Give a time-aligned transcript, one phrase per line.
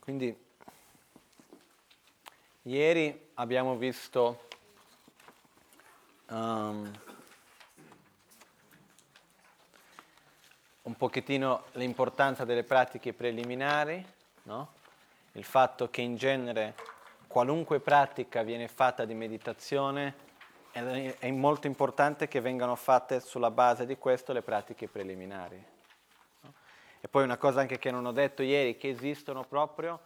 [0.00, 0.36] Quindi
[2.62, 4.48] ieri abbiamo visto
[6.28, 6.90] um,
[10.82, 14.04] un pochettino l'importanza delle pratiche preliminari,
[14.44, 14.72] no?
[15.32, 16.74] il fatto che in genere
[17.26, 20.24] qualunque pratica viene fatta di meditazione
[20.72, 25.74] è molto importante che vengano fatte sulla base di questo le pratiche preliminari.
[27.06, 30.00] E poi una cosa anche che non ho detto ieri, che esistono proprio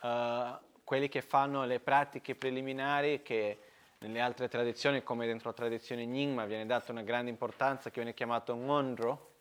[0.00, 3.60] uh, quelli che fanno le pratiche preliminari che
[3.98, 8.14] nelle altre tradizioni, come dentro la tradizione Nyingma, viene data una grande importanza, che viene
[8.14, 9.34] chiamato ngondro,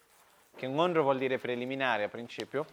[0.56, 2.64] che ngondro vuol dire preliminare a principio,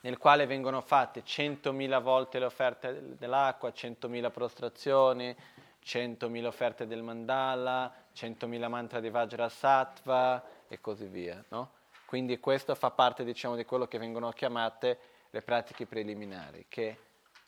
[0.00, 5.34] nel quale vengono fatte 100.000 volte le offerte dell'acqua, 100.000 prostrazioni,
[5.82, 11.42] 100.000 offerte del mandala, 100.000 mantra di Vajrasattva e così via.
[11.48, 11.80] No?
[12.12, 14.98] Quindi questo fa parte diciamo, di quello che vengono chiamate
[15.30, 16.98] le pratiche preliminari, che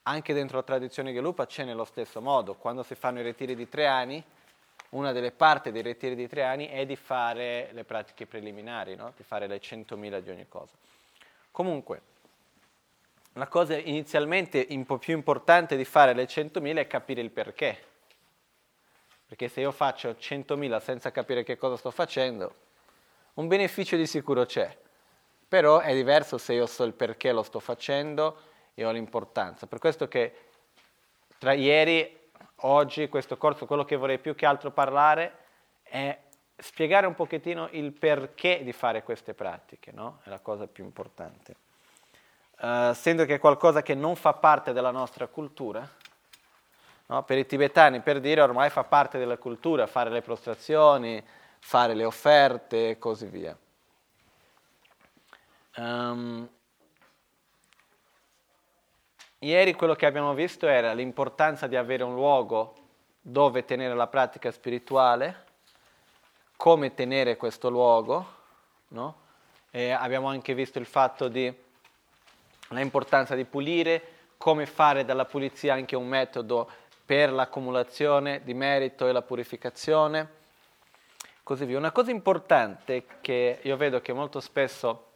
[0.04, 2.54] anche dentro la tradizione Gelupa c'è nello stesso modo.
[2.54, 4.24] Quando si fanno i ritiri di tre anni,
[4.92, 9.12] una delle parti dei ritiri di tre anni è di fare le pratiche preliminari, no?
[9.14, 10.72] di fare le 100.000 di ogni cosa.
[11.50, 12.00] Comunque,
[13.34, 17.84] la cosa inizialmente un po' più importante di fare le 100.000 è capire il perché.
[19.26, 22.63] Perché se io faccio 100.000 senza capire che cosa sto facendo,
[23.34, 24.76] un beneficio di sicuro c'è,
[25.48, 28.36] però è diverso se io so il perché lo sto facendo
[28.74, 29.66] e ho l'importanza.
[29.66, 30.34] Per questo che
[31.38, 32.18] tra ieri,
[32.62, 35.38] oggi, questo corso, quello che vorrei più che altro parlare
[35.82, 36.18] è
[36.56, 40.20] spiegare un pochettino il perché di fare queste pratiche, no?
[40.22, 41.56] È la cosa più importante.
[42.60, 45.86] Uh, essendo che è qualcosa che non fa parte della nostra cultura,
[47.06, 47.22] no?
[47.24, 51.22] per i tibetani, per dire, ormai fa parte della cultura, fare le prostrazioni,
[51.66, 53.56] fare le offerte e così via.
[55.76, 56.46] Um,
[59.38, 62.74] ieri quello che abbiamo visto era l'importanza di avere un luogo
[63.18, 65.44] dove tenere la pratica spirituale,
[66.54, 68.34] come tenere questo luogo,
[68.88, 69.22] no?
[69.72, 71.52] abbiamo anche visto il fatto di
[72.68, 76.70] l'importanza di pulire, come fare dalla pulizia anche un metodo
[77.06, 80.42] per l'accumulazione di merito e la purificazione
[81.44, 81.78] così via.
[81.78, 85.10] Una cosa importante che io vedo che molto spesso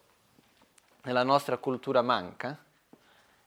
[1.03, 2.57] nella nostra cultura manca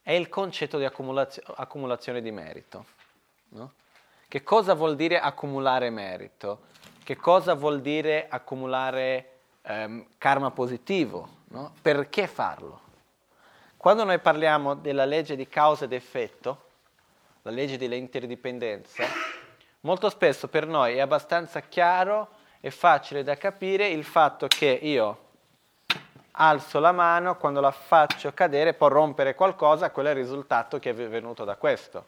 [0.02, 2.84] è il concetto di accumulazio- accumulazione di merito.
[3.50, 3.72] No?
[4.26, 6.70] Che cosa vuol dire accumulare merito?
[7.04, 9.30] Che cosa vuol dire accumulare
[9.62, 11.40] ehm, karma positivo?
[11.48, 11.72] No?
[11.80, 12.80] Perché farlo?
[13.76, 16.70] Quando noi parliamo della legge di causa ed effetto,
[17.42, 19.04] la legge dell'interdipendenza,
[19.80, 25.18] molto spesso per noi è abbastanza chiaro è facile da capire il fatto che io
[26.30, 30.90] alzo la mano, quando la faccio cadere può rompere qualcosa, quello è il risultato che
[30.90, 32.06] è venuto da questo.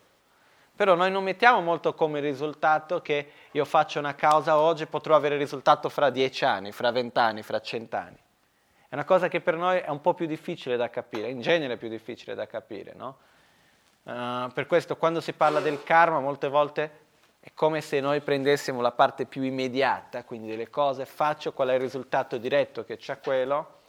[0.77, 5.17] Però noi non mettiamo molto come risultato che io faccio una causa oggi e potrò
[5.17, 8.19] avere risultato fra dieci anni, fra vent'anni, fra cent'anni.
[8.89, 11.73] È una cosa che per noi è un po' più difficile da capire, in genere
[11.73, 13.17] è più difficile da capire, no?
[14.05, 17.04] Uh, per questo quando si parla del karma molte volte
[17.45, 21.75] è come se noi prendessimo la parte più immediata, quindi delle cose, faccio qual è
[21.75, 23.81] il risultato diretto che c'è quello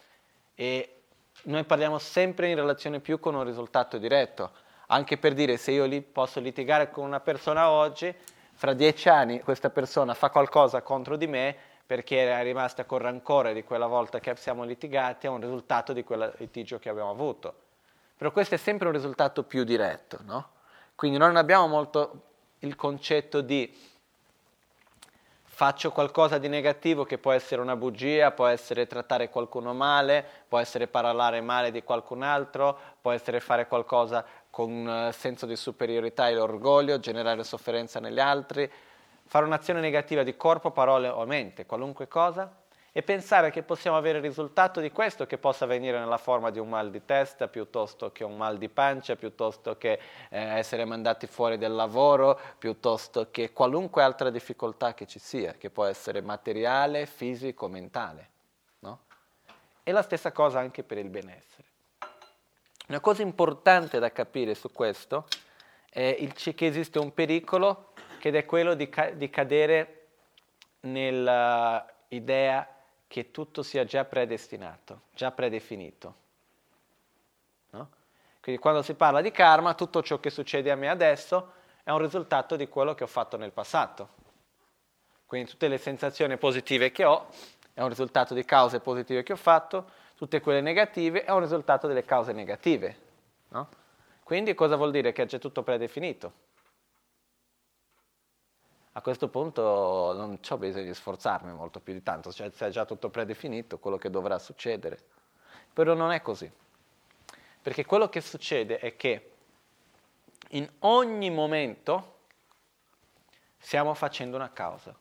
[0.55, 1.03] e
[1.43, 4.51] noi parliamo sempre in relazione più con un risultato diretto,
[4.87, 8.13] anche per dire se io li posso litigare con una persona oggi,
[8.51, 11.55] fra dieci anni questa persona fa qualcosa contro di me
[11.85, 16.03] perché era rimasta con rancore di quella volta che siamo litigati, è un risultato di
[16.03, 17.53] quel litigio che abbiamo avuto.
[18.17, 20.49] Però questo è sempre un risultato più diretto, no?
[20.93, 22.33] Quindi noi non abbiamo molto
[22.65, 23.71] il concetto di
[25.43, 30.59] faccio qualcosa di negativo che può essere una bugia, può essere trattare qualcuno male, può
[30.59, 36.27] essere parlare male di qualcun altro, può essere fare qualcosa con un senso di superiorità
[36.27, 38.69] e orgoglio, generare sofferenza negli altri,
[39.25, 42.51] fare un'azione negativa di corpo, parole o mente, qualunque cosa,
[42.97, 46.59] e pensare che possiamo avere il risultato di questo che possa venire nella forma di
[46.59, 49.99] un mal di testa piuttosto che un mal di pancia, piuttosto che
[50.29, 55.69] eh, essere mandati fuori del lavoro, piuttosto che qualunque altra difficoltà che ci sia, che
[55.69, 58.29] può essere materiale, fisico, mentale.
[58.79, 58.99] No?
[59.83, 61.67] E la stessa cosa anche per il benessere.
[62.87, 65.27] Una cosa importante da capire su questo
[65.89, 67.91] è il, che esiste un pericolo
[68.21, 70.07] ed è quello di, ca- di cadere
[70.79, 72.69] nell'idea
[73.15, 76.15] che tutto sia già predestinato, già predefinito.
[77.69, 77.89] No?
[78.41, 81.53] Quindi quando si parla di karma, tutto ciò che succede a me adesso
[81.83, 84.09] è un risultato di quello che ho fatto nel passato.
[85.25, 87.27] Quindi tutte le sensazioni positive che ho
[87.73, 91.87] è un risultato di cause positive che ho fatto, tutte quelle negative è un risultato
[91.87, 92.97] delle cause negative.
[93.47, 93.69] No?
[94.23, 95.13] Quindi cosa vuol dire?
[95.13, 96.33] Che c'è tutto predefinito.
[98.97, 102.85] A questo punto non ho bisogno di sforzarmi molto più di tanto, cioè c'è già
[102.85, 104.97] tutto predefinito quello che dovrà succedere.
[105.73, 106.49] Però non è così.
[107.61, 109.31] Perché quello che succede è che
[110.51, 112.19] in ogni momento
[113.57, 114.97] stiamo facendo una causa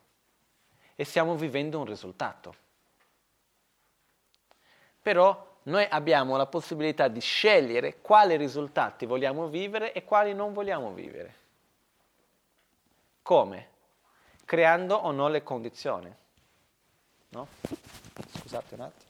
[0.93, 2.55] e stiamo vivendo un risultato.
[5.01, 10.91] Però noi abbiamo la possibilità di scegliere quali risultati vogliamo vivere e quali non vogliamo
[10.91, 11.35] vivere.
[13.21, 13.73] Come?
[14.45, 16.13] Creando o no le condizioni.
[17.29, 17.47] No?
[18.39, 19.05] Scusate un attimo.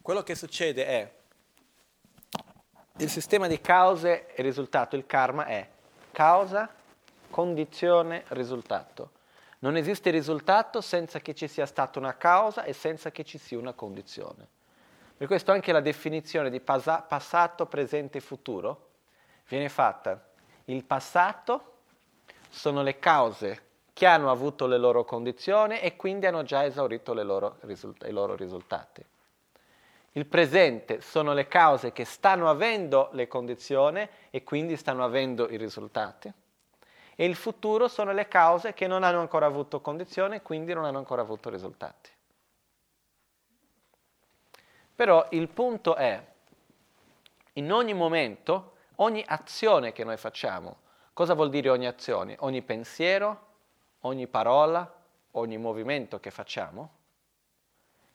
[0.00, 1.12] Quello che succede è
[2.96, 5.68] il sistema di cause e risultato, il karma è
[6.12, 6.72] causa,
[7.28, 9.10] condizione, risultato.
[9.58, 13.58] Non esiste risultato senza che ci sia stata una causa e senza che ci sia
[13.58, 14.48] una condizione.
[15.18, 18.90] Per questo anche la definizione di passato, presente e futuro
[19.48, 20.28] viene fatta.
[20.66, 21.72] Il passato
[22.48, 23.62] sono le cause
[23.92, 28.36] che hanno avuto le loro condizioni e quindi hanno già esaurito loro risult- i loro
[28.36, 29.04] risultati.
[30.12, 35.56] Il presente sono le cause che stanno avendo le condizioni e quindi stanno avendo i
[35.56, 36.32] risultati.
[37.16, 40.84] E il futuro sono le cause che non hanno ancora avuto condizioni e quindi non
[40.84, 42.10] hanno ancora avuto risultati.
[44.98, 46.20] Però il punto è,
[47.52, 50.78] in ogni momento, ogni azione che noi facciamo,
[51.12, 52.34] cosa vuol dire ogni azione?
[52.40, 53.46] Ogni pensiero,
[54.00, 54.92] ogni parola,
[55.32, 56.90] ogni movimento che facciamo,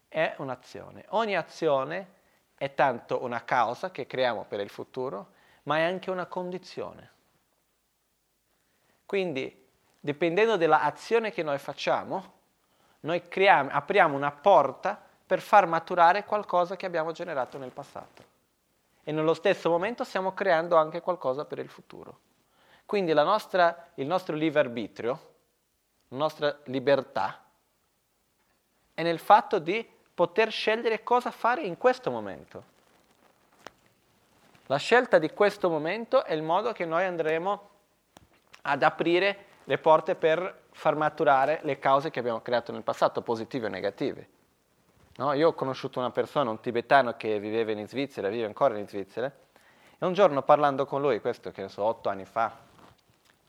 [0.09, 1.06] è un'azione.
[1.12, 2.15] Ogni azione
[2.57, 5.31] è tanto una causa che creiamo per il futuro,
[5.63, 7.12] ma è anche una condizione.
[9.06, 9.69] Quindi,
[10.01, 12.33] dipendendo dall'azione che noi facciamo,
[13.00, 18.31] noi creiamo, apriamo una porta per far maturare qualcosa che abbiamo generato nel passato.
[19.04, 22.20] E nello stesso momento stiamo creando anche qualcosa per il futuro.
[22.86, 25.31] Quindi nostra, il nostro libero arbitrio,
[26.10, 27.44] la nostra libertà,
[28.94, 32.72] è nel fatto di poter scegliere cosa fare in questo momento.
[34.68, 37.70] La scelta di questo momento è il modo che noi andremo
[38.62, 43.66] ad aprire le porte per far maturare le cause che abbiamo creato nel passato, positive
[43.66, 44.30] o negative.
[45.15, 45.33] No?
[45.33, 49.31] Io ho conosciuto una persona, un tibetano che viveva in Svizzera, vive ancora in Svizzera,
[50.00, 52.57] e un giorno parlando con lui, questo che ne so, otto anni fa,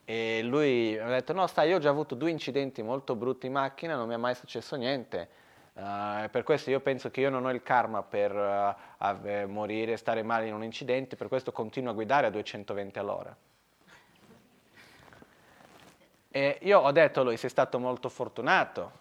[0.05, 3.47] e lui mi ha detto, no stai, io ho già avuto due incidenti molto brutti
[3.47, 5.43] in macchina, non mi è mai successo niente,
[5.75, 10.23] Uh, per questo io penso che io non ho il karma per uh, morire, stare
[10.23, 13.35] male in un incidente, per questo continuo a guidare a 220 all'ora.
[16.31, 18.91] E io ho detto a lui, sei stato molto fortunato,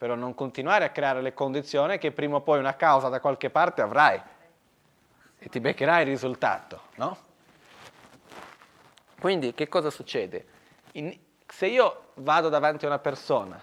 [0.00, 3.50] però non continuare a creare le condizioni che prima o poi una causa da qualche
[3.50, 4.18] parte avrai
[5.38, 7.18] e ti beccherai il risultato, no?
[9.20, 10.46] Quindi che cosa succede?
[10.92, 11.14] In,
[11.46, 13.60] se io vado davanti a una persona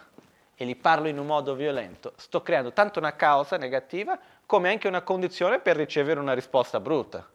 [0.54, 4.88] e gli parlo in un modo violento, sto creando tanto una causa negativa come anche
[4.88, 7.28] una condizione per ricevere una risposta brutta.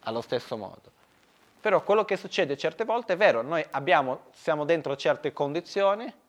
[0.00, 0.92] Allo stesso modo.
[1.58, 6.26] Però quello che succede certe volte è vero, noi abbiamo, siamo dentro certe condizioni,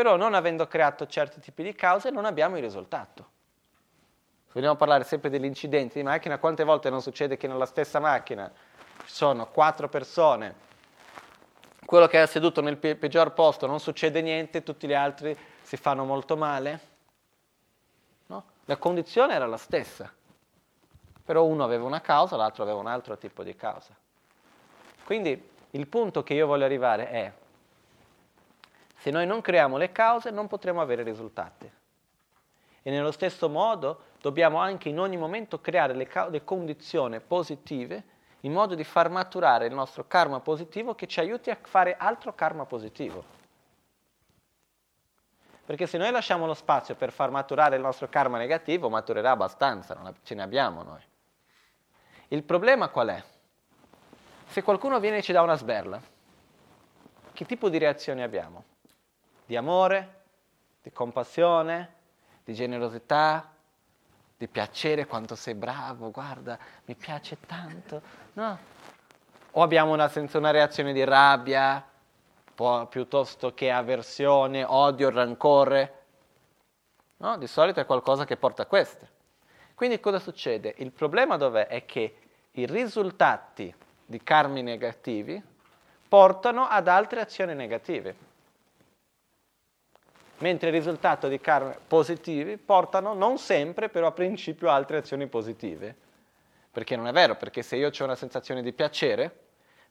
[0.00, 3.28] però non avendo creato certi tipi di cause non abbiamo il risultato.
[4.50, 8.50] Vogliamo parlare sempre degli incidenti di macchina, quante volte non succede che nella stessa macchina
[9.04, 10.68] ci sono quattro persone
[11.84, 15.76] quello che è seduto nel pe- peggior posto non succede niente, tutti gli altri si
[15.76, 16.80] fanno molto male.
[18.26, 18.44] No?
[18.64, 20.10] La condizione era la stessa,
[21.22, 23.94] però uno aveva una causa, l'altro aveva un altro tipo di causa.
[25.04, 27.32] Quindi il punto che io voglio arrivare è,
[29.00, 31.70] se noi non creiamo le cause non potremo avere risultati.
[32.82, 38.04] E nello stesso modo dobbiamo anche in ogni momento creare le, ca- le condizioni positive
[38.40, 42.34] in modo di far maturare il nostro karma positivo che ci aiuti a fare altro
[42.34, 43.24] karma positivo.
[45.64, 49.94] Perché se noi lasciamo lo spazio per far maturare il nostro karma negativo, maturerà abbastanza,
[49.94, 51.02] non ce ne abbiamo noi.
[52.28, 53.22] Il problema qual è?
[54.46, 56.00] Se qualcuno viene e ci dà una sberla,
[57.32, 58.69] che tipo di reazioni abbiamo?
[59.50, 60.20] Di amore,
[60.80, 61.94] di compassione,
[62.44, 63.50] di generosità,
[64.36, 68.00] di piacere, quanto sei bravo, guarda, mi piace tanto.
[68.34, 68.56] No.
[69.50, 71.84] O abbiamo una, una reazione di rabbia,
[72.88, 76.02] piuttosto che avversione, odio, rancore.
[77.16, 77.36] No?
[77.36, 79.08] Di solito è qualcosa che porta a queste.
[79.74, 80.76] Quindi cosa succede?
[80.76, 81.66] Il problema dov'è?
[81.66, 82.16] È che
[82.52, 83.74] i risultati
[84.06, 85.42] di karmi negativi
[86.08, 88.28] portano ad altre azioni negative.
[90.40, 95.94] Mentre il risultato di karma positivi portano non sempre, però a principio, altre azioni positive.
[96.70, 99.34] Perché non è vero, perché se io ho una sensazione di piacere,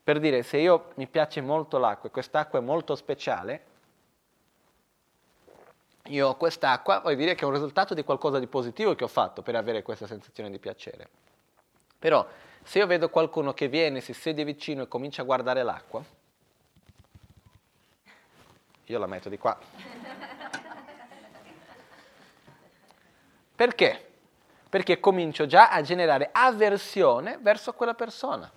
[0.03, 3.63] per dire se io mi piace molto l'acqua e quest'acqua è molto speciale,
[6.05, 9.09] io ho quest'acqua, vuol dire che è un risultato di qualcosa di positivo che ho
[9.09, 11.07] fatto per avere questa sensazione di piacere.
[11.99, 12.25] Però
[12.63, 16.03] se io vedo qualcuno che viene, si siede vicino e comincia a guardare l'acqua,
[18.89, 19.57] io la metto di qua.
[23.55, 24.13] Perché?
[24.67, 28.51] Perché comincio già a generare avversione verso quella persona.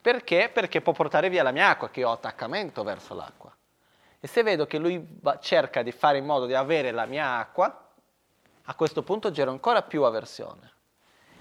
[0.00, 0.50] Perché?
[0.52, 3.54] Perché può portare via la mia acqua, che ho attaccamento verso l'acqua.
[4.20, 7.88] E se vedo che lui cerca di fare in modo di avere la mia acqua,
[8.64, 10.72] a questo punto gero ancora più avversione.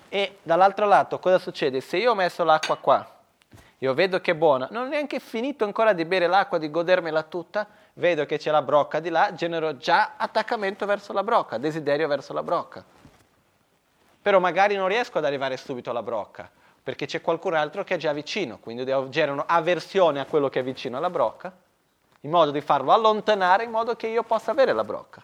[0.07, 1.81] E dall'altro lato cosa succede?
[1.81, 3.12] Se io ho messo l'acqua qua,
[3.83, 7.23] io vedo che è buona, non ho neanche finito ancora di bere l'acqua, di godermela
[7.23, 12.07] tutta, vedo che c'è la brocca di là, genero già attaccamento verso la brocca, desiderio
[12.07, 12.81] verso la brocca.
[14.21, 16.49] Però magari non riesco ad arrivare subito alla brocca,
[16.81, 20.63] perché c'è qualcun altro che è già vicino, quindi generano avversione a quello che è
[20.63, 21.53] vicino alla brocca
[22.21, 25.21] in modo di farlo allontanare in modo che io possa avere la brocca.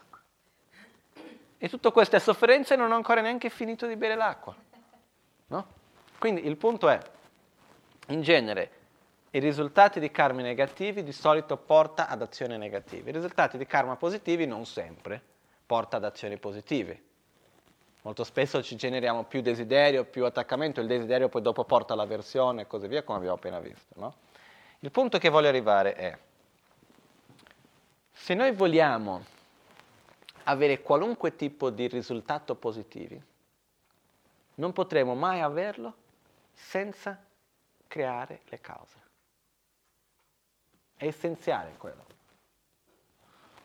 [1.57, 4.53] E tutte queste sofferenze non ho ancora neanche finito di bere l'acqua.
[5.47, 5.67] No?
[6.17, 6.99] Quindi il punto è,
[8.09, 8.71] in genere,
[9.31, 13.09] i risultati di karma negativi di solito porta ad azioni negative.
[13.09, 15.21] I risultati di karma positivi non sempre
[15.65, 17.03] porta ad azioni positive.
[18.01, 22.67] Molto spesso ci generiamo più desiderio, più attaccamento, il desiderio poi dopo porta all'avversione e
[22.67, 23.93] così via, come abbiamo appena visto.
[23.99, 24.15] No?
[24.79, 26.17] Il punto che voglio arrivare è,
[28.11, 29.23] se noi vogliamo
[30.45, 33.21] avere qualunque tipo di risultato positivi,
[34.55, 35.93] non potremo mai averlo
[36.53, 37.21] senza
[37.89, 38.97] creare le cause.
[40.95, 42.05] È essenziale quello.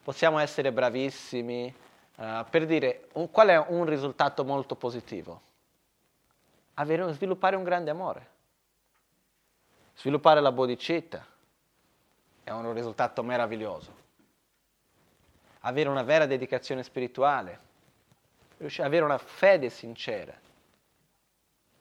[0.03, 1.73] Possiamo essere bravissimi,
[2.17, 5.41] uh, per dire un, qual è un risultato molto positivo?
[6.75, 8.33] Avere, sviluppare un grande amore.
[9.95, 11.25] Sviluppare la bodhicitta
[12.43, 14.03] è un risultato meraviglioso
[15.67, 17.59] avere una vera dedicazione spirituale,
[18.79, 20.35] avere una fede sincera.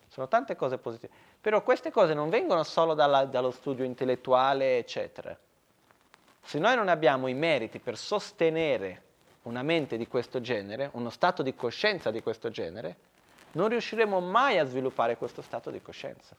[0.07, 1.13] Sono tante cose positive.
[1.43, 5.37] Però queste cose non vengono solo dalla, dallo studio intellettuale, eccetera.
[6.41, 9.01] Se noi non abbiamo i meriti per sostenere
[9.41, 12.95] una mente di questo genere, uno stato di coscienza di questo genere,
[13.51, 16.33] non riusciremo mai a sviluppare questo stato di coscienza.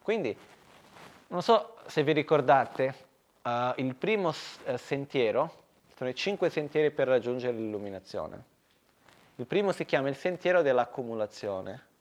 [0.00, 0.34] Quindi,
[1.26, 2.94] non so se vi ricordate,
[3.42, 5.64] uh, il primo uh, sentiero,
[5.94, 8.44] sono i cinque sentieri per raggiungere l'illuminazione.
[9.34, 11.92] Il primo si chiama il sentiero dell'accumulazione,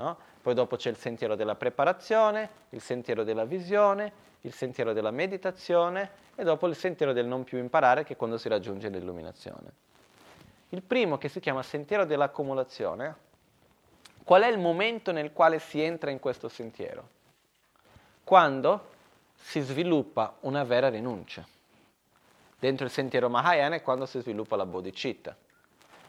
[0.00, 0.16] no?
[0.40, 6.10] poi dopo c'è il sentiero della preparazione, il sentiero della visione, il sentiero della meditazione
[6.34, 9.88] e dopo il sentiero del non più imparare che è quando si raggiunge l'illuminazione.
[10.70, 13.28] Il primo che si chiama sentiero dell'accumulazione,
[14.24, 17.08] qual è il momento nel quale si entra in questo sentiero?
[18.24, 18.88] Quando
[19.34, 21.46] si sviluppa una vera rinuncia.
[22.58, 25.36] Dentro il sentiero Mahayana è quando si sviluppa la bodhicitta.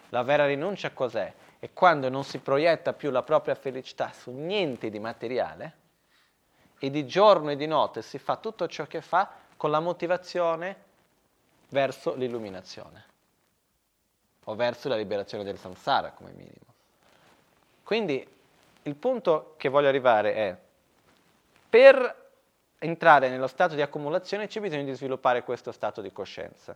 [0.09, 1.33] La vera rinuncia cos'è?
[1.63, 5.77] È quando non si proietta più la propria felicità su niente di materiale
[6.79, 10.75] e di giorno e di notte si fa tutto ciò che fa con la motivazione
[11.69, 13.05] verso l'illuminazione
[14.45, 16.73] o verso la liberazione del samsara come minimo.
[17.83, 18.27] Quindi
[18.81, 20.57] il punto che voglio arrivare è
[21.69, 22.29] per
[22.79, 26.75] entrare nello stato di accumulazione c'è bisogno di sviluppare questo stato di coscienza.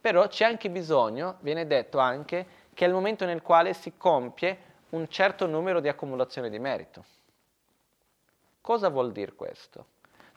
[0.00, 2.46] Però c'è anche bisogno, viene detto anche,
[2.78, 4.56] che è il momento nel quale si compie
[4.90, 7.04] un certo numero di accumulazione di merito.
[8.60, 9.86] Cosa vuol dire questo?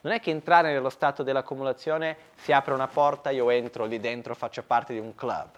[0.00, 4.34] Non è che entrare nello stato dell'accumulazione si apre una porta, io entro lì dentro,
[4.34, 5.50] faccio parte di un club.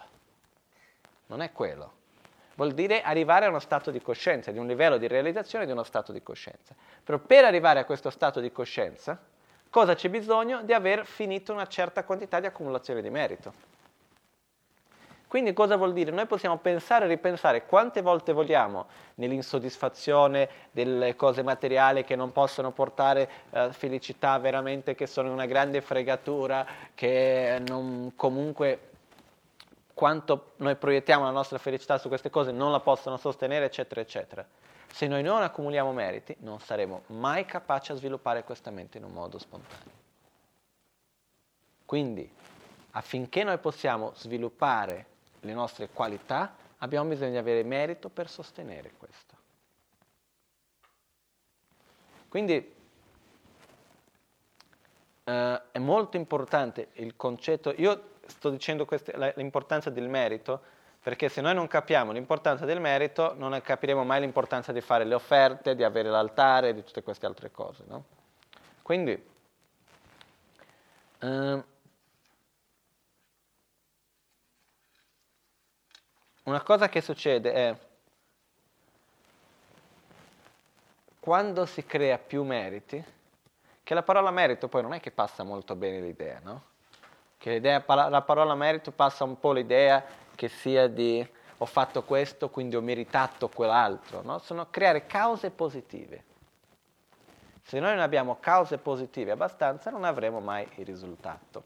[1.25, 1.93] Non è quello
[2.53, 5.83] vuol dire arrivare a uno stato di coscienza, di un livello di realizzazione di uno
[5.83, 6.75] stato di coscienza.
[7.03, 9.19] Però per arrivare a questo stato di coscienza,
[9.71, 10.61] cosa c'è bisogno?
[10.61, 13.74] Di aver finito una certa quantità di accumulazione di merito.
[15.35, 16.11] Quindi cosa vuol dire?
[16.11, 22.71] Noi possiamo pensare e ripensare quante volte vogliamo nell'insoddisfazione delle cose materiali che non possono
[22.71, 26.65] portare eh, felicità veramente, che sono una grande fregatura,
[26.95, 28.91] che non, comunque
[29.93, 34.47] quanto noi proiettiamo la nostra felicità su queste cose non la possono sostenere, eccetera, eccetera.
[34.87, 39.11] Se noi non accumuliamo meriti, non saremo mai capaci a sviluppare questa mente in un
[39.11, 39.91] modo spontaneo.
[41.83, 42.31] Quindi,
[42.91, 45.07] affinché noi possiamo sviluppare
[45.45, 49.33] le nostre qualità, abbiamo bisogno di avere merito per sostenere questo.
[52.27, 52.73] Quindi
[55.23, 60.61] eh, è molto importante il concetto, io sto dicendo queste, l'importanza del merito,
[61.01, 65.13] perché se noi non capiamo l'importanza del merito, non capiremo mai l'importanza di fare le
[65.13, 67.83] offerte, di avere l'altare, di tutte queste altre cose.
[67.87, 68.03] No?
[68.81, 69.11] Quindi,
[71.19, 71.63] eh,
[76.45, 77.75] una cosa che succede è
[81.19, 83.03] quando si crea più meriti,
[83.81, 86.63] che la parola merito poi non è che passa molto bene l'idea, no?
[87.37, 90.03] Che la parola merito passa un po' l'idea
[90.35, 94.37] che sia di ho fatto questo, quindi ho meritato quell'altro, no?
[94.39, 96.23] Sono creare cause positive.
[97.63, 101.63] Se noi non abbiamo cause positive abbastanza, non avremo mai il risultato.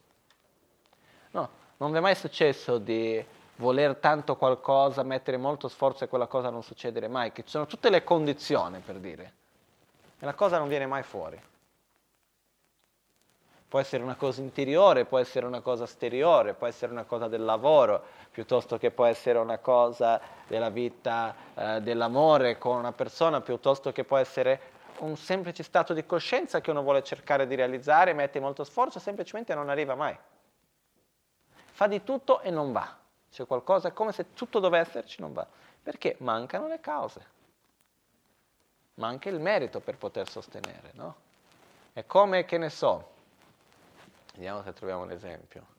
[1.31, 3.25] No, non vi è mai successo di
[3.59, 7.65] voler tanto qualcosa, mettere molto sforzo e quella cosa non succedere mai, che ci sono
[7.65, 9.33] tutte le condizioni per dire
[10.19, 11.41] e la cosa non viene mai fuori.
[13.69, 17.45] Può essere una cosa interiore, può essere una cosa esteriore, può essere una cosa del
[17.45, 23.91] lavoro, piuttosto che può essere una cosa della vita, eh, dell'amore con una persona, piuttosto
[23.91, 28.39] che può essere un semplice stato di coscienza che uno vuole cercare di realizzare, mette
[28.39, 30.17] molto sforzo, semplicemente non arriva mai.
[31.71, 32.98] Fa di tutto e non va.
[33.31, 35.45] C'è qualcosa, è come se tutto dovesse esserci, non va.
[35.81, 37.37] Perché mancano le cause
[38.99, 41.15] ma anche il merito per poter sostenere, no?
[41.93, 43.09] È come, che ne so,
[44.33, 45.77] vediamo se troviamo un esempio.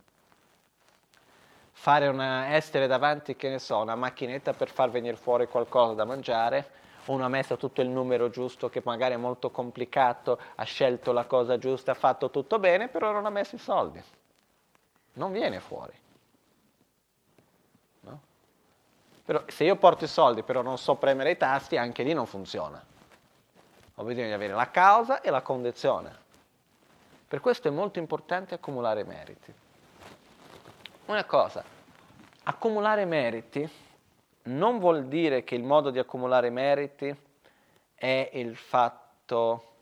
[1.72, 6.04] Fare una, essere davanti, che ne so, una macchinetta per far venire fuori qualcosa da
[6.04, 11.12] mangiare, uno ha messo tutto il numero giusto che magari è molto complicato, ha scelto
[11.12, 14.02] la cosa giusta, ha fatto tutto bene, però non ha messo i soldi.
[15.14, 15.92] Non viene fuori.
[18.00, 18.20] No?
[19.30, 22.26] Però se io porto i soldi però non so premere i tasti, anche lì non
[22.26, 22.84] funziona.
[23.94, 26.12] Ho bisogno di avere la causa e la condizione.
[27.28, 29.54] Per questo è molto importante accumulare meriti.
[31.04, 31.62] Una cosa,
[32.42, 33.70] accumulare meriti
[34.46, 37.16] non vuol dire che il modo di accumulare meriti
[37.94, 39.74] è il fatto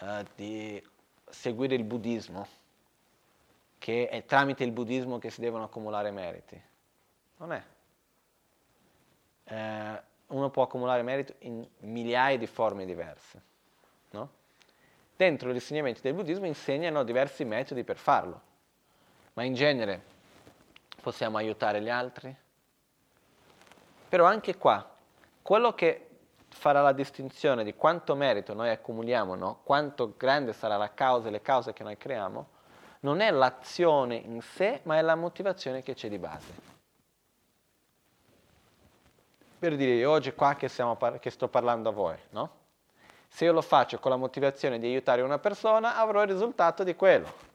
[0.00, 0.84] uh, di
[1.24, 2.48] seguire il buddismo,
[3.78, 6.60] che è tramite il buddismo che si devono accumulare meriti.
[7.36, 7.62] Non è.
[9.48, 13.42] Eh, uno può accumulare meriti in migliaia di forme diverse.
[14.10, 14.30] No?
[15.16, 18.40] Dentro gli insegnamenti del buddismo insegnano diversi metodi per farlo,
[19.34, 20.02] ma in genere
[21.00, 22.34] possiamo aiutare gli altri.
[24.08, 24.88] Però anche qua,
[25.42, 26.08] quello che
[26.48, 29.60] farà la distinzione di quanto merito noi accumuliamo, no?
[29.62, 32.48] quanto grande sarà la causa e le cause che noi creiamo,
[33.00, 36.67] non è l'azione in sé, ma è la motivazione che c'è di base.
[39.58, 42.50] Per dire, oggi qua che, par- che sto parlando a voi, no?
[43.28, 46.94] Se io lo faccio con la motivazione di aiutare una persona, avrò il risultato di
[46.94, 47.46] quello.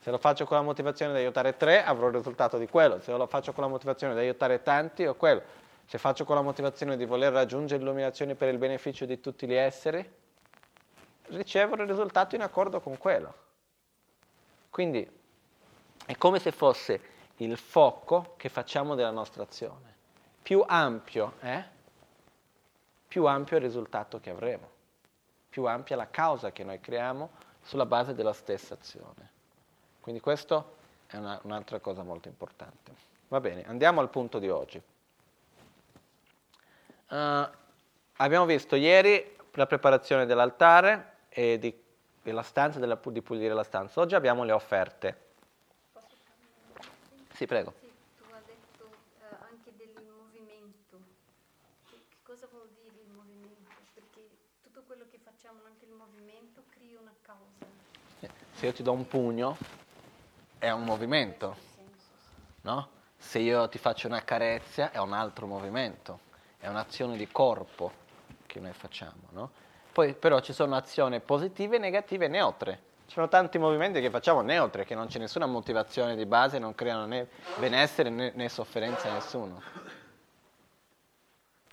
[0.00, 3.00] Se lo faccio con la motivazione di aiutare tre, avrò il risultato di quello.
[3.00, 5.42] Se lo faccio con la motivazione di aiutare tanti, ho quello.
[5.86, 9.54] Se faccio con la motivazione di voler raggiungere l'illuminazione per il beneficio di tutti gli
[9.54, 10.08] esseri,
[11.28, 13.34] ricevo il risultato in accordo con quello.
[14.70, 15.08] Quindi
[16.06, 17.00] è come se fosse
[17.36, 19.91] il fuoco che facciamo della nostra azione.
[20.42, 21.64] Più ampio è,
[23.08, 24.72] più ampio è il risultato che avremo
[25.52, 27.28] più ampia la causa che noi creiamo
[27.60, 29.30] sulla base della stessa azione.
[30.00, 30.76] Quindi questo
[31.06, 32.90] è una, un'altra cosa molto importante.
[33.28, 34.80] Va bene, andiamo al punto di oggi.
[37.10, 37.46] Uh,
[38.16, 41.78] abbiamo visto ieri la preparazione dell'altare e di,
[42.22, 44.00] della stanza, della, di pulire la stanza.
[44.00, 45.18] Oggi abbiamo le offerte.
[47.34, 47.81] Sì, prego.
[58.62, 59.56] Se io ti do un pugno
[60.56, 61.56] è un movimento,
[62.60, 62.88] no?
[63.16, 66.20] Se io ti faccio una carezza è un altro movimento,
[66.58, 67.90] è un'azione di corpo
[68.46, 69.50] che noi facciamo, no?
[69.90, 72.80] Poi però ci sono azioni positive, negative e neutre.
[73.06, 76.76] Ci sono tanti movimenti che facciamo neutre, che non c'è nessuna motivazione di base, non
[76.76, 79.60] creano né benessere né, né sofferenza a nessuno.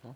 [0.02, 0.15] No?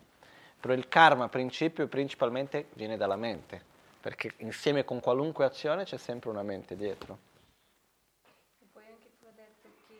[0.58, 3.72] Però il karma, principio, principalmente viene dalla mente
[4.04, 7.16] perché insieme con qualunque azione c'è sempre una mente dietro.
[8.60, 9.98] E poi anche tu hai detto che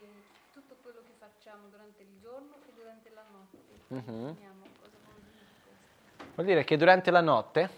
[0.53, 4.35] tutto quello che facciamo durante il giorno e durante la notte, mm-hmm.
[4.79, 6.35] cosa vuol dire?
[6.35, 7.71] Vuol dire che durante la notte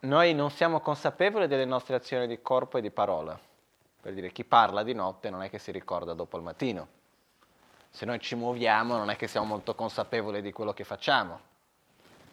[0.00, 3.38] noi non siamo consapevoli delle nostre azioni di corpo e di parola.
[4.00, 6.88] Per dire, chi parla di notte non è che si ricorda dopo il mattino.
[7.90, 11.38] Se noi ci muoviamo non è che siamo molto consapevoli di quello che facciamo.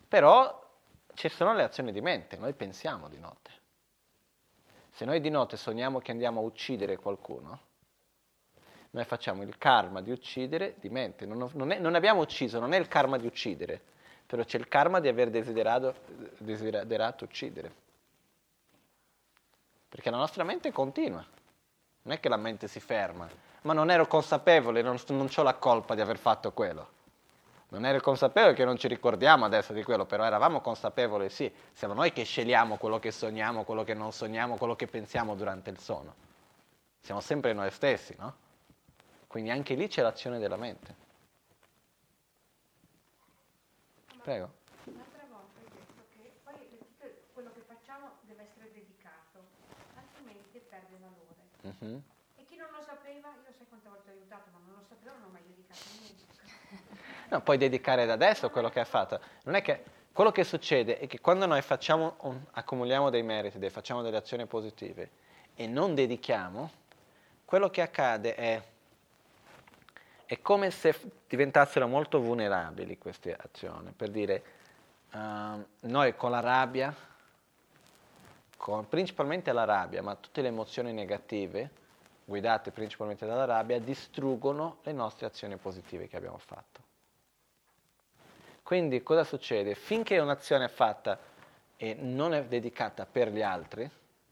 [0.08, 0.66] Però
[1.18, 3.50] ci sono le azioni di mente, noi pensiamo di notte.
[4.92, 7.60] Se noi di notte sogniamo che andiamo a uccidere qualcuno,
[8.92, 11.26] noi facciamo il karma di uccidere di mente.
[11.26, 13.82] Non, non, è, non abbiamo ucciso, non è il karma di uccidere,
[14.28, 15.96] però c'è il karma di aver desiderato,
[16.38, 17.74] desiderato uccidere.
[19.90, 21.26] Perché la nostra mente continua,
[22.04, 23.28] non è che la mente si ferma,
[23.62, 26.97] ma non ero consapevole, non, non ho la colpa di aver fatto quello.
[27.70, 31.94] Non ero consapevole che non ci ricordiamo adesso di quello, però eravamo consapevoli, sì, siamo
[31.94, 35.78] noi che scegliamo quello che sogniamo, quello che non sogniamo, quello che pensiamo durante il
[35.78, 36.16] sonno.
[37.02, 38.36] Siamo sempre noi stessi, no?
[39.28, 40.96] Quindi anche lì c'è l'azione della mente.
[44.24, 44.52] Prego.
[44.86, 49.44] Un'altra volta hai detto che poi tutto quello che facciamo deve essere dedicato,
[49.96, 51.84] altrimenti perde valore.
[51.84, 52.00] Mm-hmm.
[52.38, 54.86] E chi non lo sapeva, io sai quante volte ho aiutato, ma non
[55.20, 55.47] lo ho mai.
[57.30, 59.20] No, puoi dedicare da adesso quello che hai fatto.
[59.44, 64.02] Non è che quello che succede è che quando noi facciamo, accumuliamo dei meriti, facciamo
[64.02, 65.10] delle azioni positive
[65.56, 66.72] e non dedichiamo,
[67.46, 68.62] quello che accade è
[70.28, 70.94] è come se
[71.26, 73.92] diventassero molto vulnerabili queste azioni.
[73.92, 74.44] Per dire,
[75.14, 76.94] uh, noi con la rabbia,
[78.58, 81.72] con, principalmente la rabbia, ma tutte le emozioni negative,
[82.26, 86.87] guidate principalmente dalla rabbia, distruggono le nostre azioni positive che abbiamo fatto.
[88.68, 89.76] Quindi cosa succede?
[89.76, 91.18] Finché un'azione è fatta
[91.78, 93.90] e non è dedicata per gli altri,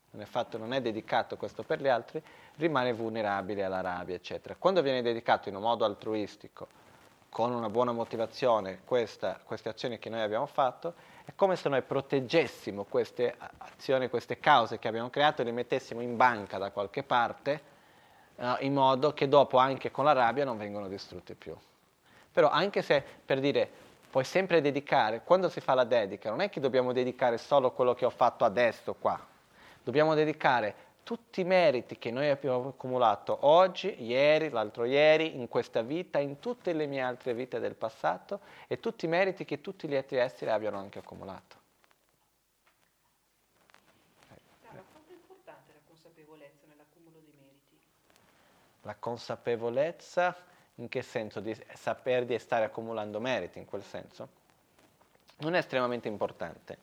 [0.09, 2.21] non è, fatto, non è dedicato questo per gli altri,
[2.57, 4.57] rimane vulnerabile alla rabbia, eccetera.
[4.59, 6.67] Quando viene dedicato in un modo altruistico,
[7.29, 11.81] con una buona motivazione, questa, queste azioni che noi abbiamo fatto, è come se noi
[11.83, 17.03] proteggessimo queste azioni, queste cause che abbiamo creato e le mettessimo in banca da qualche
[17.03, 17.61] parte,
[18.35, 21.55] uh, in modo che dopo anche con la rabbia non vengono distrutte più.
[22.33, 26.49] Però anche se, per dire, puoi sempre dedicare, quando si fa la dedica, non è
[26.49, 29.19] che dobbiamo dedicare solo quello che ho fatto adesso qua,
[29.83, 30.73] dobbiamo dedicare
[31.03, 36.39] tutti i meriti che noi abbiamo accumulato oggi, ieri, l'altro ieri, in questa vita, in
[36.39, 40.15] tutte le mie altre vite del passato e tutti i meriti che tutti gli altri
[40.15, 41.57] esseri abbiano anche accumulato.
[44.61, 45.73] Carlo, quanto è importante
[48.83, 51.39] la consapevolezza in che senso?
[51.39, 54.27] Di saper di stare accumulando meriti, in quel senso?
[55.37, 56.77] Non è estremamente importante.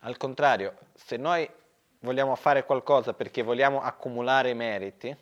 [0.00, 1.48] Al contrario, se noi
[2.00, 5.16] vogliamo fare qualcosa perché vogliamo accumulare meriti, uh,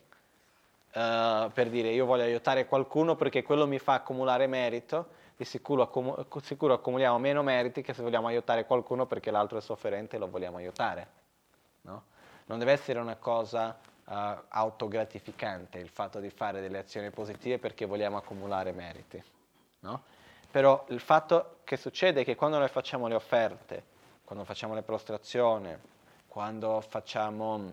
[1.53, 6.41] per dire io voglio aiutare qualcuno perché quello mi fa accumulare merito, di sicuro, accum-
[6.41, 10.29] sicuro accumuliamo meno meriti che se vogliamo aiutare qualcuno perché l'altro è sofferente e lo
[10.29, 11.09] vogliamo aiutare.
[11.83, 12.03] No?
[12.47, 14.15] Non deve essere una cosa uh,
[14.49, 19.23] autogratificante il fatto di fare delle azioni positive perché vogliamo accumulare meriti.
[19.81, 20.03] No?
[20.51, 23.85] Però il fatto che succede è che quando noi facciamo le offerte,
[24.25, 25.77] quando facciamo le prostrazioni,
[26.27, 27.73] quando facciamo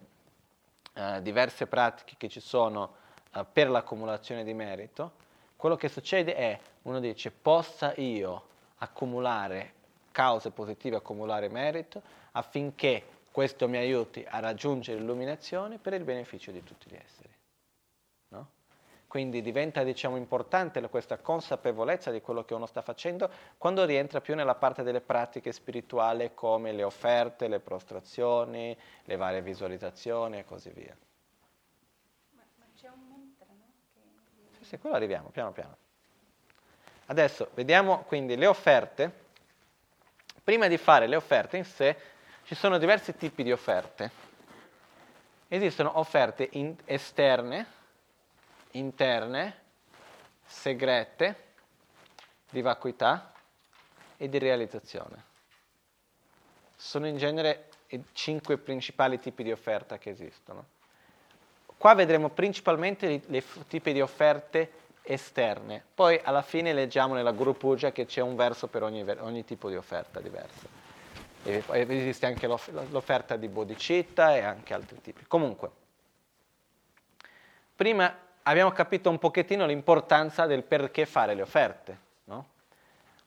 [0.94, 2.96] eh, diverse pratiche che ci sono
[3.34, 5.22] eh, per l'accumulazione di merito,
[5.56, 9.74] quello che succede è, uno dice, possa io accumulare
[10.12, 16.64] cause positive, accumulare merito, affinché questo mi aiuti a raggiungere l'illuminazione per il beneficio di
[16.64, 17.34] tutti gli esseri.
[19.14, 24.34] Quindi diventa diciamo, importante questa consapevolezza di quello che uno sta facendo quando rientra più
[24.34, 30.72] nella parte delle pratiche spirituali come le offerte, le prostrazioni, le varie visualizzazioni e così
[30.72, 30.98] via.
[32.32, 33.66] Ma, ma c'è un mantra, no?
[33.94, 34.58] Che...
[34.58, 35.78] Sì, sì, quello arriviamo, piano piano.
[37.06, 39.22] Adesso vediamo quindi le offerte.
[40.44, 41.96] Prima di fare le offerte in sé,
[42.44, 44.12] ci sono diversi tipi di offerte.
[45.48, 47.66] Esistono offerte in- esterne,
[48.72, 49.62] interne,
[50.46, 51.52] segrete,
[52.50, 53.32] di vacuità
[54.18, 55.32] e di realizzazione.
[56.76, 60.66] Sono in genere i cinque principali tipi di offerta che esistono.
[61.78, 67.92] Qua vedremo principalmente i tipi di offerte esterne, poi alla fine leggiamo nella Guru Puja
[67.92, 70.83] che c'è un verso per ogni, ogni tipo di offerta diversa.
[71.44, 75.26] E esiste anche l'offerta di bodhicitta e anche altri tipi.
[75.28, 75.72] Comunque,
[77.76, 81.98] prima abbiamo capito un pochettino l'importanza del perché fare le offerte.
[82.26, 82.48] No?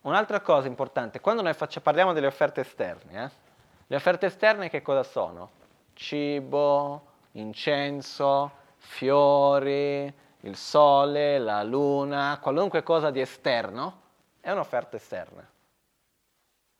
[0.02, 3.30] Un'altra cosa importante, quando noi faccia, parliamo delle offerte esterne, eh,
[3.86, 5.50] le offerte esterne che cosa sono?
[5.94, 14.02] Cibo, incenso, fiori, il sole, la luna, qualunque cosa di esterno
[14.40, 15.48] è un'offerta esterna.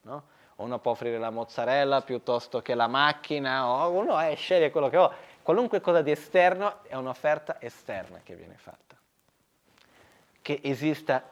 [0.03, 0.23] No?
[0.57, 4.97] Uno può offrire la mozzarella piuttosto che la macchina, o uno eh, sceglie quello che
[4.97, 5.15] vuole
[5.47, 8.97] qualunque cosa di esterno è un'offerta esterna che viene fatta.
[10.43, 11.23] Che esista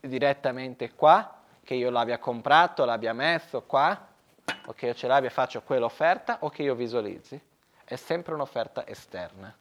[0.00, 4.08] direttamente qua, che io l'abbia comprato, l'abbia messo qua,
[4.66, 7.40] o che io ce l'abbia e faccio quell'offerta o che io visualizzi,
[7.84, 9.54] è sempre un'offerta esterna.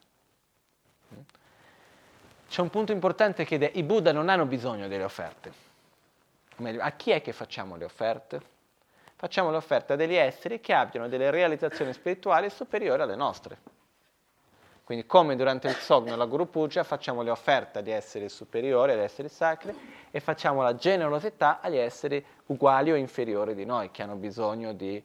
[2.50, 5.54] C'è un punto importante che i Buddha non hanno bisogno delle offerte.
[6.80, 8.42] A chi è che facciamo le offerte?
[9.20, 13.58] Facciamo le offerte a degli esseri che abbiano delle realizzazioni spirituali superiori alle nostre.
[14.84, 19.00] Quindi come durante il Sog nella Guru Puja facciamo le offerte agli esseri superiori, agli
[19.00, 19.76] esseri sacri
[20.12, 25.04] e facciamo la generosità agli esseri uguali o inferiori di noi che hanno bisogno di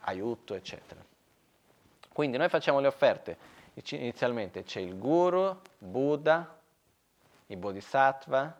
[0.00, 1.04] aiuto, eccetera.
[2.14, 3.36] Quindi noi facciamo le offerte,
[3.74, 6.58] inizialmente c'è il Guru, Buddha,
[7.48, 8.58] i Bodhisattva,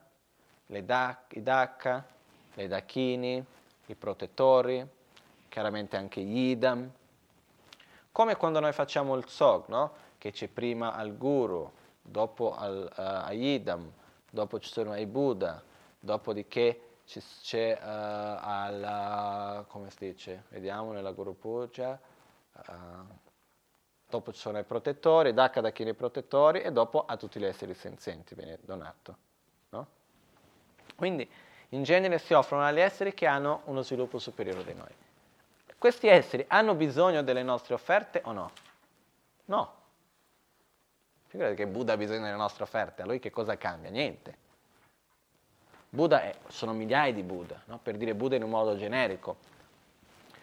[0.67, 2.07] le da- i Dakka,
[2.53, 3.45] le Dakini,
[3.91, 4.87] i protettori,
[5.49, 6.91] chiaramente anche gli Idam.
[8.13, 9.93] Come quando noi facciamo il Sog, no?
[10.19, 11.71] che c'è prima al Guru,
[12.03, 13.91] dopo al, uh, agli Idam,
[14.31, 15.63] dopo ci sono ai Buddha,
[15.99, 16.89] dopodiché
[17.43, 21.99] c'è uh, alla, come si dice, vediamo nella Guru Puja,
[22.53, 22.73] uh,
[24.09, 27.45] dopo ci sono i protettori, Daka da chi i protettori e dopo a tutti gli
[27.45, 29.17] esseri senzienti viene donato.
[29.71, 29.87] No?
[30.97, 31.29] Quindi
[31.71, 34.89] in genere si offrono agli esseri che hanno uno sviluppo superiore di noi.
[35.79, 38.51] Questi esseri hanno bisogno delle nostre offerte o no?
[39.47, 39.75] No.
[41.29, 43.89] Figurati che Buddha ha bisogno delle nostre offerte, a lui che cosa cambia?
[43.89, 44.49] Niente.
[45.89, 47.79] Buddha è, sono migliaia di Buddha, no?
[47.83, 49.37] per dire Buddha in un modo generico.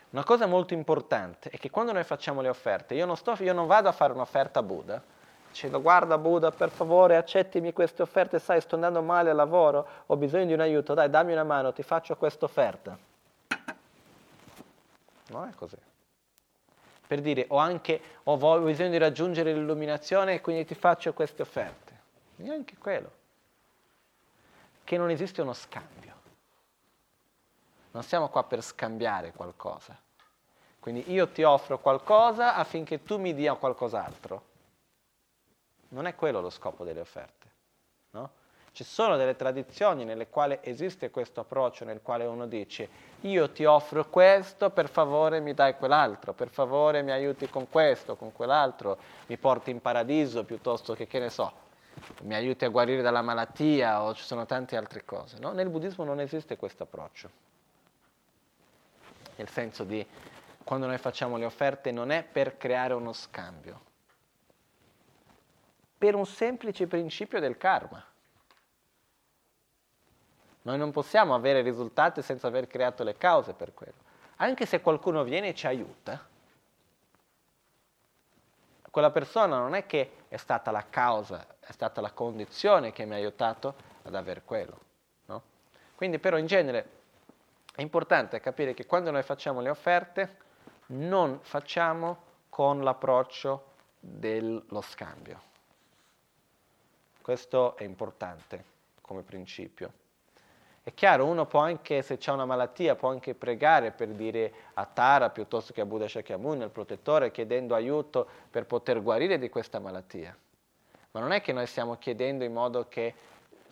[0.10, 3.54] Una cosa molto importante è che quando noi facciamo le offerte, io non, sto, io
[3.54, 5.04] non vado a fare un'offerta a Buddha,
[5.58, 10.16] dicendo guarda Buddha per favore accettimi queste offerte, sai sto andando male al lavoro, ho
[10.16, 12.96] bisogno di un aiuto, dai dammi una mano, ti faccio questa offerta.
[15.30, 15.76] Non è così
[17.08, 21.96] per dire ho anche ho bisogno di raggiungere l'illuminazione e quindi ti faccio queste offerte.
[22.36, 23.12] Neanche quello.
[24.84, 26.14] Che non esiste uno scambio.
[27.92, 29.98] Non siamo qua per scambiare qualcosa.
[30.80, 34.56] Quindi io ti offro qualcosa affinché tu mi dia qualcos'altro.
[35.90, 37.48] Non è quello lo scopo delle offerte.
[38.12, 38.30] No?
[38.72, 42.88] Ci sono delle tradizioni nelle quali esiste questo approccio nel quale uno dice
[43.22, 48.16] io ti offro questo, per favore mi dai quell'altro, per favore mi aiuti con questo,
[48.16, 51.52] con quell'altro, mi porti in paradiso piuttosto che, che ne so,
[52.22, 55.40] mi aiuti a guarire dalla malattia o ci sono tante altre cose.
[55.40, 55.52] No?
[55.54, 57.30] Nel buddismo non esiste questo approccio.
[59.38, 60.06] Nel senso di
[60.64, 63.82] quando noi facciamo le offerte non è per creare uno scambio,
[65.98, 68.04] per un semplice principio del karma.
[70.64, 74.06] Noi non possiamo avere risultati senza aver creato le cause per quello.
[74.38, 76.28] Anche se qualcuno viene e ci aiuta,
[78.92, 83.14] quella persona non è che è stata la causa, è stata la condizione che mi
[83.14, 84.80] ha aiutato ad avere quello.
[85.26, 85.42] No?
[85.96, 86.90] Quindi però in genere
[87.74, 90.38] è importante capire che quando noi facciamo le offerte
[90.88, 95.47] non facciamo con l'approccio dello scambio.
[97.28, 98.64] Questo è importante
[99.02, 99.92] come principio.
[100.82, 104.86] È chiaro, uno può anche, se c'è una malattia, può anche pregare per dire a
[104.86, 109.80] Tara piuttosto che a Buddha Shakyamuni, il protettore, chiedendo aiuto per poter guarire di questa
[109.80, 110.34] malattia.
[111.12, 113.14] Ma non è che noi stiamo chiedendo in modo che,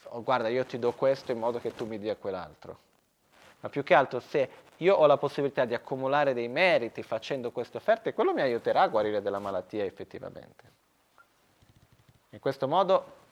[0.03, 2.77] oh, guarda, io ti do questo in modo che tu mi dia quell'altro.
[3.61, 7.77] Ma più che altro, se io ho la possibilità di accumulare dei meriti facendo queste
[7.77, 10.73] offerte, quello mi aiuterà a guarire della malattia effettivamente.
[12.31, 13.23] In questo modo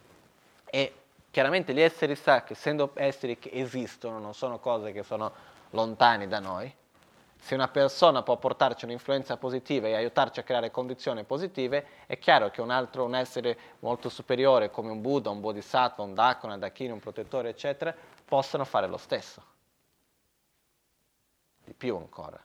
[0.74, 0.92] è
[1.34, 5.34] Chiaramente gli esseri sacri, essendo esseri che esistono, non sono cose che sono
[5.72, 6.72] lontani da noi,
[7.42, 12.52] se una persona può portarci un'influenza positiva e aiutarci a creare condizioni positive, è chiaro
[12.52, 16.60] che un altro, un essere molto superiore come un Buddha, un Bodhisattva, un Dakona, un
[16.60, 19.44] Dakini, un protettore, eccetera, possono fare lo stesso.
[21.64, 22.40] Di più ancora.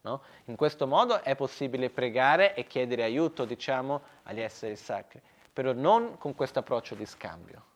[0.00, 0.20] No?
[0.46, 6.18] In questo modo è possibile pregare e chiedere aiuto, diciamo, agli esseri sacri, però non
[6.18, 7.70] con questo approccio di scambio.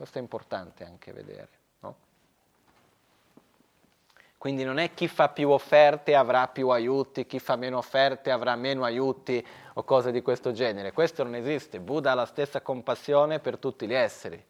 [0.00, 1.48] Questo è importante anche vedere.
[1.80, 1.94] No?
[4.38, 8.56] Quindi non è chi fa più offerte avrà più aiuti, chi fa meno offerte avrà
[8.56, 10.92] meno aiuti o cose di questo genere.
[10.92, 11.80] Questo non esiste.
[11.80, 14.42] Buddha ha la stessa compassione per tutti gli esseri.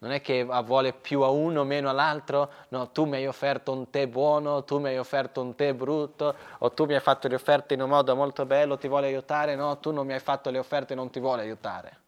[0.00, 3.88] Non è che vuole più a uno, meno all'altro, no, tu mi hai offerto un
[3.88, 7.36] tè buono, tu mi hai offerto un tè brutto, o tu mi hai fatto le
[7.36, 10.50] offerte in un modo molto bello, ti vuole aiutare, no, tu non mi hai fatto
[10.50, 12.01] le offerte, non ti vuole aiutare.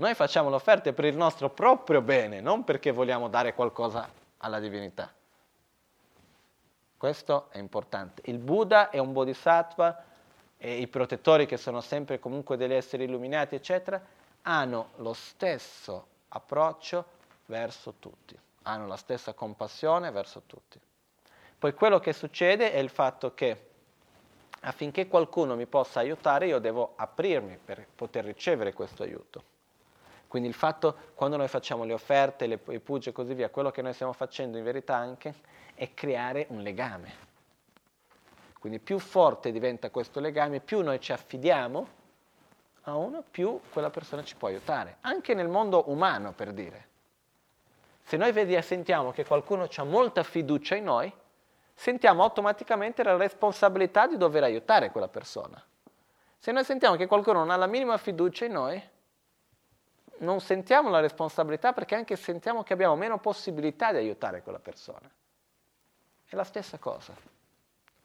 [0.00, 4.08] Noi facciamo le offerte per il nostro proprio bene, non perché vogliamo dare qualcosa
[4.38, 5.12] alla divinità.
[6.96, 8.22] Questo è importante.
[8.24, 10.02] Il Buddha è un bodhisattva
[10.56, 14.02] e i protettori che sono sempre comunque degli esseri illuminati, eccetera,
[14.40, 17.04] hanno lo stesso approccio
[17.44, 20.80] verso tutti, hanno la stessa compassione verso tutti.
[21.58, 23.68] Poi quello che succede è il fatto che
[24.60, 29.49] affinché qualcuno mi possa aiutare io devo aprirmi per poter ricevere questo aiuto.
[30.30, 33.72] Quindi il fatto, quando noi facciamo le offerte, le, i pugi e così via, quello
[33.72, 35.34] che noi stiamo facendo in verità anche
[35.74, 37.12] è creare un legame.
[38.60, 41.88] Quindi più forte diventa questo legame, più noi ci affidiamo
[42.82, 44.98] a uno, più quella persona ci può aiutare.
[45.00, 46.86] Anche nel mondo umano, per dire.
[48.04, 51.12] Se noi vediamo, sentiamo che qualcuno ha molta fiducia in noi,
[51.74, 55.60] sentiamo automaticamente la responsabilità di dover aiutare quella persona.
[56.38, 58.80] Se noi sentiamo che qualcuno non ha la minima fiducia in noi,
[60.20, 65.08] non sentiamo la responsabilità perché anche sentiamo che abbiamo meno possibilità di aiutare quella persona.
[66.26, 67.14] È la stessa cosa.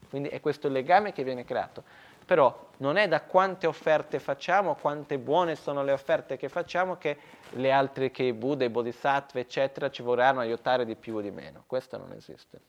[0.10, 1.84] Quindi è questo legame che viene creato.
[2.26, 7.18] Però non è da quante offerte facciamo, quante buone sono le offerte che facciamo, che
[7.52, 11.32] le altre che i Buddha, i Bodhisattva, eccetera, ci vorranno aiutare di più o di
[11.32, 11.64] meno.
[11.68, 12.60] Questo non esiste.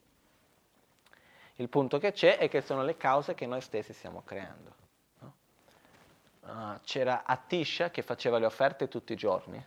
[1.54, 4.86] Il punto che c'è è che sono le cause che noi stessi stiamo creando.
[6.46, 9.64] Uh, c'era Atisha che faceva le offerte tutti i giorni.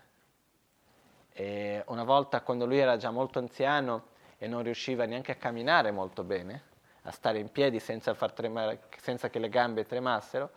[1.34, 5.92] E una volta, quando lui era già molto anziano e non riusciva neanche a camminare
[5.92, 6.64] molto bene,
[7.04, 10.50] a stare in piedi senza, tremare, senza che le gambe tremassero,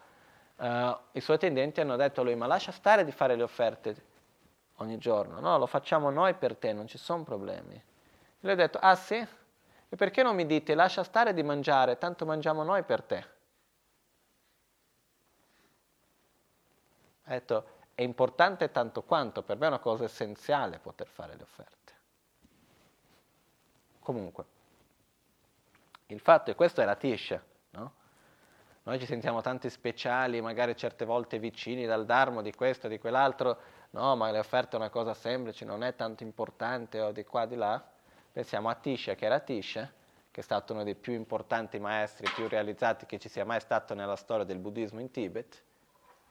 [0.56, 4.10] uh, i suoi attendenti hanno detto a lui, ma lascia stare di fare le offerte
[4.76, 7.74] ogni giorno, no, lo facciamo noi per te, non ci sono problemi.
[7.74, 7.82] E
[8.40, 9.16] lui ha detto, ah sì?
[9.16, 13.31] E perché non mi dite, lascia stare di mangiare, tanto mangiamo noi per te?
[17.32, 17.64] Ha detto,
[17.94, 21.92] è importante tanto quanto, per me è una cosa essenziale poter fare le offerte.
[24.00, 24.44] Comunque,
[26.08, 27.92] il fatto è questo è la Tisha, no?
[28.82, 33.58] Noi ci sentiamo tanti speciali, magari certe volte vicini dal Dharma, di questo, di quell'altro,
[33.90, 37.46] no, ma le offerte è una cosa semplice, non è tanto importante o di qua,
[37.46, 37.82] di là.
[38.30, 39.90] Pensiamo a Tisha, che era Tisha,
[40.30, 43.94] che è stato uno dei più importanti maestri, più realizzati che ci sia mai stato
[43.94, 45.70] nella storia del buddismo in Tibet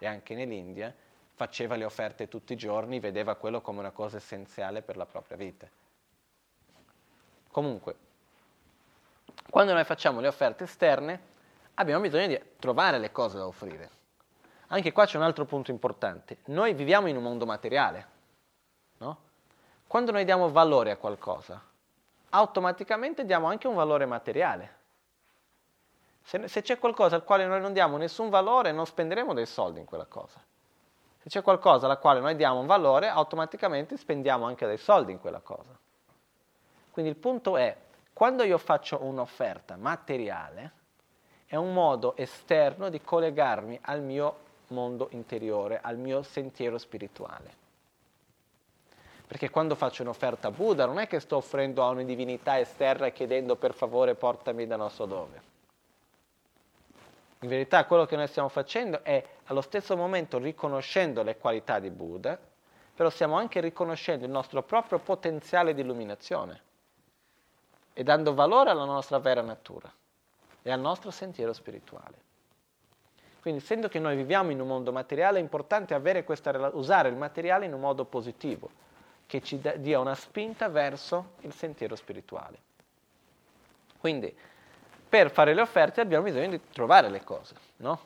[0.04, 0.92] e anche nell'India,
[1.36, 5.38] faceva le offerte tutti i giorni, vedeva quello come una cosa essenziale per la propria
[5.38, 5.70] vita.
[7.52, 7.96] Comunque,
[9.48, 11.22] quando noi facciamo le offerte esterne,
[11.76, 13.90] abbiamo bisogno di trovare le cose da offrire.
[14.70, 16.40] Anche qua c'è un altro punto importante.
[16.46, 18.08] Noi viviamo in un mondo materiale,
[18.98, 19.18] no?
[19.86, 21.62] Quando noi diamo valore a qualcosa,
[22.30, 24.80] automaticamente diamo anche un valore materiale.
[26.32, 29.82] Se, se, c'è qualcosa al quale noi non diamo nessun valore, non spenderemo dei soldi
[29.82, 30.41] in quella cosa.
[31.17, 35.20] Se c'è qualcosa alla quale noi diamo un valore, automaticamente spendiamo anche dei soldi in
[35.20, 35.78] quella cosa.
[36.89, 37.76] Quindi il punto è,
[38.13, 40.72] quando io faccio un'offerta materiale,
[41.48, 47.52] è un modo esterno di collegarmi al mio mondo interiore, al mio sentiero spirituale.
[49.28, 53.08] Perché quando faccio un'offerta a Buddha non è che sto offrendo a una divinità esterna
[53.08, 55.50] e chiedendo per favore portami da non so dove.
[57.43, 61.89] In verità quello che noi stiamo facendo è allo stesso momento riconoscendo le qualità di
[61.89, 62.38] Buddha,
[62.93, 66.62] però stiamo anche riconoscendo il nostro proprio potenziale di illuminazione
[67.93, 69.91] e dando valore alla nostra vera natura
[70.62, 72.30] e al nostro sentiero spirituale.
[73.41, 77.65] Quindi, essendo che noi viviamo in un mondo materiale, è importante questa, usare il materiale
[77.65, 78.69] in un modo positivo,
[79.25, 82.60] che ci dia una spinta verso il sentiero spirituale.
[83.97, 84.32] Quindi,
[85.12, 88.00] per fare le offerte abbiamo bisogno di trovare le cose, no?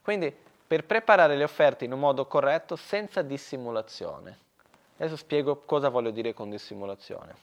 [0.00, 0.32] Quindi,
[0.64, 4.38] per preparare le offerte in un modo corretto, senza dissimulazione.
[4.96, 7.34] Adesso spiego cosa voglio dire con dissimulazione.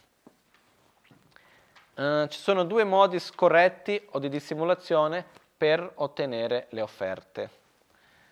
[1.96, 5.26] Uh, ci sono due modi scorretti o di dissimulazione
[5.58, 7.50] per ottenere le offerte,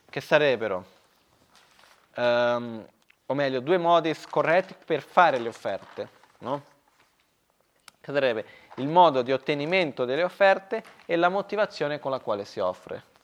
[0.10, 0.86] che sarebbero,
[2.16, 2.88] um,
[3.26, 6.64] o meglio, due modi scorretti per fare le offerte, no?
[8.00, 8.46] Che sarebbe
[8.78, 13.16] il modo di ottenimento delle offerte e la motivazione con la quale si offre.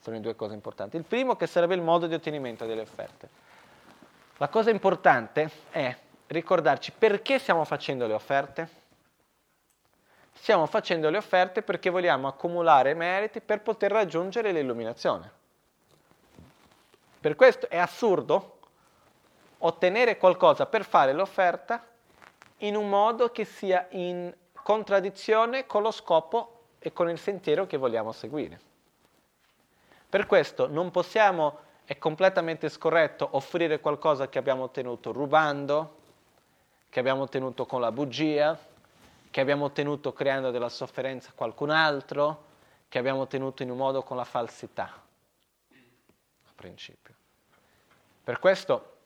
[0.00, 0.96] Sono le due cose importanti.
[0.96, 3.28] Il primo che sarebbe il modo di ottenimento delle offerte.
[4.38, 8.80] La cosa importante è ricordarci perché stiamo facendo le offerte
[10.42, 15.30] stiamo facendo le offerte perché vogliamo accumulare meriti per poter raggiungere l'illuminazione.
[17.20, 18.58] Per questo è assurdo
[19.58, 21.86] ottenere qualcosa per fare l'offerta
[22.58, 27.76] in un modo che sia in contraddizione con lo scopo e con il sentiero che
[27.76, 28.60] vogliamo seguire.
[30.08, 36.00] Per questo non possiamo, è completamente scorretto, offrire qualcosa che abbiamo ottenuto rubando,
[36.90, 38.58] che abbiamo ottenuto con la bugia,
[39.30, 42.44] che abbiamo ottenuto creando della sofferenza a qualcun altro,
[42.88, 44.92] che abbiamo ottenuto in un modo con la falsità,
[45.70, 47.14] a principio.
[48.22, 48.96] Per questo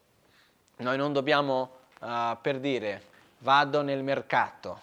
[0.78, 3.02] noi non dobbiamo, uh, per dire,
[3.38, 4.80] vado nel mercato,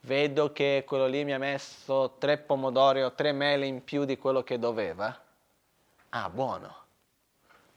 [0.00, 4.16] vedo che quello lì mi ha messo tre pomodori o tre mele in più di
[4.16, 5.18] quello che doveva.
[6.10, 6.76] Ah, buono.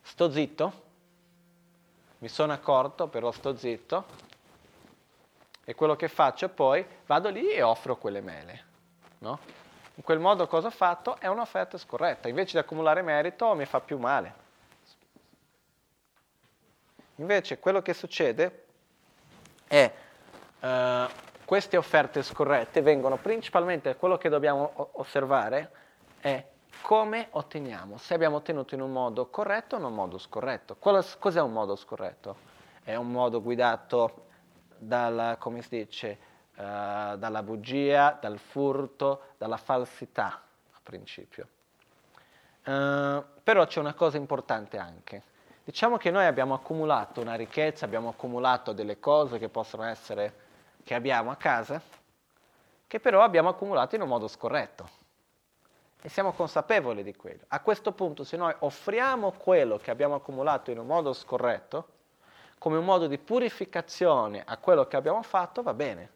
[0.02, 0.82] Sto zitto,
[2.20, 4.06] mi sono accorto, però sto zitto,
[5.64, 8.64] e quello che faccio poi vado lì e offro quelle mele.
[9.20, 9.40] No?
[9.96, 11.20] In quel modo cosa ho fatto?
[11.20, 14.42] È un'offerta scorretta, invece di accumulare merito mi fa più male.
[17.18, 18.66] Invece quello che succede
[19.68, 19.94] è
[20.60, 21.22] uh,
[21.54, 25.70] queste offerte scorrette vengono principalmente, quello che dobbiamo osservare
[26.20, 26.44] è
[26.82, 30.78] come otteniamo, se abbiamo ottenuto in un modo corretto o in un modo scorretto.
[30.80, 32.38] Cos'è un modo scorretto?
[32.84, 34.26] È un modo guidato
[34.80, 36.18] dalla, come si dice,
[36.56, 40.42] uh, dalla bugia, dal furto, dalla falsità,
[40.72, 41.48] a principio.
[42.66, 45.22] Uh, però c'è una cosa importante anche.
[45.64, 50.43] Diciamo che noi abbiamo accumulato una ricchezza, abbiamo accumulato delle cose che possono essere,
[50.84, 51.82] che abbiamo a casa,
[52.88, 55.02] che però abbiamo accumulato in un modo scorretto.
[56.02, 57.44] E siamo consapevoli di quello.
[57.48, 61.88] A questo punto, se noi offriamo quello che abbiamo accumulato in un modo scorretto,
[62.58, 66.12] come un modo di purificazione a quello che abbiamo fatto, va bene.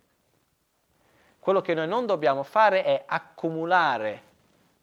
[1.39, 4.23] Quello che noi non dobbiamo fare è accumulare,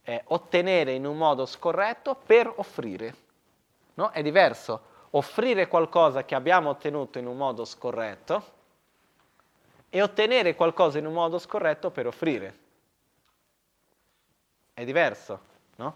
[0.03, 3.14] eh, ottenere in un modo scorretto per offrire.
[3.95, 4.11] No?
[4.11, 8.54] È diverso offrire qualcosa che abbiamo ottenuto in un modo scorretto
[9.95, 12.59] e ottenere qualcosa in un modo scorretto per offrire.
[14.75, 15.39] È diverso,
[15.77, 15.95] no?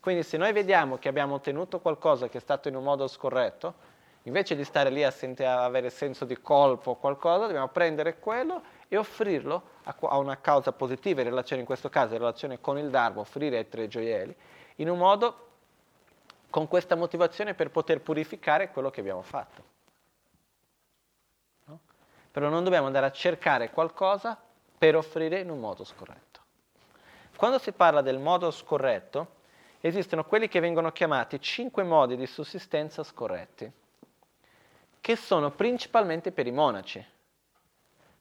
[0.00, 3.74] Quindi se noi vediamo che abbiamo ottenuto qualcosa che è stato in un modo scorretto,
[4.24, 8.18] Invece di stare lì a, sentire, a avere senso di colpo o qualcosa, dobbiamo prendere
[8.18, 12.60] quello e offrirlo a, a, una causa positiva, in relazione in questo caso in relazione
[12.60, 14.34] con il Dharma, offrire ai tre gioielli,
[14.76, 15.48] in un modo
[16.50, 19.62] con questa motivazione per poter purificare quello che abbiamo fatto.
[22.30, 24.38] Però non dobbiamo andare a cercare qualcosa
[24.78, 26.40] per offrire in un modo scorretto.
[27.36, 29.38] Quando si parla del modo scorretto,
[29.80, 33.72] esistono quelli che vengono chiamati cinque modi di sussistenza scorretti
[35.00, 37.04] che sono principalmente per i monaci.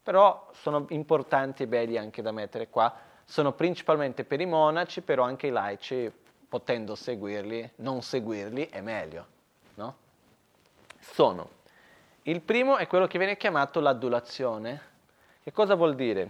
[0.02, 2.94] Però sono importanti e belli anche da mettere qua.
[3.26, 6.12] Sono principalmente per i monaci, però anche i laici,
[6.48, 9.26] potendo seguirli, non seguirli, è meglio.
[9.76, 9.96] No?
[11.00, 11.58] Sono.
[12.30, 14.82] Il primo è quello che viene chiamato l'adulazione.
[15.42, 16.30] Che cosa vuol dire?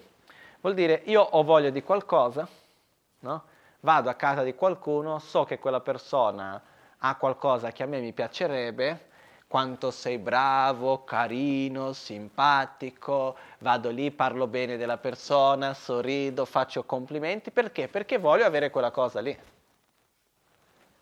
[0.61, 2.47] Vuol dire io ho voglia di qualcosa,
[3.19, 3.43] no?
[3.81, 6.61] vado a casa di qualcuno, so che quella persona
[6.99, 9.07] ha qualcosa che a me mi piacerebbe,
[9.45, 17.89] quanto sei bravo, carino, simpatico, vado lì, parlo bene della persona, sorrido, faccio complimenti, perché?
[17.89, 19.37] Perché voglio avere quella cosa lì.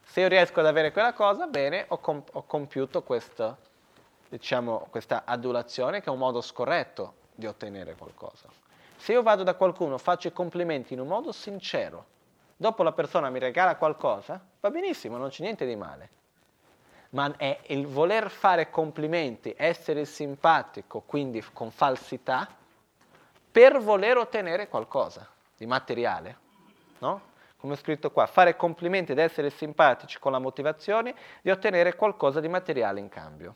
[0.05, 3.66] Se io riesco ad avere quella cosa, bene, ho, comp- ho compiuto questo,
[4.29, 8.47] diciamo, questa adulazione che è un modo scorretto di ottenere qualcosa.
[8.95, 12.05] Se io vado da qualcuno, faccio i complimenti in un modo sincero,
[12.55, 16.09] dopo la persona mi regala qualcosa, va benissimo, non c'è niente di male
[17.09, 22.47] ma è il voler fare complimenti, essere simpatico, quindi con falsità,
[23.49, 26.37] per voler ottenere qualcosa di materiale.
[26.99, 27.21] No?
[27.57, 32.39] Come è scritto qua, fare complimenti ed essere simpatici con la motivazione di ottenere qualcosa
[32.39, 33.55] di materiale in cambio.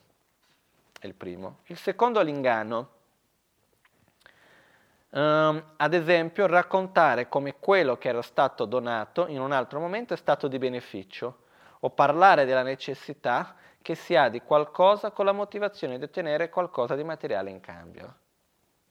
[1.02, 1.62] È il primo.
[1.66, 2.90] Il secondo è l'inganno.
[5.10, 10.18] Um, ad esempio, raccontare come quello che era stato donato in un altro momento è
[10.18, 11.46] stato di beneficio
[11.80, 16.96] o parlare della necessità che si ha di qualcosa con la motivazione di ottenere qualcosa
[16.96, 18.16] di materiale in cambio.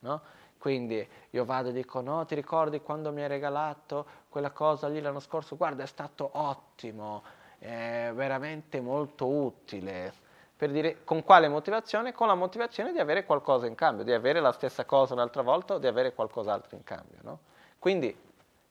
[0.00, 0.20] No?
[0.58, 5.00] Quindi io vado e dico, no, ti ricordi quando mi hai regalato quella cosa lì
[5.00, 5.56] l'anno scorso?
[5.56, 7.22] Guarda, è stato ottimo,
[7.56, 10.29] è veramente molto utile.
[10.60, 12.12] Per dire con quale motivazione?
[12.12, 15.72] Con la motivazione di avere qualcosa in cambio, di avere la stessa cosa un'altra volta
[15.72, 17.16] o di avere qualcos'altro in cambio.
[17.22, 17.38] No?
[17.78, 18.14] Quindi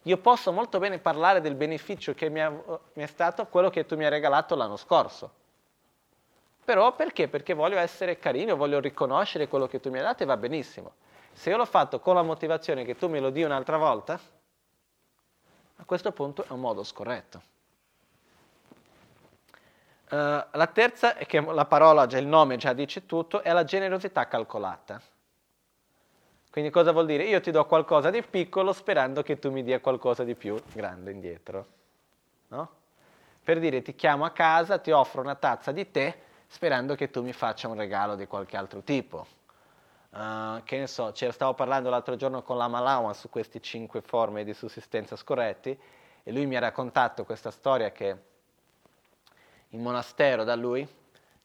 [0.04, 3.88] io posso molto bene parlare del beneficio che mi, ha, mi è stato quello che
[3.88, 5.32] tu mi hai regalato l'anno scorso.
[6.64, 7.28] Però perché?
[7.28, 10.92] Perché voglio essere carino, voglio riconoscere quello che tu mi hai dato e va benissimo.
[11.34, 14.20] Se io l'ho fatto con la motivazione che tu me lo dia un'altra volta,
[15.78, 17.42] a questo punto è un modo scorretto.
[20.10, 20.16] Uh,
[20.52, 24.28] la terza, è che la parola, già il nome già dice tutto, è la generosità
[24.28, 25.00] calcolata.
[26.50, 27.26] Quindi cosa vuol dire?
[27.26, 31.12] Io ti do qualcosa di piccolo sperando che tu mi dia qualcosa di più grande
[31.12, 31.66] indietro.
[32.48, 32.70] No?
[33.44, 37.22] Per dire ti chiamo a casa, ti offro una tazza di tè sperando che tu
[37.22, 39.28] mi faccia un regalo di qualche altro tipo.
[40.10, 44.44] Uh, che ne so, stavo parlando l'altro giorno con la Malawa su queste cinque forme
[44.44, 45.80] di sussistenza scorretti
[46.24, 48.18] e lui mi ha raccontato questa storia che
[49.70, 50.88] in monastero da lui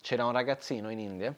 [0.00, 1.34] c'era un ragazzino in India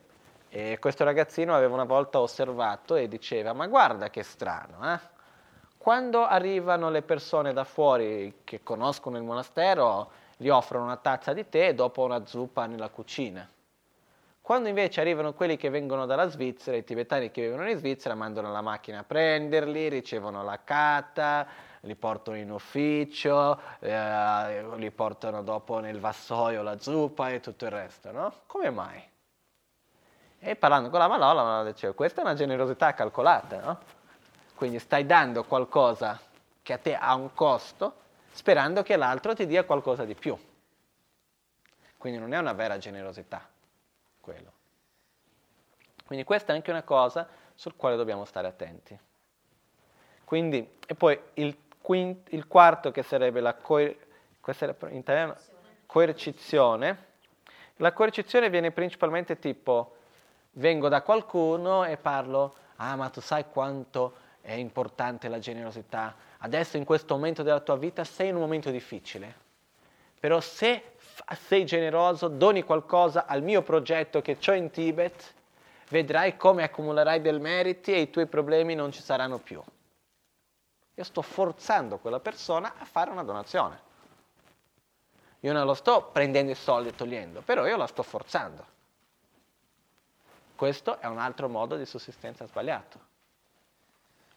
[0.49, 5.15] E questo ragazzino aveva una volta osservato e diceva, ma guarda che strano, eh?
[5.87, 11.49] quando arrivano le persone da fuori che conoscono il monastero, gli offrono una tazza di
[11.49, 13.49] tè e dopo una zuppa nella cucina.
[14.41, 18.51] Quando invece arrivano quelli che vengono dalla Svizzera, i tibetani che vivono in Svizzera, mandano
[18.51, 21.47] la macchina a prenderli, ricevono la cata,
[21.87, 27.71] li portano in ufficio, eh, li portano dopo nel vassoio la zuppa e tutto il
[27.71, 28.33] resto, no?
[28.47, 29.03] Come mai?
[30.39, 33.79] E parlando con la Malola, diceva, questa è una generosità calcolata, no?
[34.55, 36.21] Quindi stai dando qualcosa
[36.63, 37.95] che a te ha un costo,
[38.33, 40.37] sperando che l'altro ti dia qualcosa di più.
[41.97, 43.49] Quindi non è una vera generosità
[44.21, 44.53] quello.
[46.05, 48.99] Quindi questa è anche una cosa sul quale dobbiamo stare attenti.
[50.25, 51.57] Quindi, e poi il,
[51.87, 53.97] quint, il quarto che sarebbe la coer,
[54.91, 55.37] italiano,
[55.87, 57.05] coercizione.
[57.77, 59.95] La coercizione viene principalmente tipo
[60.55, 66.77] vengo da qualcuno e parlo, ah ma tu sai quanto è importante la generosità, adesso
[66.77, 69.33] in questo momento della tua vita sei in un momento difficile,
[70.19, 70.95] però se
[71.47, 75.35] sei generoso, doni qualcosa al mio progetto che ho in Tibet,
[75.91, 79.63] vedrai come accumulerai del meriti e i tuoi problemi non ci saranno più.
[80.99, 83.85] Io sto forzando quella persona a fare una donazione.
[85.41, 88.65] Io non lo sto prendendo i soldi e togliendo, però io la sto forzando.
[90.57, 93.15] Questo è un altro modo di sussistenza sbagliato.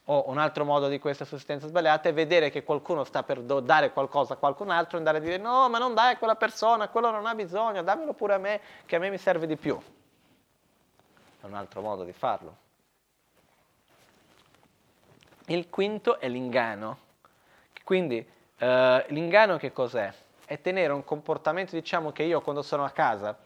[0.05, 3.93] O un altro modo di questa sussistenza sbagliata è vedere che qualcuno sta per dare
[3.93, 6.89] qualcosa a qualcun altro e andare a dire no, ma non dai a quella persona,
[6.89, 9.79] quello non ha bisogno, dammelo pure a me, che a me mi serve di più.
[11.39, 12.67] È un altro modo di farlo.
[15.49, 16.97] Il quinto è l'inganno.
[17.83, 18.25] Quindi
[18.57, 20.13] eh, l'inganno che cos'è?
[20.45, 23.37] È tenere un comportamento, diciamo che io quando sono a casa,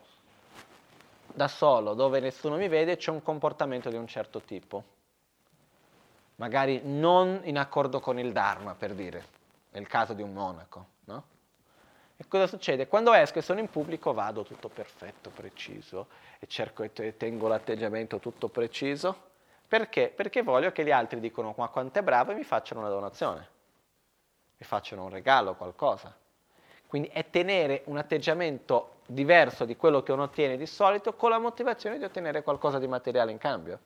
[1.28, 4.93] da solo, dove nessuno mi vede, c'è un comportamento di un certo tipo
[6.36, 9.26] magari non in accordo con il Dharma, per dire,
[9.72, 11.24] nel caso di un monaco, no?
[12.18, 12.88] E cosa succede?
[12.88, 16.08] Quando esco e sono in pubblico vado tutto perfetto, preciso,
[16.39, 19.32] e cerco e tengo l'atteggiamento tutto preciso.
[19.68, 20.09] Perché?
[20.09, 23.47] Perché voglio che gli altri dicano ma quanto è bravo e mi facciano una donazione,
[24.57, 26.16] mi facciano un regalo, qualcosa.
[26.88, 31.39] Quindi è tenere un atteggiamento diverso di quello che uno ottiene di solito con la
[31.39, 33.80] motivazione di ottenere qualcosa di materiale in cambio.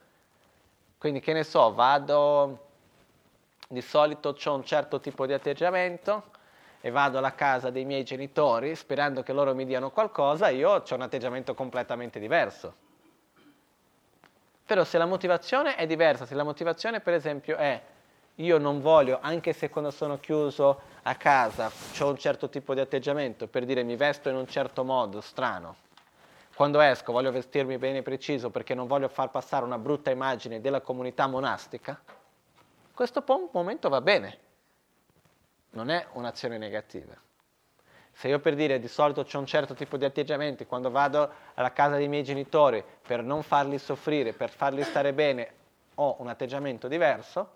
[0.97, 2.65] Quindi che ne so, vado,
[3.69, 6.31] di solito ho un certo tipo di atteggiamento
[6.81, 10.83] e vado alla casa dei miei genitori sperando che loro mi diano qualcosa, io ho
[10.89, 12.85] un atteggiamento completamente diverso.
[14.67, 17.81] Però se la motivazione è diversa, se la motivazione per esempio è
[18.35, 22.81] io non voglio, anche se quando sono chiuso a casa ho un certo tipo di
[22.81, 25.77] atteggiamento, per dire mi vesto in un certo modo strano,
[26.53, 30.81] quando esco voglio vestirmi bene preciso perché non voglio far passare una brutta immagine della
[30.81, 31.97] comunità monastica,
[32.93, 34.37] questo momento va bene,
[35.71, 37.15] non è un'azione negativa.
[38.17, 41.71] Se io per dire di solito ho un certo tipo di atteggiamenti, quando vado alla
[41.71, 45.53] casa dei miei genitori per non farli soffrire, per farli stare bene,
[45.93, 47.47] ho un atteggiamento diverso,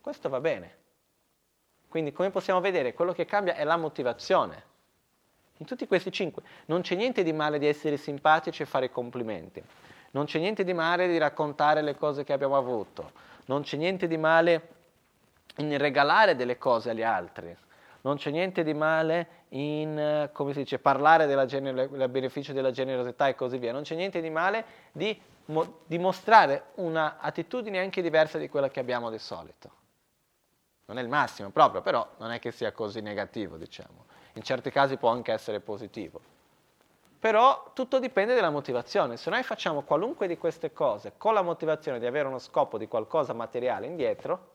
[0.00, 0.78] questo va bene.
[1.88, 4.64] Quindi come possiamo vedere, quello che cambia è la motivazione.
[5.58, 9.62] In tutti questi cinque non c'è niente di male di essere simpatici e fare complimenti,
[10.10, 13.12] non c'è niente di male di raccontare le cose che abbiamo avuto,
[13.44, 14.68] non c'è niente di male
[15.58, 17.56] in regalare delle cose agli altri,
[18.00, 23.34] non c'è niente di male in, come si dice, parlare del beneficio della generosità e
[23.34, 25.20] così via, non c'è niente di male di
[25.86, 29.70] dimostrare un'attitudine anche diversa di quella che abbiamo di solito.
[30.86, 34.70] Non è il massimo proprio, però non è che sia così negativo, diciamo in certi
[34.70, 36.20] casi può anche essere positivo.
[37.18, 39.16] Però tutto dipende dalla motivazione.
[39.16, 42.88] Se noi facciamo qualunque di queste cose con la motivazione di avere uno scopo di
[42.88, 44.48] qualcosa materiale indietro,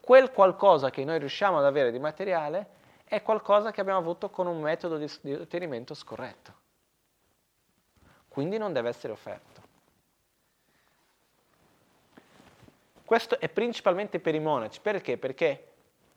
[0.00, 2.80] quel qualcosa che noi riusciamo ad avere di materiale
[3.12, 6.54] è qualcosa che abbiamo avuto con un metodo di, di ottenimento scorretto.
[8.26, 9.60] Quindi non deve essere offerto.
[13.04, 14.80] Questo è principalmente per i monaci.
[14.80, 15.18] Perché?
[15.18, 15.72] Perché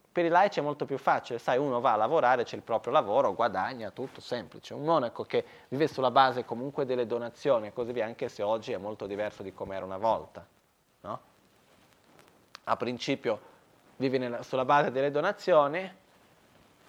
[0.10, 2.94] per i laici è molto più facile, sai, uno va a lavorare, c'è il proprio
[2.94, 4.74] lavoro, guadagna, tutto semplice.
[4.74, 8.72] Un monaco che vive sulla base comunque delle donazioni e così via, anche se oggi
[8.72, 10.48] è molto diverso di come era una volta.
[11.02, 11.20] No?
[12.64, 13.42] A principio
[13.98, 16.04] vivi nella, sulla base delle donazioni,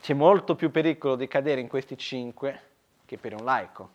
[0.06, 2.60] c'è molto più pericolo di cadere in questi cinque
[3.06, 3.90] che per un laico,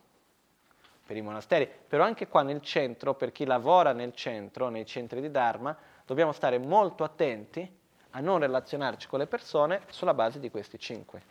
[1.06, 1.66] per i monasteri.
[1.66, 6.32] Però anche qua nel centro, per chi lavora nel centro, nei centri di Dharma, dobbiamo
[6.32, 7.66] stare molto attenti
[8.10, 11.22] a non relazionarci con le persone sulla base di questi cinque,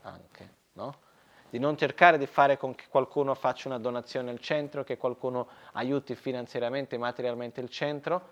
[0.00, 0.94] anche, no?
[1.50, 5.46] di non cercare di fare con che qualcuno faccia una donazione al centro, che qualcuno
[5.72, 8.28] aiuti finanziariamente e materialmente il centro,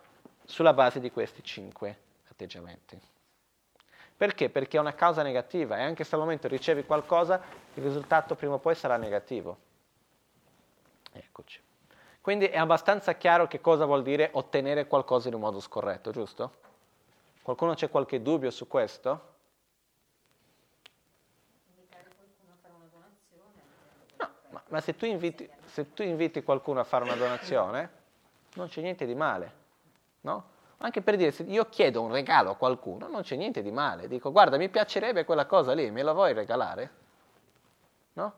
[0.46, 1.98] sulla base di questi cinque
[2.30, 2.98] atteggiamenti.
[4.16, 4.48] Perché?
[4.48, 7.40] Perché è una causa negativa e anche se al momento ricevi qualcosa,
[7.74, 9.58] il risultato prima o poi sarà negativo.
[11.12, 11.60] Eccoci.
[12.20, 16.62] Quindi è abbastanza chiaro che cosa vuol dire ottenere qualcosa in un modo scorretto, giusto?
[17.42, 19.32] Qualcuno c'è qualche dubbio su questo?
[24.16, 27.90] No, ma, ma se, tu inviti, se tu inviti qualcuno a fare una donazione,
[28.54, 29.52] non c'è niente di male,
[30.22, 30.52] no?
[30.84, 34.06] Anche per dire, se io chiedo un regalo a qualcuno, non c'è niente di male.
[34.06, 36.90] Dico, guarda, mi piacerebbe quella cosa lì, me la vuoi regalare?
[38.12, 38.32] No?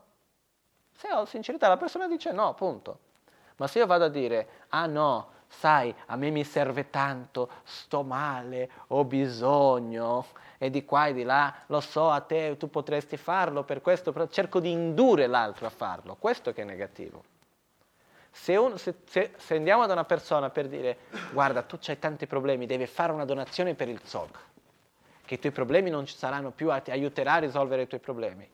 [0.93, 2.99] Se ho sincerità, la persona dice no, punto.
[3.57, 8.05] Ma se io vado a dire, ah no, sai, a me mi serve tanto, sto
[8.05, 10.27] male, ho bisogno,
[10.59, 14.15] e di qua e di là, lo so, a te tu potresti farlo per questo,
[14.29, 17.25] cerco di indurre l'altro a farlo, questo che è negativo.
[18.37, 20.99] Se, un, se, se, se andiamo da una persona per dire,
[21.33, 24.39] guarda, tu hai tanti problemi, devi fare una donazione per il ZOG,
[25.25, 28.49] che i tuoi problemi non ci saranno più, ti aiuterà a risolvere i tuoi problemi.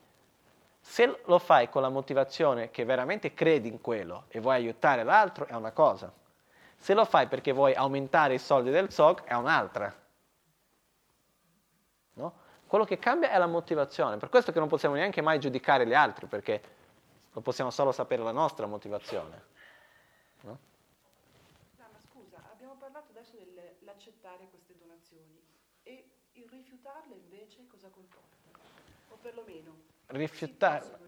[0.79, 5.45] Se lo fai con la motivazione che veramente credi in quello e vuoi aiutare l'altro,
[5.45, 6.11] è una cosa.
[6.77, 9.93] Se lo fai perché vuoi aumentare i soldi del SOC, è un'altra.
[12.13, 12.33] No?
[12.65, 14.17] Quello che cambia è la motivazione.
[14.17, 16.61] Per questo che non possiamo neanche mai giudicare gli altri, perché
[17.31, 19.51] lo possiamo solo sapere la nostra motivazione.
[20.43, 20.59] No?
[21.77, 25.41] No, ma scusa, abbiamo parlato adesso dell'accettare queste donazioni
[25.83, 26.09] e
[26.83, 28.35] rifiutarle invece cosa comporta?
[29.09, 29.75] O perlomeno
[30.07, 30.99] rifiutare,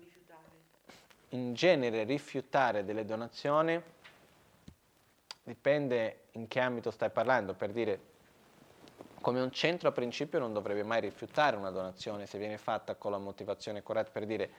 [1.30, 3.82] in genere rifiutare delle donazioni
[5.44, 8.14] dipende in che ambito stai parlando, per dire
[9.20, 13.12] come un centro a principio non dovrebbe mai rifiutare una donazione se viene fatta con
[13.12, 14.50] la motivazione corretta, per dire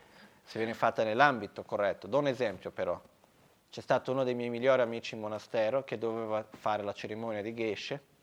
[0.42, 2.06] se viene fatta nell'ambito corretto.
[2.06, 3.00] Do un esempio però,
[3.70, 7.54] c'è stato uno dei miei migliori amici in monastero che doveva fare la cerimonia di
[7.54, 8.14] Geshe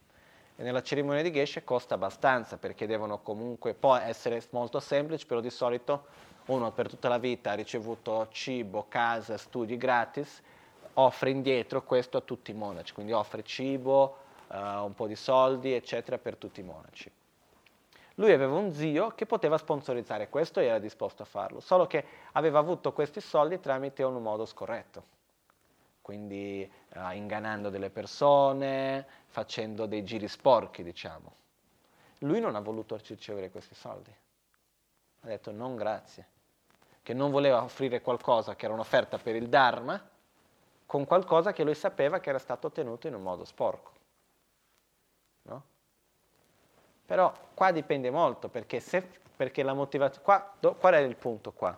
[0.63, 5.49] nella cerimonia di Geshe costa abbastanza perché devono comunque, può essere molto semplice, però di
[5.49, 6.05] solito
[6.45, 10.41] uno per tutta la vita ha ricevuto cibo, casa, studi gratis,
[10.95, 15.73] offre indietro questo a tutti i monaci, quindi offre cibo, uh, un po' di soldi,
[15.73, 17.11] eccetera, per tutti i monaci.
[18.15, 22.05] Lui aveva un zio che poteva sponsorizzare questo e era disposto a farlo, solo che
[22.33, 25.03] aveva avuto questi soldi tramite un modo scorretto,
[26.01, 31.33] quindi uh, ingannando delle persone, facendo dei giri sporchi, diciamo.
[32.19, 34.15] Lui non ha voluto ricevere questi soldi.
[35.21, 36.27] Ha detto non grazie,
[37.01, 39.99] che non voleva offrire qualcosa che era un'offerta per il Dharma
[40.85, 43.91] con qualcosa che lui sapeva che era stato ottenuto in un modo sporco.
[45.43, 45.63] No?
[47.03, 49.01] Però qua dipende molto, perché, se,
[49.35, 50.23] perché la motivazione...
[50.23, 51.73] Qua, qual è il punto qua?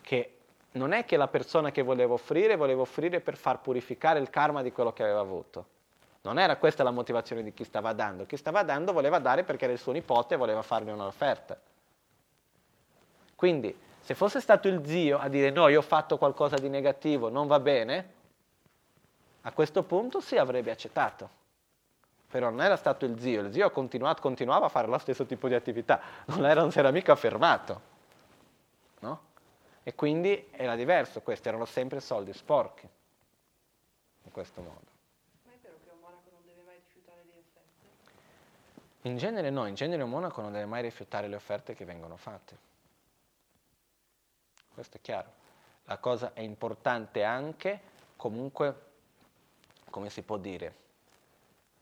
[0.00, 0.36] Che
[0.72, 4.62] non è che la persona che voleva offrire voleva offrire per far purificare il karma
[4.62, 5.71] di quello che aveva avuto.
[6.22, 8.26] Non era questa la motivazione di chi stava dando.
[8.26, 11.58] Chi stava dando voleva dare perché era il suo nipote e voleva fargli un'offerta.
[13.34, 17.28] Quindi se fosse stato il zio a dire no, io ho fatto qualcosa di negativo,
[17.28, 18.20] non va bene,
[19.42, 21.40] a questo punto sì avrebbe accettato.
[22.28, 25.54] Però non era stato il zio, il zio continuava a fare lo stesso tipo di
[25.54, 27.90] attività, non, era, non si era mica fermato.
[29.00, 29.20] No?
[29.82, 32.88] E quindi era diverso, questi erano sempre soldi sporchi,
[34.24, 34.90] in questo modo.
[35.44, 37.86] Ma è vero che un monaco non deve mai rifiutare le offerte?
[39.02, 42.16] In genere no, in genere un monaco non deve mai rifiutare le offerte che vengono
[42.16, 42.70] fatte
[44.72, 45.40] questo è chiaro.
[45.84, 47.80] La cosa è importante anche,
[48.16, 48.90] comunque,
[49.90, 50.74] come si può dire,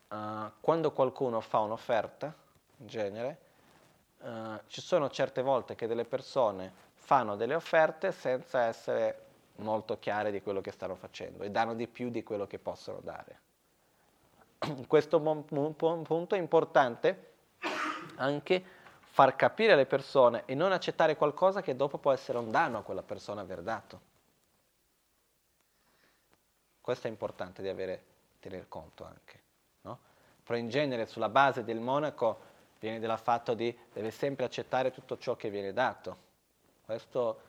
[0.08, 2.34] uh, quando qualcuno fa un'offerta,
[2.78, 3.38] in genere,
[4.18, 10.30] uh, ci sono certe volte che delle persone fanno delle offerte senza essere molto chiare
[10.30, 13.48] di quello che stanno facendo e danno di più di quello che possono dare.
[14.86, 17.28] Questo punto è importante
[18.16, 18.62] anche
[19.00, 22.82] far capire alle persone e non accettare qualcosa che dopo può essere un danno a
[22.82, 24.00] quella persona aver dato.
[26.80, 28.02] Questo è importante di avere,
[28.40, 29.40] tener conto anche.
[29.82, 29.98] No?
[30.44, 32.48] Però in genere sulla base del monaco
[32.78, 36.28] viene dal fatto di deve sempre accettare tutto ciò che viene dato.
[36.84, 37.40] Questo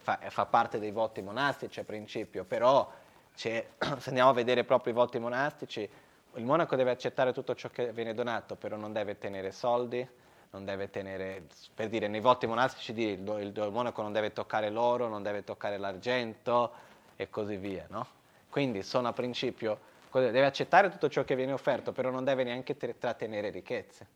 [0.00, 2.90] fa, fa parte dei voti monastici a principio, però
[3.34, 3.72] se
[4.06, 5.88] andiamo a vedere proprio i voti monastici,
[6.34, 10.06] il monaco deve accettare tutto ciò che viene donato, però non deve tenere soldi,
[10.50, 14.70] non deve tenere, per dire, nei voti monastici il, il, il monaco non deve toccare
[14.70, 16.72] l'oro, non deve toccare l'argento
[17.16, 18.06] e così via, no?
[18.48, 19.78] Quindi sono a principio,
[20.10, 24.06] deve accettare tutto ciò che viene offerto, però non deve neanche trattenere ricchezze.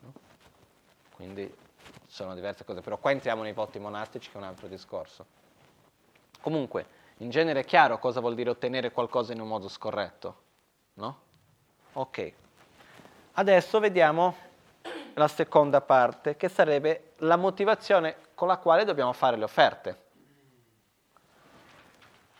[0.00, 0.12] No?
[1.12, 1.52] Quindi
[2.06, 5.26] sono diverse cose, però qua entriamo nei voti monastici che è un altro discorso.
[6.40, 6.86] Comunque,
[7.22, 10.42] in genere è chiaro cosa vuol dire ottenere qualcosa in un modo scorretto,
[10.94, 11.20] no?
[11.92, 12.32] Ok.
[13.34, 14.36] Adesso vediamo
[15.14, 20.00] la seconda parte, che sarebbe la motivazione con la quale dobbiamo fare le offerte.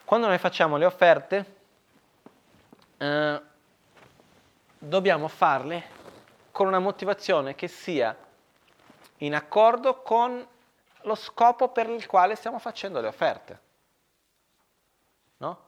[0.05, 1.57] Quando noi facciamo le offerte,
[2.99, 3.43] eh,
[4.79, 6.01] dobbiamo farle
[6.51, 8.15] con una motivazione che sia
[9.19, 10.45] in accordo con
[11.03, 13.61] lo scopo per il quale stiamo facendo le offerte.
[15.43, 15.59] No?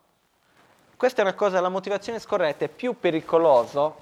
[1.05, 3.95] Questa è una cosa, la motivazione scorretta è più pericolosa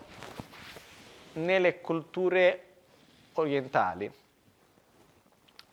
[1.33, 2.67] nelle culture
[3.33, 4.09] orientali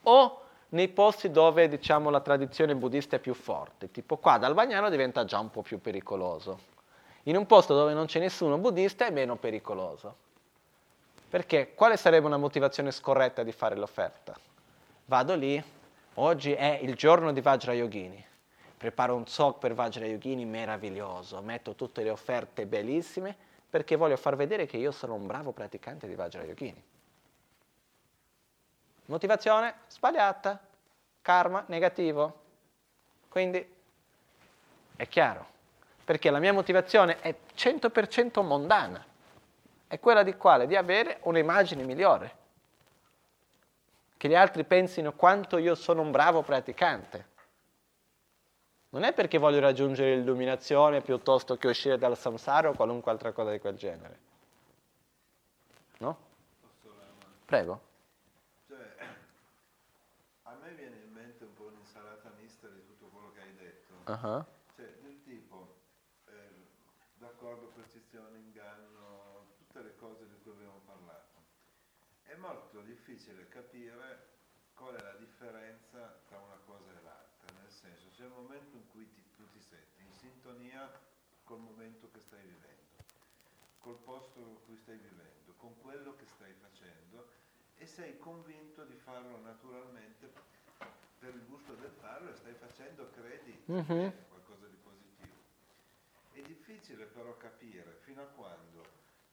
[0.02, 4.90] o nei posti dove diciamo, la tradizione buddista è più forte, tipo qua dal Bagnano
[4.90, 6.58] diventa già un po' più pericoloso.
[7.26, 10.16] In un posto dove non c'è nessuno buddista è meno pericoloso.
[11.30, 14.36] Perché quale sarebbe una motivazione scorretta di fare l'offerta?
[15.06, 15.64] Vado lì,
[16.16, 18.26] oggi è il giorno di Vajrayogini,
[18.80, 23.36] preparo un sok per Vajrayogini meraviglioso, metto tutte le offerte bellissime
[23.70, 26.82] perché voglio far vedere che io sono un bravo praticante di Vajrayogini.
[29.08, 30.58] Motivazione sbagliata,
[31.22, 32.42] karma negativo.
[33.28, 33.76] Quindi
[34.96, 35.46] è chiaro,
[36.06, 39.06] perché la mia motivazione è 100% mondana,
[39.88, 40.68] è quella di quale?
[40.68, 42.38] Di avere un'immagine migliore,
[44.16, 47.38] che gli altri pensino quanto io sono un bravo praticante.
[48.92, 53.52] Non è perché voglio raggiungere l'illuminazione piuttosto che uscire dal samsara o qualunque altra cosa
[53.52, 54.20] di quel genere.
[56.00, 56.18] No?
[57.46, 57.82] Prego.
[58.68, 58.96] Cioè,
[60.44, 63.94] a me viene in mente un po' un'insalata mista di tutto quello che hai detto.
[64.12, 64.44] Uh-huh.
[64.76, 65.76] Cioè, del tipo,
[66.26, 66.68] eh,
[67.18, 71.38] d'accordo, percezione, inganno, tutte le cose di cui abbiamo parlato.
[72.24, 74.30] È molto difficile capire
[74.74, 78.86] qual è la differenza tra una cosa e l'altra, nel senso, c'è il momento in
[78.92, 80.92] cui ti, tu ti senti in sintonia
[81.46, 83.00] col momento che stai vivendo,
[83.80, 87.30] col posto in cui stai vivendo, con quello che stai facendo
[87.78, 90.34] e sei convinto di farlo naturalmente
[91.18, 95.38] per il gusto del farlo e stai facendo, credi, è qualcosa di positivo.
[96.34, 98.84] È difficile però capire fino a quando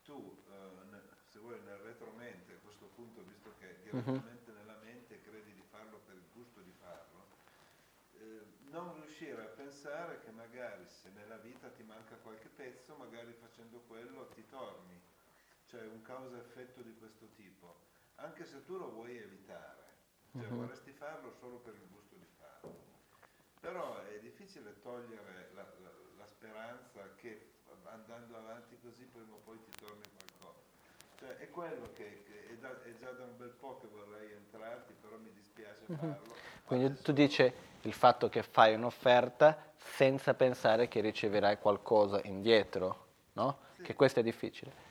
[0.04, 5.54] tu, eh, se vuoi nel retromente, a questo punto, visto che direttamente nella mente credi
[5.54, 7.26] di farlo per il gusto di farlo,
[8.18, 13.32] eh, non riuscire a pensare che magari se nella vita ti manca qualche pezzo, magari
[13.40, 15.00] facendo quello ti torni.
[15.66, 17.84] Cioè un causa-effetto di questo tipo.
[18.16, 19.84] Anche se tu lo vuoi evitare,
[20.32, 20.56] cioè Mhm.
[20.58, 22.74] vorresti farlo solo per il gusto di farlo.
[23.60, 27.52] Però è difficile togliere la, la- la speranza che
[27.84, 30.60] andando avanti così prima o poi ti torni qualcosa.
[31.18, 34.32] Cioè è quello che, che è, da- è già da un bel po' che vorrei
[34.32, 36.06] entrarti, però mi dispiace farlo.
[36.34, 36.34] Mhm.
[36.64, 37.52] Quindi Adesso- tu dici
[37.86, 43.58] il fatto che fai un'offerta senza pensare che riceverai qualcosa indietro, no?
[43.80, 44.84] Che questo è difficile.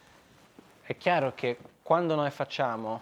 [0.81, 3.01] È chiaro che quando noi facciamo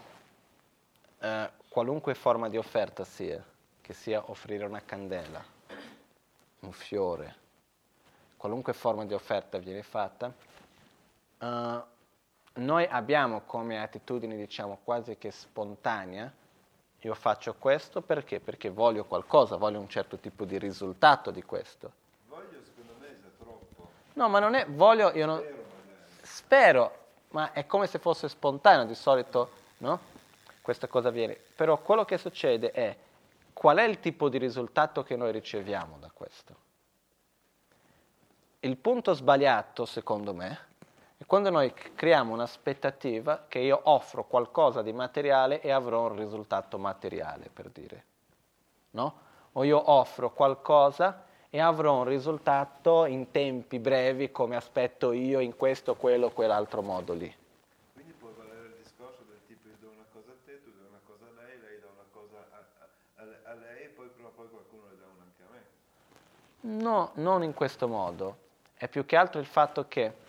[1.20, 3.44] eh, qualunque forma di offerta sia,
[3.82, 5.44] che sia offrire una candela,
[6.62, 7.36] un fiore,
[8.36, 10.34] qualunque forma di offerta viene fatta,
[11.38, 11.82] eh,
[12.56, 16.32] noi abbiamo come attitudine, diciamo, quasi che spontanea,
[17.04, 18.39] io faccio questo perché?
[18.39, 21.91] Perché voglio qualcosa, voglio un certo tipo di risultato di questo.
[22.28, 23.89] Voglio secondo me è troppo.
[24.14, 25.64] No, ma non è voglio, io non, Spero
[26.22, 26.97] spero,
[27.30, 29.49] ma è come se fosse spontaneo, di solito,
[29.80, 29.99] no?
[30.62, 31.38] Questa cosa avviene.
[31.56, 32.95] Però quello che succede è
[33.51, 36.56] qual è il tipo di risultato che noi riceviamo da questo.
[38.62, 40.68] Il punto sbagliato, secondo me,
[41.24, 46.78] è quando noi creiamo un'aspettativa che io offro qualcosa di materiale e avrò un risultato
[46.78, 48.03] materiale, per dire.
[48.91, 49.21] No?
[49.53, 55.55] O io offro qualcosa e avrò un risultato in tempi brevi come aspetto io in
[55.55, 57.34] questo, quello, quell'altro modo lì.
[57.93, 60.88] Quindi può valere il discorso del tipo io do una cosa a te, tu dai
[60.89, 64.07] una cosa a lei, lei dà una cosa a, a- a- a lei e poi
[64.07, 66.82] prima o poi qualcuno le dà una anche a me.
[66.84, 68.38] No, non in questo modo.
[68.76, 70.22] È più che altro il fatto che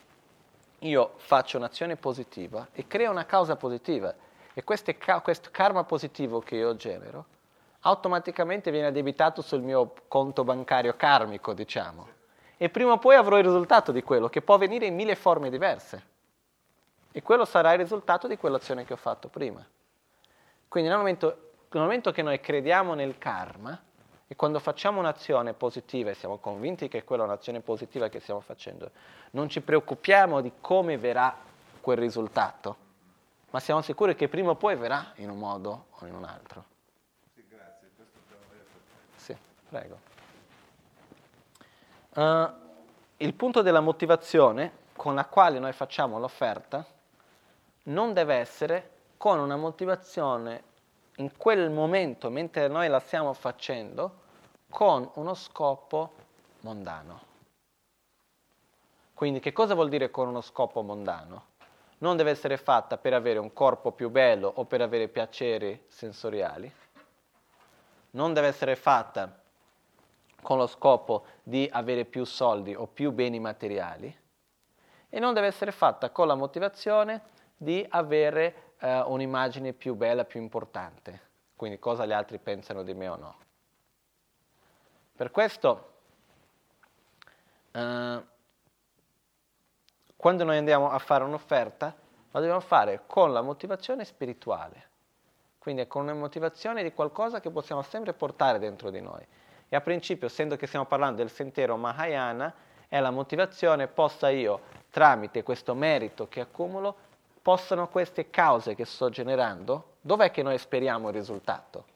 [0.89, 4.14] io faccio un'azione positiva e creo una causa positiva
[4.53, 4.62] e
[4.99, 7.26] ca- questo karma positivo che io genero
[7.80, 12.09] automaticamente viene addebitato sul mio conto bancario karmico, diciamo.
[12.57, 15.51] E prima o poi avrò il risultato di quello, che può venire in mille forme
[15.51, 16.12] diverse.
[17.12, 19.64] E quello sarà il risultato di quell'azione che ho fatto prima.
[20.66, 23.78] Quindi nel momento, nel momento che noi crediamo nel karma
[24.35, 28.41] e quando facciamo un'azione positiva e siamo convinti che quella è un'azione positiva che stiamo
[28.41, 28.91] facendo,
[29.30, 31.37] non ci preoccupiamo di come verrà
[31.80, 32.76] quel risultato,
[33.51, 36.64] ma siamo sicuri che prima o poi verrà in un modo o in un altro.
[37.32, 39.14] Sì, grazie, questo me è perfetto.
[39.14, 39.37] Sì,
[39.68, 39.99] prego.
[42.14, 42.53] Uh,
[43.18, 46.85] il punto della motivazione con la quale noi facciamo l'offerta
[47.85, 50.62] non deve essere con una motivazione
[51.18, 54.22] in quel momento, mentre noi la stiamo facendo,
[54.75, 56.14] con uno scopo
[56.62, 57.20] mondano.
[59.14, 61.53] Quindi che cosa vuol dire con uno scopo mondano?
[61.99, 66.70] Non deve essere fatta per avere un corpo più bello o per avere piaceri sensoriali.
[68.11, 69.41] Non deve essere fatta
[70.43, 74.12] con lo scopo di avere più soldi o più beni materiali.
[75.09, 77.22] E non deve essere fatta con la motivazione
[77.57, 81.20] di avere eh, un'immagine più bella, più importante.
[81.55, 83.43] Quindi cosa gli altri pensano di me o no.
[85.17, 85.93] Per questo,
[87.71, 88.23] eh,
[90.17, 91.95] quando noi andiamo a fare un'offerta,
[92.33, 94.89] la dobbiamo fare con la motivazione spirituale,
[95.59, 99.25] quindi con una motivazione di qualcosa che possiamo sempre portare dentro di noi.
[99.69, 102.53] E a principio, essendo che stiamo parlando del sentiero Mahayana,
[102.89, 106.97] è la motivazione possa io, tramite questo merito che accumulo,
[107.41, 111.93] possano queste cause che sto generando, dov'è che noi speriamo il risultato?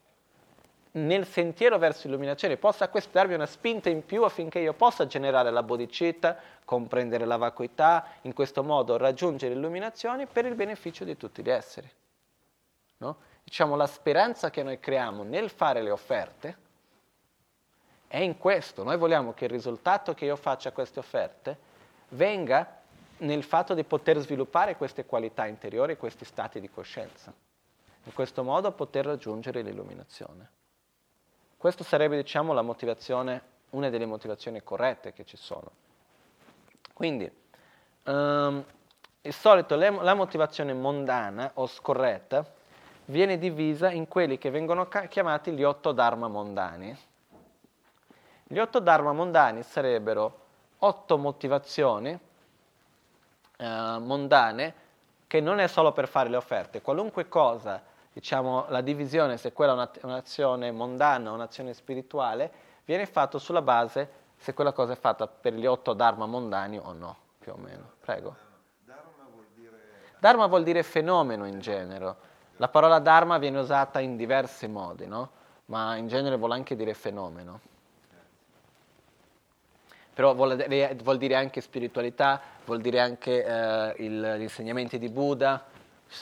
[0.92, 5.62] Nel sentiero verso l'illuminazione, possa darmi una spinta in più affinché io possa generare la
[5.62, 11.50] bodhicitta, comprendere la vacuità, in questo modo raggiungere l'illuminazione per il beneficio di tutti gli
[11.50, 11.90] esseri.
[12.98, 13.16] No?
[13.44, 16.56] Diciamo, la speranza che noi creiamo nel fare le offerte
[18.08, 18.82] è in questo.
[18.82, 21.58] Noi vogliamo che il risultato che io faccia a queste offerte
[22.10, 22.76] venga
[23.18, 27.32] nel fatto di poter sviluppare queste qualità interiori, questi stati di coscienza.
[28.04, 30.50] In questo modo poter raggiungere l'illuminazione.
[31.58, 35.68] Questa sarebbe, diciamo, una delle motivazioni corrette che ci sono.
[36.92, 37.28] Quindi,
[38.04, 38.64] um,
[39.20, 42.46] di solito le, la motivazione mondana o scorretta
[43.06, 46.96] viene divisa in quelli che vengono ca- chiamati gli otto dharma mondani.
[48.44, 50.46] Gli otto dharma mondani sarebbero
[50.78, 52.10] otto motivazioni
[53.56, 54.74] eh, mondane
[55.26, 57.82] che non è solo per fare le offerte, qualunque cosa,
[58.12, 62.50] diciamo la divisione, se quella è un'azione mondana o un'azione spirituale,
[62.84, 66.92] viene fatto sulla base se quella cosa è fatta per gli otto dharma mondani o
[66.92, 67.92] no, più o meno.
[68.00, 68.36] Prego.
[68.84, 69.78] Dharma vuol dire...
[70.18, 72.14] Dharma vuol dire fenomeno in genere.
[72.56, 75.30] La parola dharma viene usata in diversi modi, no?
[75.66, 77.60] ma in genere vuole anche dire fenomeno
[80.18, 80.56] però vuol,
[81.00, 85.64] vuol, dire anche spiritualità, vuol dire anche eh, il, gli insegnamenti di Buddha,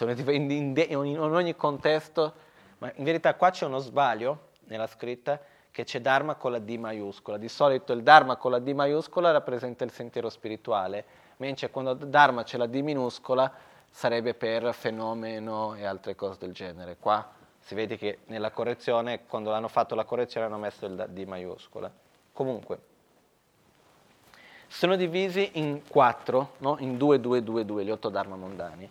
[0.01, 2.33] in, in, in, ogni contesto,
[2.79, 6.77] ma in verità qua c'è uno sbaglio nella scritta che c'è Dharma con la D
[6.77, 7.37] maiuscola.
[7.37, 11.05] Di solito il Dharma con la D maiuscola rappresenta il sentiero spirituale,
[11.37, 13.53] mentre quando Dharma c'è la D minuscola
[13.91, 16.97] sarebbe per fenomeno e altre cose del genere.
[16.99, 21.25] Qua si vede che nella correzione, quando hanno fatto la correzione hanno messo il D
[21.25, 21.91] maiuscola.
[22.33, 22.79] Comunque,
[24.69, 26.77] sono divisi in quattro, no?
[26.81, 28.91] in due, due, due, due, gli otto dharma mondani.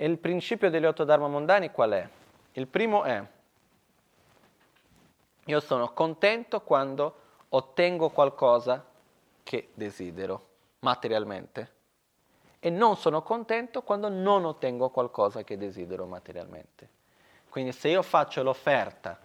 [0.00, 2.08] E il principio degli otto dharma mondani qual è?
[2.52, 3.20] Il primo è,
[5.46, 7.14] io sono contento quando
[7.48, 8.84] ottengo qualcosa
[9.42, 10.46] che desidero
[10.80, 11.72] materialmente
[12.60, 16.88] e non sono contento quando non ottengo qualcosa che desidero materialmente.
[17.48, 19.18] Quindi se io faccio l'offerta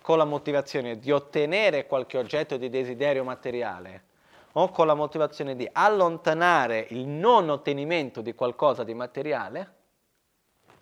[0.00, 4.04] con la motivazione di ottenere qualche oggetto di desiderio materiale,
[4.52, 9.73] o con la motivazione di allontanare il non ottenimento di qualcosa di materiale,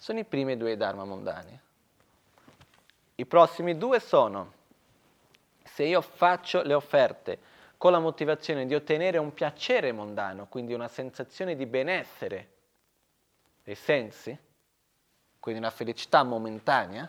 [0.03, 1.57] sono i primi due dharma mondani.
[3.15, 4.53] I prossimi due sono,
[5.63, 7.39] se io faccio le offerte
[7.77, 12.49] con la motivazione di ottenere un piacere mondano, quindi una sensazione di benessere
[13.63, 14.37] dei sensi,
[15.39, 17.09] quindi una felicità momentanea,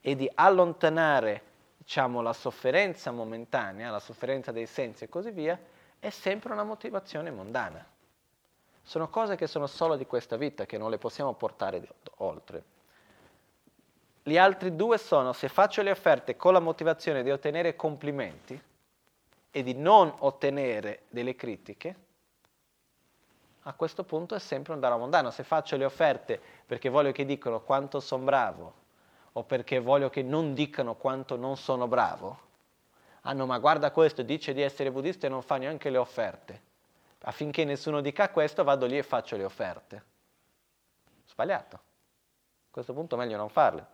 [0.00, 1.42] e di allontanare
[1.76, 5.60] diciamo, la sofferenza momentanea, la sofferenza dei sensi e così via,
[5.98, 7.91] è sempre una motivazione mondana.
[8.82, 12.64] Sono cose che sono solo di questa vita, che non le possiamo portare oltre.
[14.22, 18.60] Gli altri due sono se faccio le offerte con la motivazione di ottenere complimenti
[19.50, 21.96] e di non ottenere delle critiche,
[23.64, 25.30] a questo punto è sempre un dharma mondano.
[25.30, 28.74] Se faccio le offerte perché voglio che dicano quanto sono bravo
[29.32, 32.50] o perché voglio che non dicano quanto non sono bravo.
[33.22, 36.70] Ah no, ma guarda questo, dice di essere buddista e non fa neanche le offerte.
[37.24, 40.04] Affinché nessuno dica questo, vado lì e faccio le offerte.
[41.26, 41.76] Sbagliato.
[41.76, 43.86] A questo punto meglio non farle.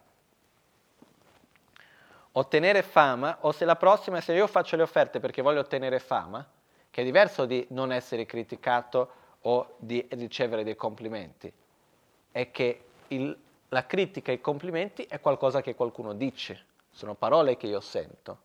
[2.33, 6.47] Ottenere fama, o se la prossima, se io faccio le offerte perché voglio ottenere fama,
[6.91, 9.11] che è diverso di non essere criticato
[9.43, 11.53] o di ricevere dei complimenti,
[12.31, 13.37] è che il,
[13.68, 18.39] la critica e i complimenti è qualcosa che qualcuno dice, sono parole che io sento,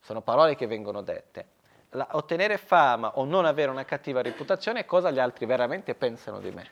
[0.00, 1.58] sono parole che vengono dette.
[1.90, 6.38] La, ottenere fama o non avere una cattiva reputazione è cosa gli altri veramente pensano
[6.38, 6.70] di me.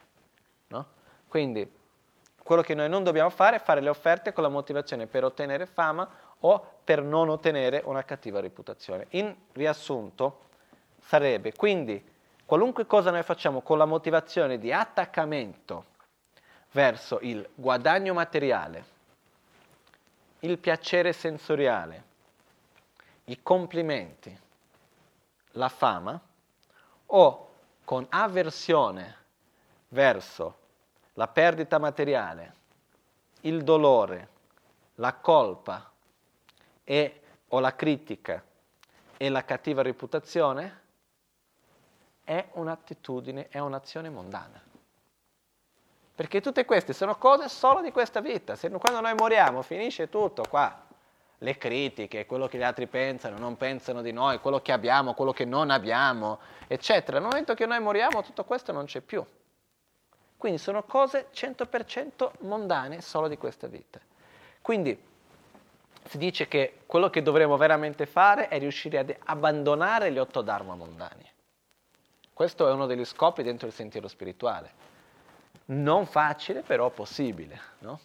[0.68, 0.86] No?
[1.26, 1.70] Quindi
[2.42, 5.66] quello che noi non dobbiamo fare è fare le offerte con la motivazione per ottenere
[5.66, 6.08] fama
[6.40, 9.06] o per non ottenere una cattiva reputazione.
[9.10, 10.46] In riassunto
[11.00, 12.02] sarebbe quindi
[12.44, 15.96] qualunque cosa noi facciamo con la motivazione di attaccamento
[16.72, 18.84] verso il guadagno materiale,
[20.40, 22.04] il piacere sensoriale,
[23.24, 24.38] i complimenti,
[25.52, 26.20] la fama,
[27.06, 27.48] o
[27.84, 29.16] con avversione
[29.88, 30.58] verso
[31.14, 32.54] la perdita materiale,
[33.42, 34.28] il dolore,
[34.96, 35.90] la colpa
[36.84, 38.44] e, o la critica
[39.16, 40.80] e la cattiva reputazione,
[42.24, 44.62] è un'attitudine, è un'azione mondana.
[46.14, 48.54] Perché tutte queste sono cose solo di questa vita.
[48.54, 50.86] Se, quando noi moriamo finisce tutto qua.
[51.38, 55.32] Le critiche, quello che gli altri pensano, non pensano di noi, quello che abbiamo, quello
[55.32, 57.18] che non abbiamo, eccetera.
[57.18, 59.24] Nel momento che noi moriamo tutto questo non c'è più.
[60.36, 64.00] Quindi sono cose 100% mondane solo di questa vita.
[64.60, 65.00] Quindi
[66.04, 70.74] si dice che quello che dovremmo veramente fare è riuscire ad abbandonare gli otto dharma
[70.74, 71.30] mondani.
[72.32, 74.86] Questo è uno degli scopi dentro il sentiero spirituale
[75.70, 77.60] non facile, però possibile.
[77.78, 78.00] No?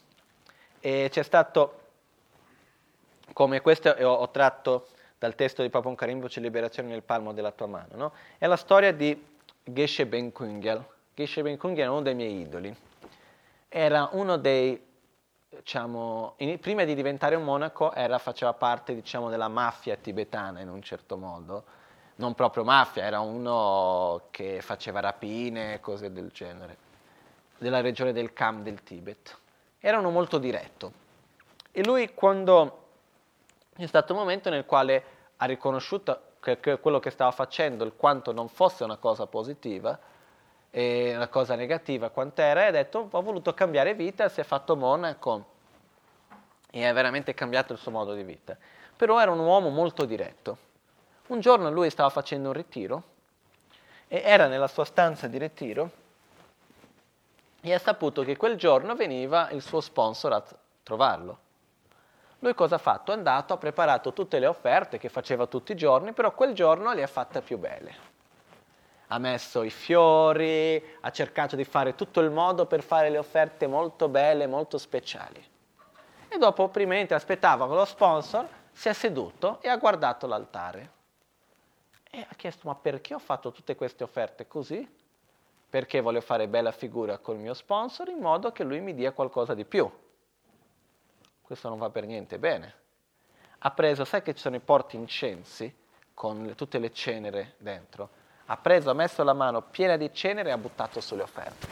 [0.79, 1.82] E c'è stato,
[3.32, 7.67] come questo ho, ho tratto dal testo di Papon Karimbo, Liberazione nel palmo della tua
[7.67, 8.13] mano, no?
[8.38, 9.32] è la storia di
[9.63, 10.86] Geshe Ben Kungel.
[11.13, 12.76] Geshe Ben Kungel è uno dei miei idoli.
[13.69, 14.80] Era uno dei,
[15.49, 20.69] diciamo, in, prima di diventare un monaco era, faceva parte diciamo, della mafia tibetana in
[20.69, 21.63] un certo modo.
[22.15, 26.84] Non proprio mafia, era uno che faceva rapine e cose del genere
[27.63, 29.38] della regione del Kham del Tibet.
[29.80, 31.01] Erano molto diretto.
[31.71, 32.82] E lui quando
[33.76, 35.03] è stato un momento nel quale
[35.38, 39.97] ha riconosciuto che, che quello che stava facendo, il quanto non fosse una cosa positiva,
[40.76, 44.76] e una cosa negativa quant'era, e ha detto ho voluto cambiare vita, si è fatto
[44.76, 45.45] monaco
[46.71, 48.57] e ha veramente cambiato il suo modo di vita.
[48.97, 50.57] Però era un uomo molto diretto.
[51.28, 53.03] Un giorno lui stava facendo un ritiro
[54.07, 55.91] e era nella sua stanza di ritiro
[57.61, 60.43] e ha saputo che quel giorno veniva il suo sponsor a
[60.82, 61.38] trovarlo.
[62.43, 63.13] Lui cosa ha fatto?
[63.13, 66.91] È andato, ha preparato tutte le offerte che faceva tutti i giorni, però quel giorno
[66.91, 68.11] le ha fatte più belle.
[69.07, 73.65] Ha messo i fiori, ha cercato di fare tutto il modo per fare le offerte
[73.65, 75.41] molto belle, molto speciali.
[76.27, 80.91] E dopo, prima aspettava con lo sponsor, si è seduto e ha guardato l'altare.
[82.11, 85.01] E ha chiesto, ma perché ho fatto tutte queste offerte così?
[85.73, 89.55] perché voglio fare bella figura col mio sponsor in modo che lui mi dia qualcosa
[89.55, 89.89] di più.
[91.43, 92.73] Questo non va per niente bene.
[93.59, 95.73] Ha preso, sai che ci sono i porti incensi
[96.13, 98.09] con le, tutte le cenere dentro?
[98.45, 101.67] Ha preso, ha messo la mano piena di cenere e ha buttato sulle offerte.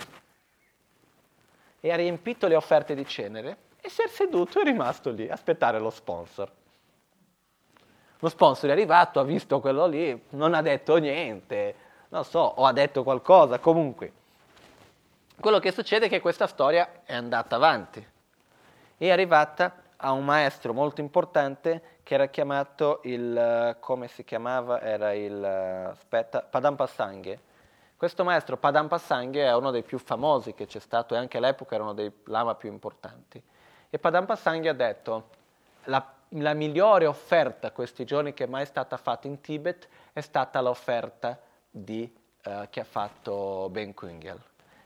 [1.79, 5.29] E ha riempito le offerte di cenere e si è seduto e è rimasto lì
[5.29, 6.51] a aspettare lo sponsor.
[8.19, 11.75] Lo sponsor è arrivato, ha visto quello lì, non ha detto niente,
[12.09, 14.13] non so, o ha detto qualcosa, comunque.
[15.39, 18.07] Quello che succede è che questa storia è andata avanti.
[19.01, 24.79] È arrivata a un maestro molto importante che era chiamato il, come si chiamava?
[24.79, 27.39] Era il, aspetta, Padampasanghe.
[27.97, 31.83] Questo maestro Padampasanghe è uno dei più famosi che c'è stato e anche all'epoca era
[31.83, 33.41] uno dei lama più importanti.
[33.89, 35.29] E Padampasanghe ha detto,
[35.85, 40.61] la, la migliore offerta questi giorni che è mai stata fatta in Tibet è stata
[40.61, 41.39] l'offerta
[41.71, 42.03] di,
[42.43, 44.39] uh, che ha fatto Ben Kungel.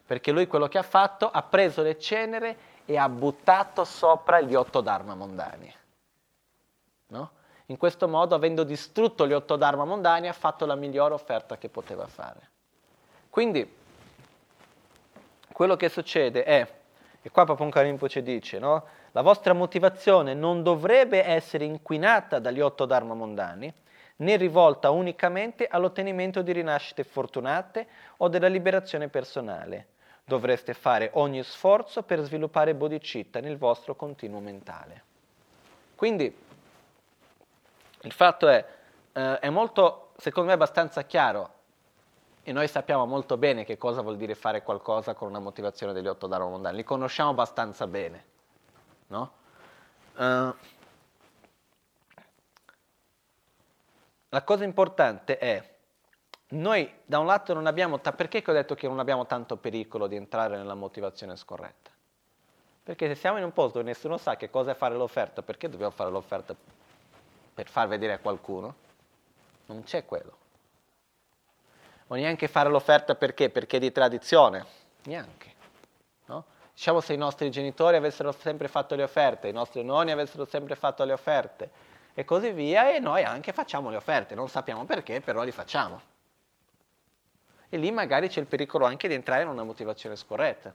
[0.05, 4.53] Perché lui quello che ha fatto ha preso le cenere e ha buttato sopra gli
[4.55, 5.73] otto dharma mondani.
[7.07, 7.31] No?
[7.67, 11.69] In questo modo, avendo distrutto gli otto dharma mondani, ha fatto la migliore offerta che
[11.69, 12.49] poteva fare.
[13.29, 13.83] Quindi,
[15.51, 16.73] quello che succede è,
[17.21, 18.85] e qua Papunka Rinpoche dice, no?
[19.11, 23.73] la vostra motivazione non dovrebbe essere inquinata dagli otto dharma mondani,
[24.17, 29.87] né rivolta unicamente all'ottenimento di rinascite fortunate o della liberazione personale.
[30.25, 35.03] Dovreste fare ogni sforzo per sviluppare bodhicitta nel vostro continuo mentale.
[35.95, 36.35] Quindi
[38.01, 38.65] il fatto è,
[39.13, 41.53] eh, è molto, secondo me, abbastanza chiaro
[42.43, 46.07] e noi sappiamo molto bene che cosa vuol dire fare qualcosa con una motivazione degli
[46.07, 48.25] otto dharma mondani, li conosciamo abbastanza bene,
[49.07, 49.31] no?
[50.15, 50.53] Uh,
[54.35, 55.74] La cosa importante è,
[56.55, 60.07] noi da un lato non abbiamo, ta- perché ho detto che non abbiamo tanto pericolo
[60.07, 61.91] di entrare nella motivazione scorretta?
[62.83, 65.69] Perché se siamo in un posto dove nessuno sa che cosa è fare l'offerta, perché
[65.69, 66.55] dobbiamo fare l'offerta
[67.53, 68.75] per far vedere a qualcuno?
[69.65, 70.37] Non c'è quello.
[72.07, 73.49] O neanche fare l'offerta perché?
[73.49, 74.65] Perché di tradizione?
[75.05, 75.53] Neanche.
[76.25, 76.45] No?
[76.73, 80.75] Diciamo se i nostri genitori avessero sempre fatto le offerte, i nostri nonni avessero sempre
[80.75, 81.69] fatto le offerte
[82.13, 86.13] e così via, e noi anche facciamo le offerte, non sappiamo perché, però li facciamo.
[87.75, 90.73] E lì magari c'è il pericolo anche di entrare in una motivazione scorretta.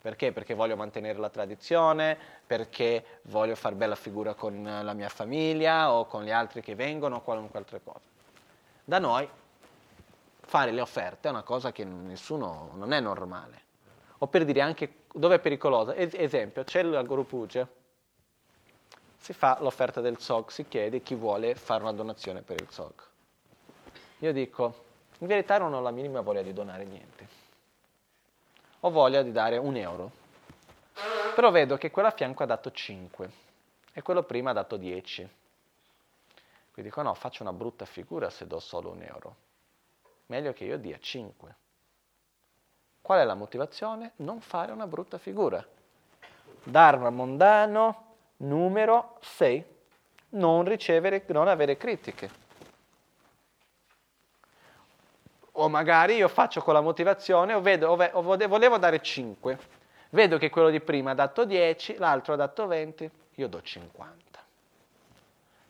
[0.00, 0.32] Perché?
[0.32, 6.06] Perché voglio mantenere la tradizione, perché voglio far bella figura con la mia famiglia o
[6.06, 8.00] con gli altri che vengono o qualunque altra cosa.
[8.82, 9.28] Da noi
[10.40, 13.60] fare le offerte è una cosa che nessuno, non è normale.
[14.18, 15.94] O per dire anche dove è pericolosa.
[15.94, 17.68] Es- esempio, c'è il Guru Puja,
[19.18, 22.92] si fa l'offerta del SOG, si chiede chi vuole fare una donazione per il SOG.
[24.18, 24.81] Io dico,
[25.22, 27.42] in verità non ho la minima voglia di donare niente
[28.84, 30.10] ho voglia di dare un euro.
[31.34, 33.30] Però vedo che quello a fianco ha dato 5
[33.92, 35.28] e quello prima ha dato 10.
[36.72, 39.36] Quindi dico no, faccio una brutta figura se do solo un euro.
[40.26, 41.54] Meglio che io dia 5.
[43.00, 44.12] Qual è la motivazione?
[44.16, 45.64] Non fare una brutta figura.
[46.64, 49.64] Dharma mondano, numero 6.
[50.30, 52.41] Non ricevere, non avere critiche.
[55.62, 59.58] O magari io faccio con la motivazione, o, vedo, o volevo dare 5,
[60.10, 64.40] vedo che quello di prima ha dato 10, l'altro ha dato 20, io do 50.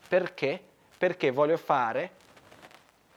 [0.07, 0.59] Perché?
[0.97, 2.21] Perché voglio fare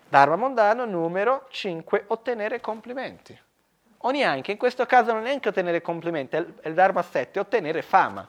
[0.08, 3.36] Dharma mondano numero 5, ottenere complimenti.
[3.98, 7.80] O neanche, in questo caso non è neanche ottenere complimenti, è il Dharma 7, ottenere
[7.80, 8.28] fama.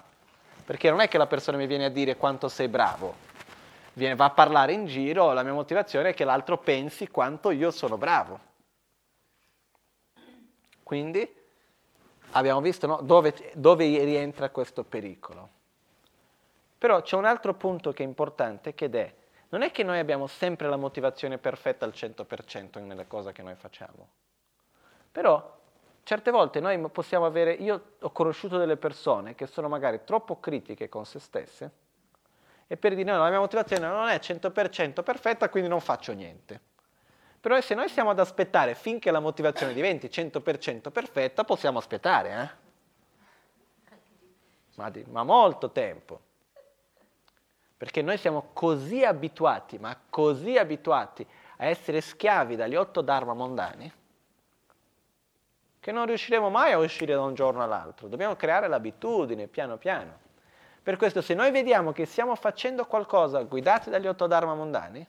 [0.65, 3.13] Perché non è che la persona mi viene a dire quanto sei bravo,
[3.97, 7.71] viene, va a parlare in giro, la mia motivazione è che l'altro pensi quanto io
[7.71, 8.39] sono bravo.
[10.83, 11.35] Quindi
[12.31, 15.49] abbiamo visto no, dove, dove rientra questo pericolo.
[16.77, 19.13] Però c'è un altro punto che è importante, che è,
[19.49, 23.55] non è che noi abbiamo sempre la motivazione perfetta al 100% nelle cose che noi
[23.55, 24.07] facciamo.
[25.11, 25.57] Però
[26.03, 30.87] certe volte noi possiamo avere, io ho conosciuto delle persone che sono magari troppo critiche
[30.87, 31.71] con se stesse,
[32.67, 36.59] e per dire no, la mia motivazione non è 100% perfetta, quindi non faccio niente.
[37.39, 42.29] Però se noi stiamo ad aspettare finché la motivazione diventi 100% perfetta, possiamo aspettare,
[43.89, 43.95] eh?
[44.75, 46.19] ma, di, ma molto tempo.
[47.77, 51.25] Perché noi siamo così abituati, ma così abituati
[51.57, 53.91] a essere schiavi dagli otto dharma mondani,
[55.79, 58.07] che non riusciremo mai a uscire da un giorno all'altro.
[58.07, 60.25] Dobbiamo creare l'abitudine piano piano.
[60.87, 65.05] Per questo se noi vediamo che stiamo facendo qualcosa guidati dagli otto dharma mondani,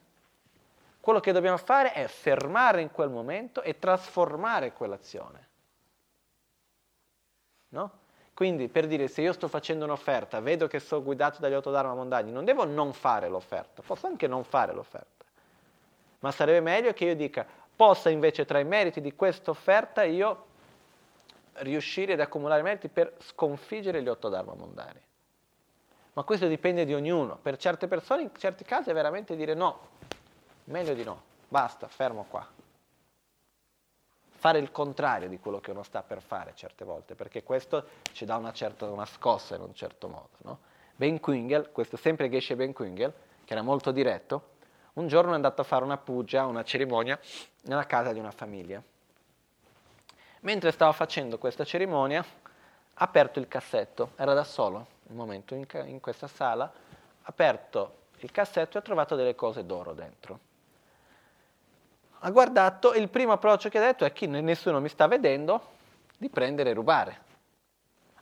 [0.98, 5.48] quello che dobbiamo fare è fermare in quel momento e trasformare quell'azione.
[7.68, 7.92] No?
[8.34, 11.94] Quindi per dire se io sto facendo un'offerta, vedo che sto guidato dagli otto dharma
[11.94, 15.24] mondani, non devo non fare l'offerta, posso anche non fare l'offerta.
[16.18, 20.46] Ma sarebbe meglio che io dica, possa invece tra i meriti di questa offerta io
[21.58, 25.06] riuscire ad accumulare meriti per sconfiggere gli otto dharma mondani
[26.18, 27.38] ma questo dipende di ognuno.
[27.40, 29.78] Per certe persone, in certi casi, è veramente dire no,
[30.64, 32.44] meglio di no, basta, fermo qua.
[34.30, 38.24] Fare il contrario di quello che uno sta per fare certe volte, perché questo ci
[38.24, 40.30] dà una, certa, una scossa in un certo modo.
[40.38, 40.58] No?
[40.96, 43.12] Ben Quingel, questo sempre Geshe Ben Quingel,
[43.44, 44.56] che era molto diretto,
[44.94, 47.16] un giorno è andato a fare una puja, una cerimonia,
[47.62, 48.82] nella casa di una famiglia.
[50.40, 52.24] Mentre stava facendo questa cerimonia,
[53.00, 56.70] ha aperto il cassetto, era da solo, un momento in, in questa sala, ha
[57.22, 60.46] aperto il cassetto e ha trovato delle cose d'oro dentro.
[62.20, 65.76] Ha guardato e il primo approccio che ha detto è che nessuno mi sta vedendo
[66.16, 67.20] di prendere e rubare.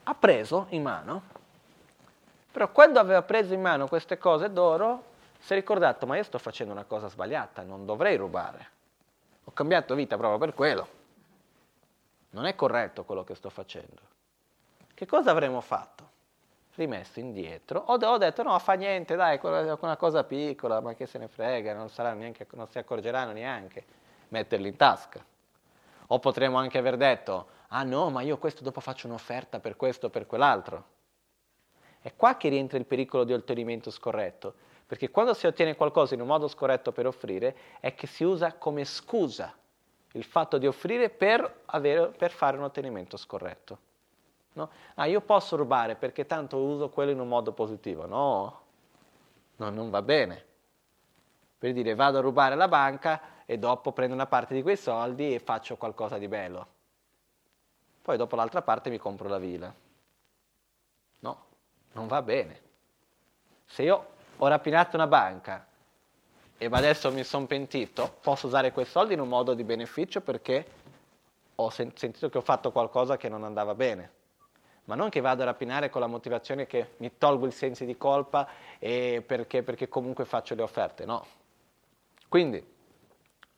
[0.05, 1.23] Ha preso in mano,
[2.53, 6.39] però quando aveva preso in mano queste cose d'oro si è ricordato ma io sto
[6.39, 8.71] facendo una cosa sbagliata, non dovrei rubare.
[9.45, 10.89] Ho cambiato vita proprio per quello.
[12.31, 14.03] Non è corretto quello che sto facendo.
[14.93, 16.06] Che cosa avremmo fatto?
[16.77, 21.07] Rimesso indietro, ho, ho, detto no, fa niente, dai, è una cosa piccola, ma che
[21.07, 23.85] se ne frega, non, neanche, non si accorgeranno neanche,
[24.28, 25.24] metterli in tasca.
[26.09, 30.07] O potremmo anche aver detto, ah no, ma io questo dopo faccio un'offerta per questo
[30.07, 30.85] o per quell'altro.
[32.01, 34.55] È qua che rientra il pericolo di ottenimento scorretto,
[34.86, 38.55] perché quando si ottiene qualcosa in un modo scorretto per offrire, è che si usa
[38.55, 39.53] come scusa
[40.12, 43.78] il fatto di offrire per, avere, per fare un ottenimento scorretto.
[44.57, 44.70] No?
[44.95, 48.07] Ah, io posso rubare perché tanto uso quello in un modo positivo.
[48.07, 48.61] No,
[49.57, 50.45] no, non va bene.
[51.59, 55.35] Per dire vado a rubare alla banca e dopo prendo una parte di quei soldi
[55.35, 56.66] e faccio qualcosa di bello.
[58.01, 59.73] poi dopo l'altra parte mi compro la villa.
[61.19, 61.45] No,
[61.93, 62.62] non va bene.
[63.66, 64.07] Se io
[64.39, 65.66] ho rapinato una banca
[66.57, 70.66] e adesso mi sono pentito, posso usare quei soldi in un modo di beneficio perché
[71.57, 74.15] ho sentito che ho fatto qualcosa che non andava bene.
[74.87, 77.97] Ma non che vado a rapinare con la motivazione che mi tolgo il senso di
[77.97, 78.49] colpa
[78.79, 81.27] perché, perché comunque faccio le offerte, no.
[82.29, 82.65] Quindi,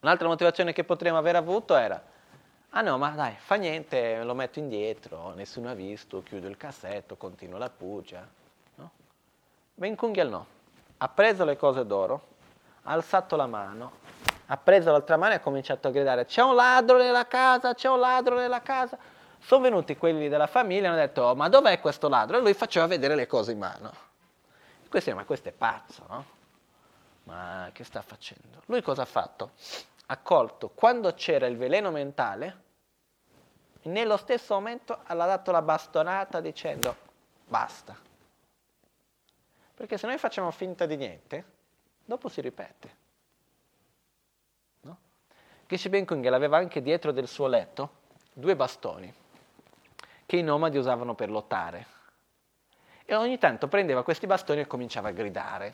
[0.01, 2.03] un'altra motivazione che potremmo aver avuto era,
[2.71, 7.17] ah no, ma dai, fa niente, lo metto indietro, nessuno ha visto, chiudo il cassetto,
[7.17, 8.27] continuo la pugia.
[8.77, 8.91] No?
[9.75, 10.47] Ben Kungel no,
[10.97, 12.23] ha preso le cose d'oro,
[12.85, 13.93] ha alzato la mano,
[14.47, 17.89] ha preso l'altra mano e ha cominciato a gridare c'è un ladro nella casa, c'è
[17.89, 19.17] un ladro nella casa.
[19.41, 22.39] Sono venuti quelli della famiglia e hanno detto oh, ma dov'è questo ladro?
[22.39, 23.93] E lui faceva vedere le cose in mano.
[24.85, 26.25] E questi, ma questo è pazzo, no?
[27.25, 28.63] Ma che sta facendo?
[28.67, 29.53] Lui cosa ha fatto?
[30.07, 32.63] Ha colto quando c'era il veleno mentale,
[33.83, 36.97] nello stesso momento ha dato la bastonata dicendo
[37.47, 37.97] basta.
[39.75, 41.45] Perché se noi facciamo finta di niente,
[42.05, 42.97] dopo si ripete.
[44.81, 44.99] No?
[45.67, 47.97] Geshe Benkungel aveva anche dietro del suo letto
[48.33, 49.13] due bastoni
[50.29, 51.87] che i nomadi usavano per lottare.
[53.07, 55.73] E ogni tanto prendeva questi bastoni e cominciava a gridare.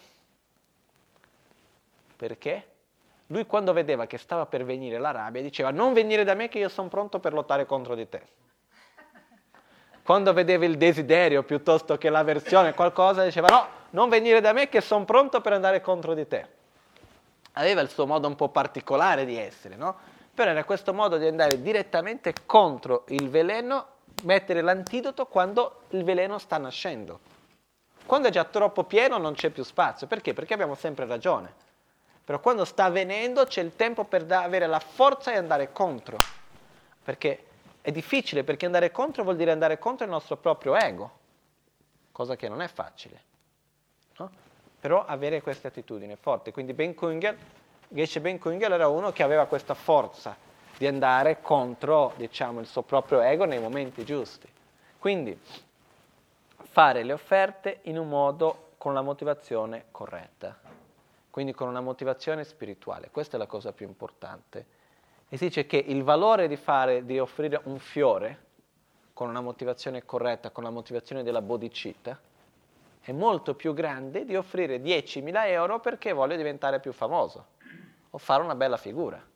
[2.15, 2.69] Perché?
[3.27, 6.61] Lui quando vedeva che stava per venire la rabbia diceva non venire da me che
[6.61, 8.23] io sono pronto per lottare contro di te.
[10.05, 14.81] Quando vedeva il desiderio piuttosto che l'avversione, qualcosa, diceva no, non venire da me che
[14.81, 16.47] sono pronto per andare contro di te.
[17.55, 19.97] Aveva il suo modo un po' particolare di essere, no?
[20.33, 23.94] Però era questo modo di andare direttamente contro il veleno,
[24.25, 27.21] mettere l'antidoto quando il veleno sta nascendo.
[28.05, 30.07] Quando è già troppo pieno non c'è più spazio.
[30.07, 30.35] Perché?
[30.35, 31.53] Perché abbiamo sempre ragione.
[32.25, 36.19] Però quando sta avvenendo c'è il tempo per da- avere la forza e andare contro.
[37.03, 37.45] Perché
[37.81, 41.11] è difficile, perché andare contro vuol dire andare contro il nostro proprio ego,
[42.13, 43.33] cosa che non è facile
[44.19, 44.31] no?
[44.81, 46.53] però avere questa attitudine forte.
[46.53, 47.37] Quindi Ben Kungel,
[47.89, 50.37] Geshe Ben Kungel era uno che aveva questa forza
[50.77, 54.49] di andare contro diciamo, il suo proprio ego nei momenti giusti.
[54.99, 55.39] Quindi
[56.57, 60.59] fare le offerte in un modo con la motivazione corretta,
[61.31, 64.67] quindi con una motivazione spirituale, questa è la cosa più importante.
[65.29, 68.43] E si dice che il valore di, fare, di offrire un fiore
[69.13, 72.19] con una motivazione corretta, con la motivazione della bodhicitta,
[73.01, 77.47] è molto più grande di offrire 10.000 euro perché voglio diventare più famoso
[78.11, 79.33] o fare una bella figura.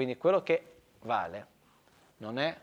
[0.00, 1.46] Quindi quello che vale
[2.20, 2.58] non è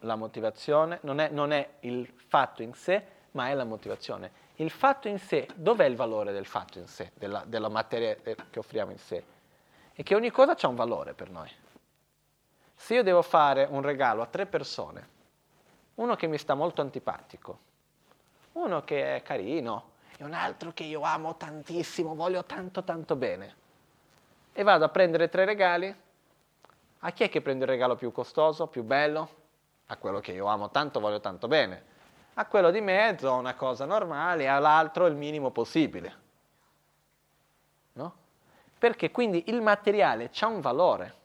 [0.00, 4.32] la motivazione, non è, non è il fatto in sé, ma è la motivazione.
[4.56, 8.58] Il fatto in sé, dov'è il valore del fatto in sé, della, della materia che
[8.58, 9.22] offriamo in sé?
[9.92, 11.48] È che ogni cosa ha un valore per noi.
[12.74, 15.08] Se io devo fare un regalo a tre persone,
[15.94, 17.58] uno che mi sta molto antipatico,
[18.54, 23.54] uno che è carino e un altro che io amo tantissimo, voglio tanto tanto bene.
[24.52, 26.08] E vado a prendere tre regali.
[27.00, 29.38] A chi è che prende il regalo più costoso, più bello?
[29.86, 31.84] A quello che io amo tanto, voglio tanto bene.
[32.34, 36.18] A quello di mezzo una cosa normale, all'altro il minimo possibile.
[37.94, 38.14] No?
[38.78, 41.18] Perché quindi il materiale ha un valore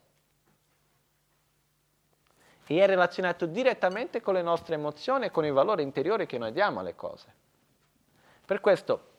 [2.67, 6.51] e è relazionato direttamente con le nostre emozioni e con i valori interiori che noi
[6.51, 7.33] diamo alle cose.
[8.45, 9.14] Per questo,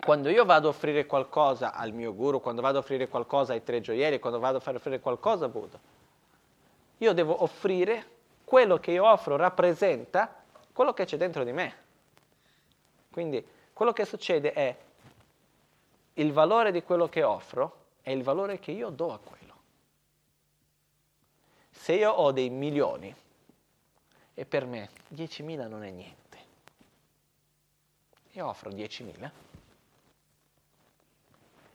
[0.00, 3.62] quando io vado a offrire qualcosa al mio guru, quando vado a offrire qualcosa ai
[3.62, 5.78] tre gioielli, quando vado a far offrire qualcosa a Buddha,
[6.98, 8.12] io devo offrire
[8.44, 10.42] quello che io offro rappresenta
[10.72, 11.82] quello che c'è dentro di me.
[13.10, 14.76] Quindi quello che succede è
[16.14, 19.44] il valore di quello che offro è il valore che io do a quello
[21.84, 23.14] se io ho dei milioni
[24.32, 26.38] e per me 10.000 non è niente,
[28.30, 29.30] io offro 10.000,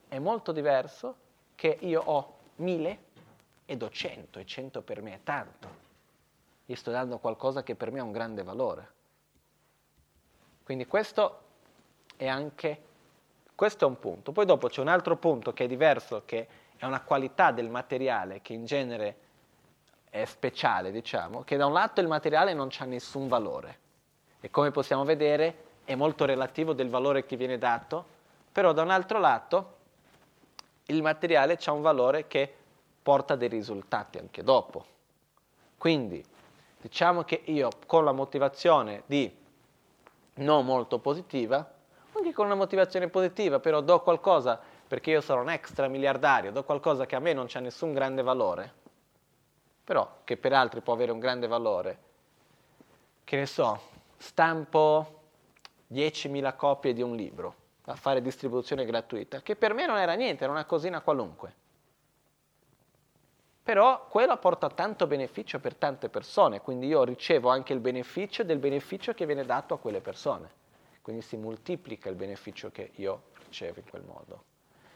[0.09, 1.15] è molto diverso
[1.55, 2.97] che io ho 1.000
[3.65, 5.87] e do 100 e 100 per me è tanto.
[6.65, 8.91] Io sto dando qualcosa che per me ha un grande valore.
[10.63, 11.39] Quindi questo
[12.15, 12.81] è anche,
[13.55, 14.31] questo è un punto.
[14.31, 18.41] Poi dopo c'è un altro punto che è diverso, che è una qualità del materiale
[18.41, 19.17] che in genere
[20.09, 23.79] è speciale, diciamo, che da un lato il materiale non ha nessun valore
[24.41, 28.05] e come possiamo vedere è molto relativo del valore che viene dato,
[28.51, 29.77] però da un altro lato
[30.89, 32.53] il materiale ha un valore che
[33.01, 34.85] porta dei risultati anche dopo.
[35.77, 36.23] Quindi
[36.81, 39.35] diciamo che io con la motivazione di
[40.35, 41.77] non molto positiva,
[42.13, 46.63] anche con una motivazione positiva, però do qualcosa perché io sono un extra miliardario, do
[46.63, 48.73] qualcosa che a me non c'ha nessun grande valore,
[49.83, 51.97] però che per altri può avere un grande valore,
[53.23, 53.79] che ne so,
[54.17, 55.21] stampo
[55.91, 57.55] 10.000 copie di un libro
[57.91, 61.67] a fare distribuzione gratuita, che per me non era niente, era una cosina qualunque.
[63.63, 68.59] Però quello porta tanto beneficio per tante persone, quindi io ricevo anche il beneficio del
[68.59, 70.57] beneficio che viene dato a quelle persone.
[71.01, 74.43] Quindi si moltiplica il beneficio che io ricevo in quel modo.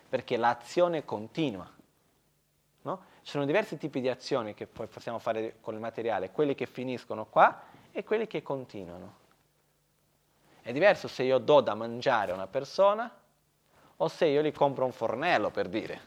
[0.09, 1.71] Perché l'azione continua.
[2.83, 3.05] No?
[3.21, 6.65] Ci sono diversi tipi di azioni che poi possiamo fare con il materiale, quelli che
[6.65, 9.21] finiscono qua e quelli che continuano.
[10.63, 13.11] È diverso se io do da mangiare a una persona
[13.97, 16.01] o se io gli compro un fornello, per dire,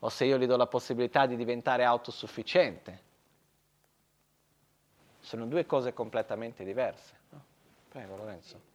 [0.00, 3.10] o se io gli do la possibilità di diventare autosufficiente.
[5.20, 7.14] Sono due cose completamente diverse.
[7.30, 7.44] No?
[7.88, 8.71] Prego, Lorenzo.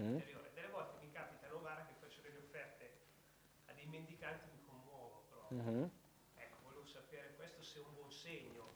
[0.00, 0.18] Mm-hmm.
[0.54, 2.90] Delle volte mi capita a Novara che faccio delle offerte
[3.66, 5.58] a dei mendicanti mi commuovo proprio.
[5.58, 5.84] Mm-hmm.
[6.36, 8.66] Ecco, volevo sapere questo se è un buon segno.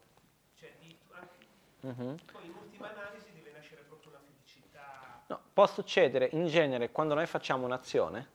[0.55, 1.45] Cioè, di, anche,
[1.87, 2.15] mm-hmm.
[2.31, 5.23] Poi in ultima analisi deve nascere proprio una felicità.
[5.27, 8.27] No, può succedere in genere quando noi facciamo un'azione,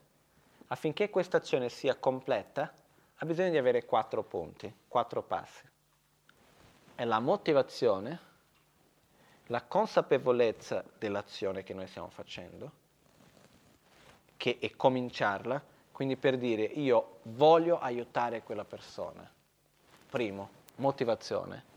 [0.69, 2.73] affinché questa azione sia completa,
[3.17, 5.67] ha bisogno di avere quattro punti, quattro passi.
[6.95, 8.19] È la motivazione,
[9.49, 12.71] la consapevolezza dell'azione che noi stiamo facendo,
[14.37, 15.63] che è cominciarla,
[15.93, 19.29] quindi per dire io voglio aiutare quella persona.
[20.11, 21.77] Primo, motivazione.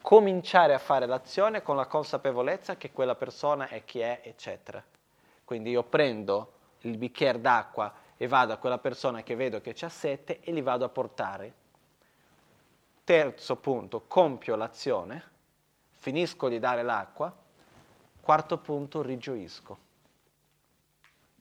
[0.00, 4.82] Cominciare a fare l'azione con la consapevolezza che quella persona è chi è, eccetera.
[5.44, 9.88] Quindi io prendo il bicchiere d'acqua e vado a quella persona che vedo che c'ha
[9.88, 11.54] sete e li vado a portare.
[13.04, 15.30] Terzo punto, compio l'azione
[16.02, 17.32] finisco di dare l'acqua,
[18.20, 19.78] quarto punto, rigioisco.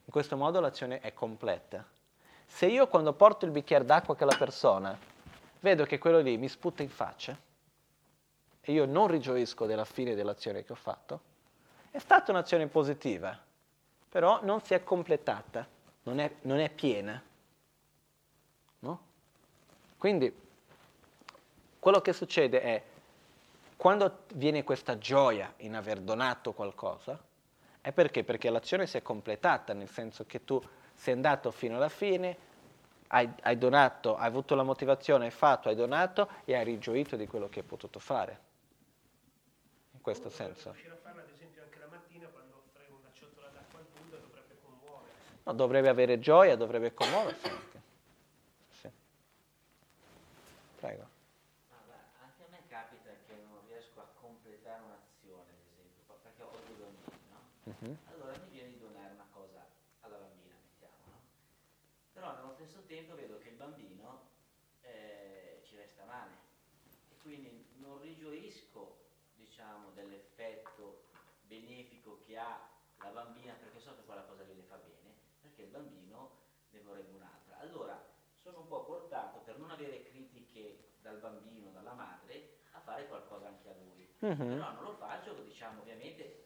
[0.06, 1.84] In questo modo l'azione è completa.
[2.46, 4.96] Se io quando porto il bicchiere d'acqua che la persona
[5.62, 7.36] vedo che quello lì mi sputa in faccia
[8.62, 11.22] e io non rigioisco della fine dell'azione che ho fatto,
[11.90, 13.36] è stata un'azione positiva,
[14.10, 15.68] però non si è completata,
[16.04, 17.20] non è, non è piena.
[18.78, 19.02] No?
[19.98, 20.32] Quindi
[21.80, 22.84] quello che succede è
[23.82, 27.20] quando viene questa gioia in aver donato qualcosa,
[27.82, 28.24] è perché?
[28.24, 30.62] Perché l'azione si è completata, nel senso che tu
[30.94, 32.38] sei andato fino alla fine,
[33.08, 37.26] hai, hai donato, hai avuto la motivazione, hai fatto, hai donato e hai rigioito di
[37.26, 38.40] quello che hai potuto fare.
[39.94, 40.74] In questo senso.
[40.74, 44.18] Riuscire a farlo ad esempio anche la mattina quando offre una ciotola d'acqua al Buddha
[44.18, 45.12] dovrebbe commuovere.
[45.42, 47.82] No, dovrebbe avere gioia, dovrebbe commuoversi anche.
[48.80, 48.90] Sì.
[50.76, 51.20] Prego.
[57.64, 57.96] Uh-huh.
[58.12, 59.64] Allora mi viene di donare una cosa
[60.02, 61.22] alla bambina, mettiamo, no?
[62.12, 64.30] Però nello stesso tempo vedo che il bambino
[64.82, 66.32] eh, ci resta male
[67.12, 68.98] e quindi non rigioisco,
[69.36, 71.04] diciamo, dell'effetto
[71.44, 72.68] benefico che ha
[72.98, 76.32] la bambina perché so che quella cosa lì le fa bene, perché il bambino
[76.72, 77.60] ne vorrebbe un'altra.
[77.60, 78.04] Allora
[78.42, 83.48] sono un po' portato per non avere critiche dal bambino, dalla madre, a fare qualcosa
[83.48, 84.08] anche a lui.
[84.20, 84.56] Uh-huh.
[84.56, 86.42] Però non lo faccio, diciamo, ovviamente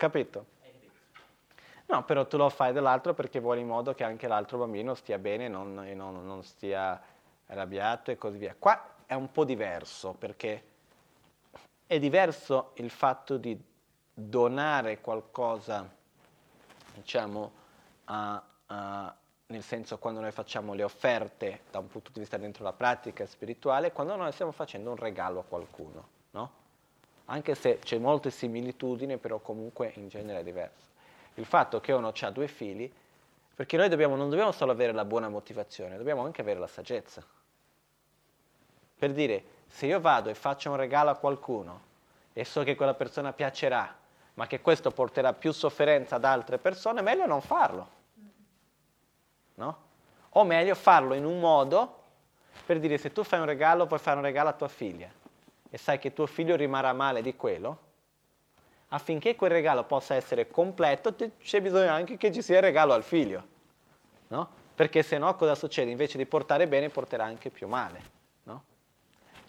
[0.00, 0.46] Capito?
[1.86, 5.18] No, però tu lo fai dell'altro perché vuoi in modo che anche l'altro bambino stia
[5.18, 6.98] bene non, e non, non stia
[7.46, 8.54] arrabbiato e così via.
[8.58, 10.64] Qua è un po' diverso perché
[11.86, 13.60] è diverso il fatto di
[14.14, 15.86] donare qualcosa,
[16.94, 17.52] diciamo,
[18.04, 19.16] a, a,
[19.50, 23.26] nel senso quando noi facciamo le offerte da un punto di vista dentro la pratica
[23.26, 26.50] spirituale, quando noi stiamo facendo un regalo a qualcuno, no?
[27.26, 30.88] anche se c'è molte similitudini, però comunque in genere è diverso.
[31.34, 32.90] Il fatto che uno ha due figli,
[33.54, 37.22] perché noi dobbiamo, non dobbiamo solo avere la buona motivazione, dobbiamo anche avere la saggezza.
[38.98, 41.88] Per dire, se io vado e faccio un regalo a qualcuno
[42.32, 43.96] e so che quella persona piacerà,
[44.34, 47.98] ma che questo porterà più sofferenza ad altre persone, meglio non farlo.
[49.60, 49.76] No?
[50.30, 51.96] O meglio farlo in un modo,
[52.64, 55.10] per dire, se tu fai un regalo, puoi fare un regalo a tua figlia
[55.68, 57.88] e sai che tuo figlio rimarrà male di quello,
[58.88, 63.02] affinché quel regalo possa essere completo c'è bisogno anche che ci sia il regalo al
[63.04, 63.46] figlio,
[64.28, 64.58] no?
[64.74, 65.90] Perché se no cosa succede?
[65.90, 68.02] Invece di portare bene porterà anche più male,
[68.44, 68.64] no?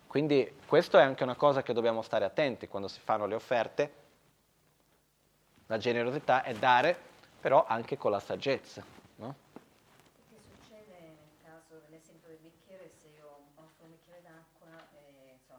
[0.07, 3.93] Quindi questo è anche una cosa che dobbiamo stare attenti quando si fanno le offerte.
[5.67, 6.97] La generosità è dare,
[7.39, 8.83] però anche con la saggezza,
[9.15, 9.35] no?
[10.27, 13.25] Che succede nel caso dell'esempio del bicchiere se io
[13.55, 14.67] offro un bicchiere d'acqua
[14.99, 15.55] e so,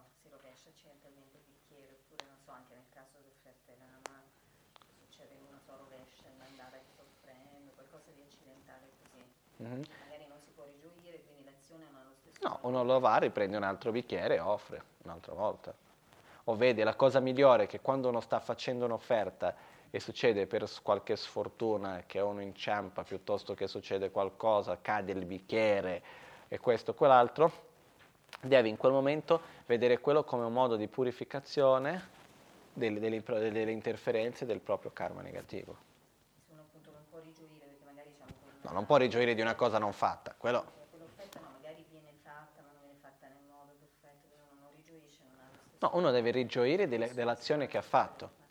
[7.75, 9.21] qualcosa di accidentale così.
[9.57, 9.83] Mhm.
[10.09, 12.52] Magari non si può rigioire, quindi l'azione non ha lo stesso No, valore.
[12.63, 15.73] Uno lo va, riprende un altro bicchiere e offre un'altra volta.
[16.45, 19.55] O vedi, la cosa migliore è che quando uno sta facendo un'offerta
[19.89, 26.01] e succede per qualche sfortuna che uno inciampa piuttosto che succede qualcosa, cade il bicchiere
[26.47, 27.51] e questo o quell'altro,
[28.41, 32.09] devi in quel momento vedere quello come un modo di purificazione
[32.73, 35.77] delle, delle delle interferenze del proprio karma negativo.
[36.49, 37.91] Uno appunto non può rigioire diciamo
[38.61, 42.61] No, non può rigioire di una cosa non fatta, quello quell'offerta no, magari viene fatta
[42.61, 45.72] ma non viene fatta nel modo perfetto, quindi uno non rigioisce, non ha lo stesso
[45.83, 48.41] No, uno deve rigioire delle- dell'azione che ha fatto.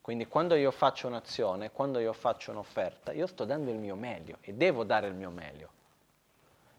[0.00, 4.36] Quindi quando io faccio un'azione, quando io faccio un'offerta, io sto dando il mio meglio
[4.42, 5.70] e devo dare il mio meglio.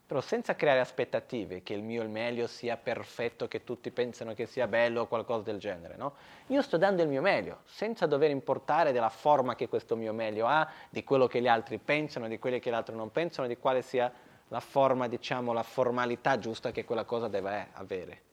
[0.08, 4.46] Però senza creare aspettative che il mio il meglio sia perfetto, che tutti pensano che
[4.46, 6.14] sia bello o qualcosa del genere, no?
[6.48, 10.48] Io sto dando il mio meglio, senza dover importare della forma che questo mio meglio
[10.48, 13.58] ha, di quello che gli altri pensano, di quelli che gli altri non pensano, di
[13.58, 14.10] quale sia
[14.48, 18.28] la forma, diciamo, la formalità giusta che quella cosa deve avere.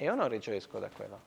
[0.00, 1.20] E io non rigioisco da quello.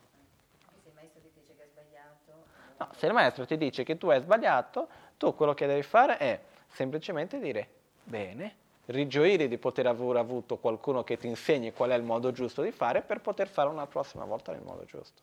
[0.82, 2.44] Se il maestro ti dice che è sbagliato,
[2.78, 6.18] No, se il maestro ti dice che tu hai sbagliato, tu quello che devi fare
[6.18, 7.68] è semplicemente dire
[8.04, 8.56] bene,
[8.88, 12.72] rigioire di poter aver avuto qualcuno che ti insegni qual è il modo giusto di
[12.72, 15.22] fare per poter fare una prossima volta nel modo giusto.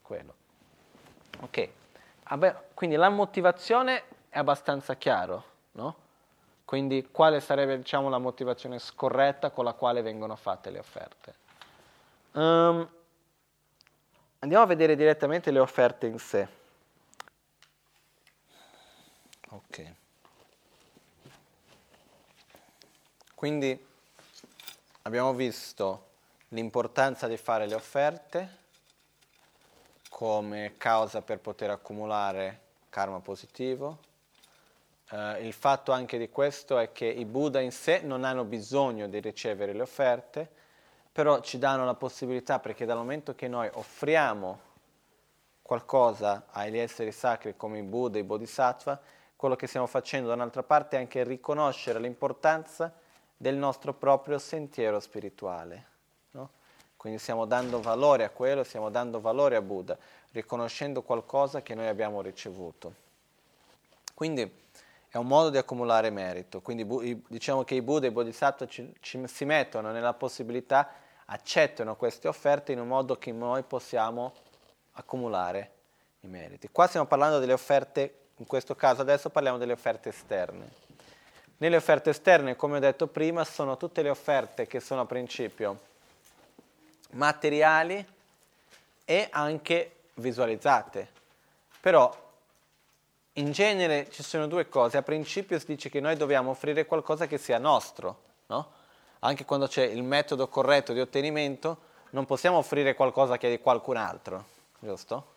[0.00, 0.34] Quello.
[1.40, 1.68] Ok.
[2.26, 5.94] Vabbè, quindi la motivazione è abbastanza chiaro, no?
[6.64, 11.42] Quindi quale sarebbe diciamo, la motivazione scorretta con la quale vengono fatte le offerte?
[12.34, 12.88] Ehm,
[14.44, 16.46] Andiamo a vedere direttamente le offerte in sé.
[19.48, 19.92] Ok.
[23.34, 23.86] Quindi
[25.00, 26.08] abbiamo visto
[26.48, 28.56] l'importanza di fare le offerte
[30.10, 33.98] come causa per poter accumulare karma positivo.
[35.08, 39.08] Eh, il fatto anche di questo è che i Buddha in sé non hanno bisogno
[39.08, 40.50] di ricevere le offerte,
[41.14, 44.58] però ci danno la possibilità perché dal momento che noi offriamo
[45.62, 49.00] qualcosa agli esseri sacri come i Buddha i Bodhisattva,
[49.36, 52.92] quello che stiamo facendo da un'altra parte è anche riconoscere l'importanza
[53.36, 55.86] del nostro proprio sentiero spirituale.
[56.32, 56.50] no?
[56.96, 59.96] Quindi stiamo dando valore a quello, stiamo dando valore a Buddha,
[60.32, 62.92] riconoscendo qualcosa che noi abbiamo ricevuto.
[64.14, 64.52] Quindi
[65.08, 66.60] è un modo di accumulare merito.
[66.60, 71.96] Quindi diciamo che i Buddha e i Bodhisattva ci, ci- si mettono nella possibilità, accettano
[71.96, 74.32] queste offerte in un modo che noi possiamo
[74.92, 75.70] accumulare
[76.20, 76.68] i meriti.
[76.70, 80.82] Qua stiamo parlando delle offerte, in questo caso adesso parliamo delle offerte esterne.
[81.58, 85.92] Nelle offerte esterne, come ho detto prima, sono tutte le offerte che sono a principio
[87.10, 88.04] materiali
[89.04, 91.08] e anche visualizzate.
[91.80, 92.22] Però
[93.34, 94.96] in genere ci sono due cose.
[94.96, 98.82] A principio si dice che noi dobbiamo offrire qualcosa che sia nostro, no?
[99.24, 103.58] Anche quando c'è il metodo corretto di ottenimento, non possiamo offrire qualcosa che è di
[103.58, 104.44] qualcun altro,
[104.78, 105.32] giusto?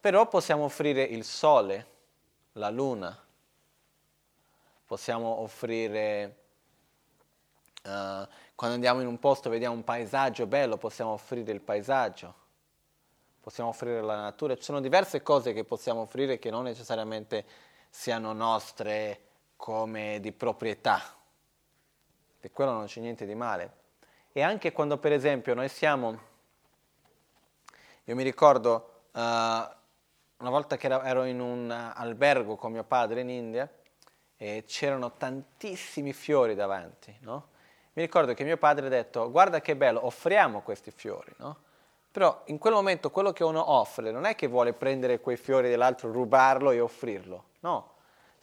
[0.00, 1.86] Però possiamo offrire il sole,
[2.52, 3.16] la luna,
[4.86, 6.36] possiamo offrire,
[7.82, 12.34] eh, quando andiamo in un posto e vediamo un paesaggio bello, possiamo offrire il paesaggio,
[13.40, 17.44] possiamo offrire la natura, ci sono diverse cose che possiamo offrire che non necessariamente
[17.88, 19.20] siano nostre
[19.54, 21.15] come di proprietà,
[22.46, 23.84] e quello non c'è niente di male.
[24.32, 26.18] E anche quando per esempio noi siamo,
[28.04, 33.30] io mi ricordo eh, una volta che ero- in un albergo con mio padre in
[33.30, 33.68] India
[34.36, 37.48] e c'erano tantissimi fiori davanti, no?
[37.94, 41.64] Mi ricordo che mio padre ha detto, guarda che bello, offriamo questi fiori, no?
[42.12, 45.68] Però in quel momento quello che uno offre non è che vuole prendere quei fiori
[45.68, 47.94] dell'altro, rubarlo e offrirlo, no.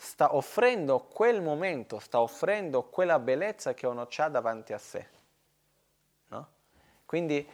[0.03, 5.07] Sta offrendo quel momento, sta offrendo quella bellezza che uno ha davanti a sé,
[6.27, 6.47] no?
[7.05, 7.47] Quindi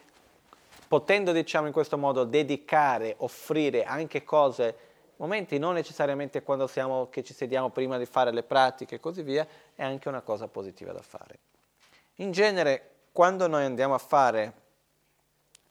[0.88, 4.78] potendo diciamo in questo modo dedicare, offrire anche cose,
[5.18, 9.22] momenti non necessariamente quando siamo, che ci sediamo prima di fare le pratiche e così
[9.22, 11.38] via, è anche una cosa positiva da fare.
[12.16, 14.54] In genere quando noi andiamo a fare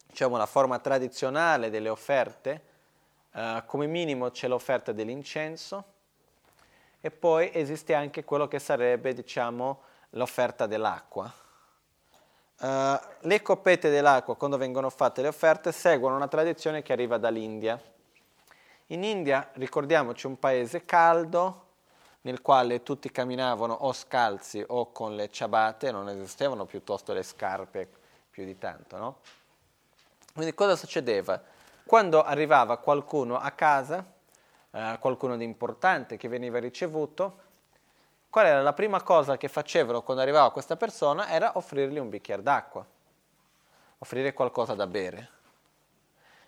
[0.07, 2.63] diciamo, la forma tradizionale delle offerte,
[3.33, 5.97] eh, come minimo c'è l'offerta dell'incenso
[7.09, 9.81] e poi esiste anche quello che sarebbe diciamo,
[10.11, 11.33] l'offerta dell'acqua.
[12.61, 17.81] Uh, le coppette dell'acqua, quando vengono fatte le offerte, seguono una tradizione che arriva dall'India.
[18.89, 21.67] In India, ricordiamoci, un paese caldo,
[22.23, 27.89] nel quale tutti camminavano o scalzi o con le ciabatte, non esistevano piuttosto le scarpe
[28.31, 29.17] più di tanto, no?
[30.35, 31.41] Quindi cosa succedeva?
[31.87, 34.05] Quando arrivava qualcuno a casa,
[34.71, 37.47] eh, qualcuno di importante che veniva ricevuto,
[38.31, 41.29] qual era la prima cosa che facevano quando arrivava questa persona?
[41.29, 42.87] Era offrirgli un bicchiere d'acqua,
[43.99, 45.31] offrire qualcosa da bere.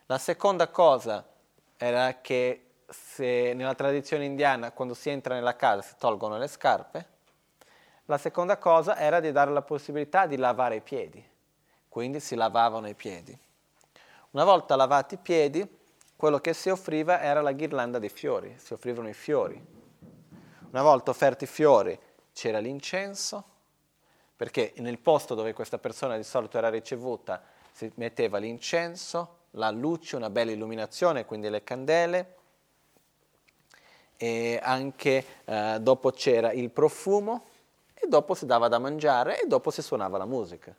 [0.06, 1.26] La seconda cosa
[1.76, 7.06] era che se nella tradizione indiana quando si entra nella casa si tolgono le scarpe,
[8.06, 11.24] la seconda cosa era di dare la possibilità di lavare i piedi,
[11.88, 13.38] quindi si lavavano i piedi.
[14.32, 15.78] Una volta lavati i piedi,
[16.20, 19.58] quello che si offriva era la ghirlanda dei fiori, si offrivano i fiori.
[20.70, 21.98] Una volta offerti i fiori
[22.34, 23.42] c'era l'incenso,
[24.36, 27.42] perché nel posto dove questa persona di solito era ricevuta
[27.72, 32.36] si metteva l'incenso, la luce, una bella illuminazione, quindi le candele,
[34.18, 37.46] e anche eh, dopo c'era il profumo
[37.94, 40.76] e dopo si dava da mangiare e dopo si suonava la musica.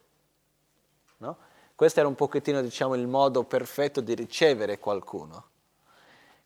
[1.81, 5.45] Questo era un pochettino diciamo, il modo perfetto di ricevere qualcuno.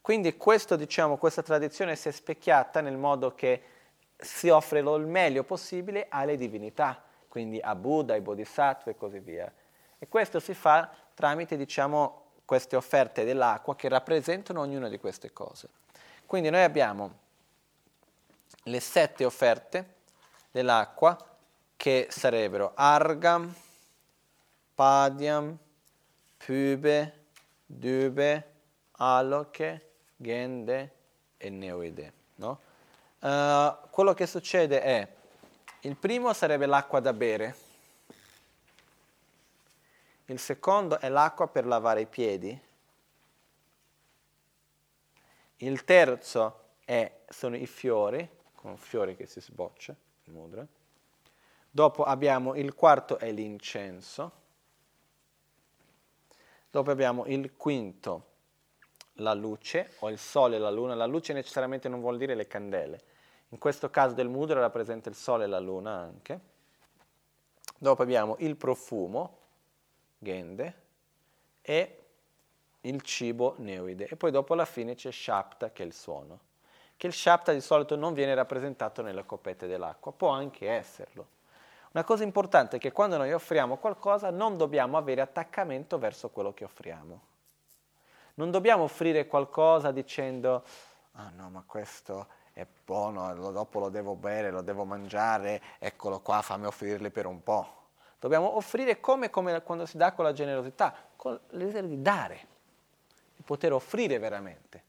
[0.01, 3.61] Quindi questo, diciamo, questa tradizione si è specchiata nel modo che
[4.15, 9.51] si offre il meglio possibile alle divinità, quindi a Buddha, ai Bodhisattva e così via.
[9.99, 15.67] E questo si fa tramite diciamo, queste offerte dell'acqua che rappresentano ognuna di queste cose.
[16.25, 17.11] Quindi noi abbiamo
[18.63, 19.95] le sette offerte
[20.49, 21.17] dell'acqua
[21.75, 23.53] che sarebbero argam,
[24.75, 25.57] Padyam,
[26.37, 27.25] Pube,
[27.65, 28.53] Dube,
[28.91, 30.91] Aloche, Gende
[31.37, 32.13] e Neoide.
[32.35, 32.59] No?
[33.19, 35.07] Uh, quello che succede è,
[35.81, 37.55] il primo sarebbe l'acqua da bere,
[40.25, 42.59] il secondo è l'acqua per lavare i piedi,
[45.57, 49.95] il terzo è, sono i fiori, con fiori che si sboccia,
[50.25, 50.65] il mudra.
[51.71, 54.43] Dopo abbiamo il quarto è l'incenso,
[56.75, 58.25] Dopo abbiamo il quinto,
[59.19, 60.93] la luce, o il sole e la luna.
[60.93, 63.01] La luce necessariamente non vuol dire le candele.
[63.51, 66.39] In questo caso del mudra rappresenta il sole e la luna anche.
[67.77, 69.37] Dopo abbiamo il profumo,
[70.17, 70.81] gende,
[71.61, 72.03] e
[72.81, 74.07] il cibo neoide.
[74.09, 76.39] E poi dopo alla fine c'è shapta, che è il suono.
[76.97, 81.34] Che il shapta di solito non viene rappresentato nelle coppette dell'acqua, può anche esserlo.
[81.95, 86.53] Una cosa importante è che quando noi offriamo qualcosa non dobbiamo avere attaccamento verso quello
[86.53, 87.21] che offriamo.
[88.33, 90.65] Non dobbiamo offrire qualcosa dicendo,
[91.13, 96.41] ah no, ma questo è buono, dopo lo devo bere, lo devo mangiare, eccolo qua,
[96.41, 97.83] fammi offrirli per un po'.
[98.19, 102.47] Dobbiamo offrire come, come quando si dà con la generosità, con l'idea di dare,
[103.37, 104.83] di poter offrire veramente.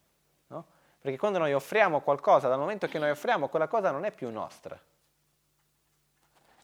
[0.48, 0.64] No?
[1.00, 4.28] Perché quando noi offriamo qualcosa, dal momento che noi offriamo, quella cosa non è più
[4.28, 4.76] nostra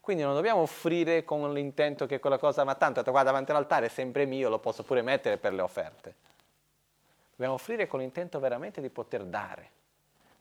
[0.03, 3.89] quindi non dobbiamo offrire con l'intento che quella cosa, ma tanto qua davanti all'altare è
[3.89, 6.15] sempre mio, lo posso pure mettere per le offerte.
[7.31, 9.71] Dobbiamo offrire con l'intento veramente di poter dare.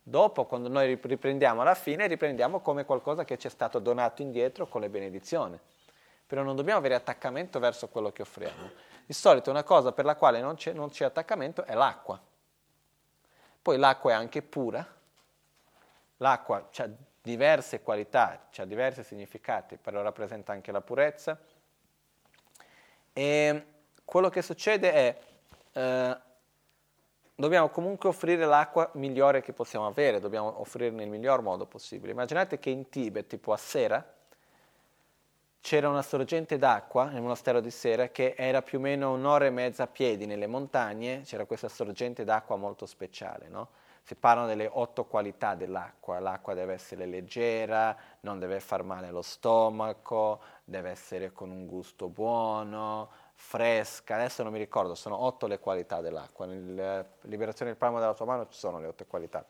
[0.01, 4.65] Dopo, quando noi riprendiamo alla fine, riprendiamo come qualcosa che ci è stato donato indietro
[4.65, 5.59] con le benedizioni.
[6.25, 8.71] Però non dobbiamo avere attaccamento verso quello che offriamo.
[9.05, 12.19] Di solito una cosa per la quale non c'è, non c'è attaccamento è l'acqua.
[13.61, 14.83] Poi l'acqua è anche pura.
[16.17, 16.89] L'acqua, cioè,
[17.22, 21.39] diverse qualità, cioè diversi significati, però rappresenta anche la purezza.
[23.14, 23.65] E
[24.03, 25.18] quello che succede è,
[25.73, 26.18] eh,
[27.35, 32.11] dobbiamo comunque offrire l'acqua migliore che possiamo avere, dobbiamo offrire nel miglior modo possibile.
[32.11, 34.14] Immaginate che in Tibet, tipo a Sera,
[35.61, 39.52] c'era una sorgente d'acqua nel monastero di Sera che era più o meno un'ora e
[39.52, 43.69] mezza a piedi nelle montagne, c'era questa sorgente d'acqua molto speciale, no?
[44.03, 46.19] Si parlano delle otto qualità dell'acqua.
[46.19, 52.10] L'acqua deve essere leggera, non deve far male allo stomaco, deve essere con un gusto
[52.10, 54.15] buono, fresca.
[54.15, 56.45] Adesso non mi ricordo, sono otto le qualità dell'acqua.
[56.45, 59.45] Nella Liberazione del palmo della tua mano ci sono le otto qualità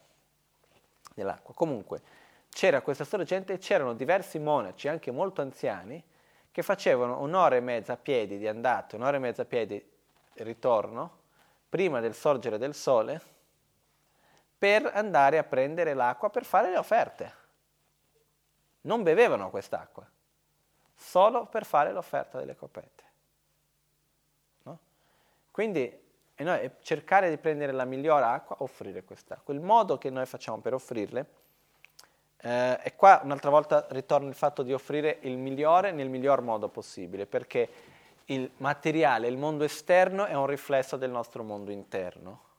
[1.13, 1.53] dell'acqua.
[1.53, 2.01] Comunque,
[2.49, 6.03] c'era questa sorgente e c'erano diversi monaci, anche molto anziani,
[6.51, 9.75] che facevano un'ora e mezza a piedi di andata, un'ora e mezza a piedi
[10.33, 11.19] di ritorno,
[11.69, 13.21] prima del sorgere del sole,
[14.61, 17.33] per andare a prendere l'acqua per fare le offerte.
[18.81, 20.07] Non bevevano quest'acqua,
[20.93, 23.03] solo per fare l'offerta delle coppette.
[24.61, 24.77] No?
[25.49, 25.99] Quindi
[26.35, 29.51] noi cercare di prendere la migliore acqua, offrire quest'acqua.
[29.51, 31.25] Il modo che noi facciamo per offrirle,
[32.37, 36.69] eh, e qua un'altra volta ritorna il fatto di offrire il migliore nel miglior modo
[36.69, 37.67] possibile, perché
[38.25, 42.49] il materiale, il mondo esterno è un riflesso del nostro mondo interno.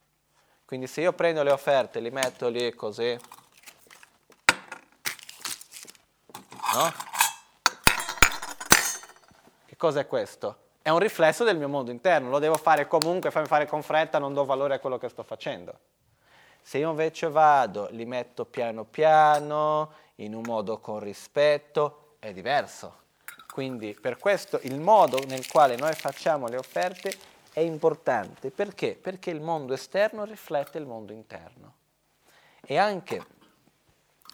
[0.73, 3.15] Quindi se io prendo le offerte, li metto lì così,
[6.73, 6.93] no?
[9.67, 10.57] Che cos'è questo?
[10.81, 14.19] È un riflesso del mio mondo interno, lo devo fare comunque, fammi fare con fretta,
[14.19, 15.79] non do valore a quello che sto facendo.
[16.63, 23.01] Se io invece vado, li metto piano piano, in un modo con rispetto, è diverso.
[23.53, 27.15] Quindi per questo il modo nel quale noi facciamo le offerte
[27.53, 28.51] è importante.
[28.51, 28.95] Perché?
[28.95, 31.75] Perché il mondo esterno riflette il mondo interno.
[32.61, 33.27] E anche,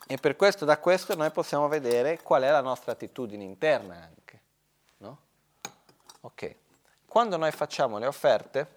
[0.06, 4.40] e per questo da questo noi possiamo vedere qual è la nostra attitudine interna anche.
[4.98, 5.18] No?
[6.20, 6.54] Ok.
[7.06, 8.74] Quando noi facciamo le offerte,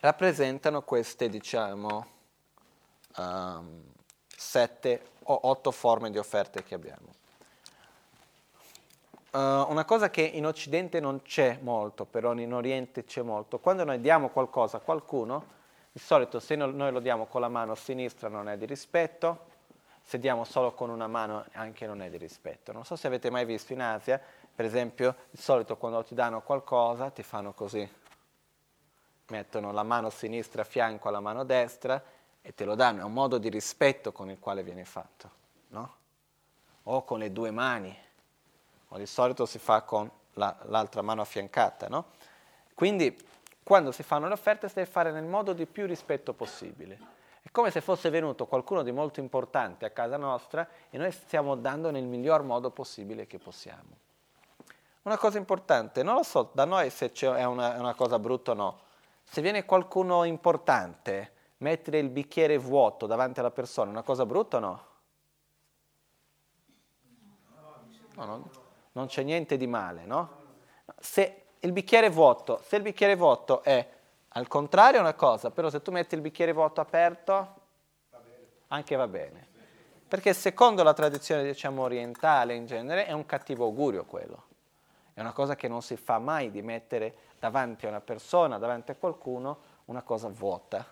[0.00, 2.06] rappresentano queste, diciamo,
[3.16, 3.84] um,
[4.28, 7.20] sette o otto forme di offerte che abbiamo.
[9.32, 13.58] Uh, una cosa che in Occidente non c'è molto, però in Oriente c'è molto.
[13.60, 15.60] Quando noi diamo qualcosa a qualcuno,
[15.90, 19.46] di solito se noi lo diamo con la mano sinistra non è di rispetto,
[20.02, 22.72] se diamo solo con una mano anche non è di rispetto.
[22.72, 24.20] Non so se avete mai visto in Asia,
[24.54, 27.90] per esempio, di solito quando ti danno qualcosa ti fanno così.
[29.28, 32.02] Mettono la mano sinistra a fianco alla mano destra
[32.42, 35.30] e te lo danno, è un modo di rispetto con il quale viene fatto,
[35.68, 35.94] no?
[36.82, 37.96] O con le due mani
[38.92, 42.06] o di solito si fa con la, l'altra mano affiancata, no?
[42.74, 43.16] Quindi
[43.62, 47.20] quando si fanno le offerte si deve fare nel modo di più rispetto possibile.
[47.42, 51.56] È come se fosse venuto qualcuno di molto importante a casa nostra e noi stiamo
[51.56, 54.00] dando nel miglior modo possibile che possiamo.
[55.02, 58.54] Una cosa importante, non lo so da noi se è una, una cosa brutta o
[58.54, 58.80] no,
[59.24, 64.58] se viene qualcuno importante, mettere il bicchiere vuoto davanti alla persona è una cosa brutta
[64.58, 64.86] o no?
[68.14, 68.61] No, no
[68.92, 70.40] non c'è niente di male, no?
[70.98, 73.86] Se il bicchiere è vuoto, se il bicchiere è vuoto è
[74.34, 77.60] al contrario una cosa, però se tu metti il bicchiere vuoto aperto,
[78.68, 79.48] anche va bene.
[80.08, 84.44] Perché secondo la tradizione, diciamo, orientale in genere, è un cattivo augurio quello.
[85.14, 88.90] È una cosa che non si fa mai di mettere davanti a una persona, davanti
[88.90, 90.86] a qualcuno, una cosa vuota.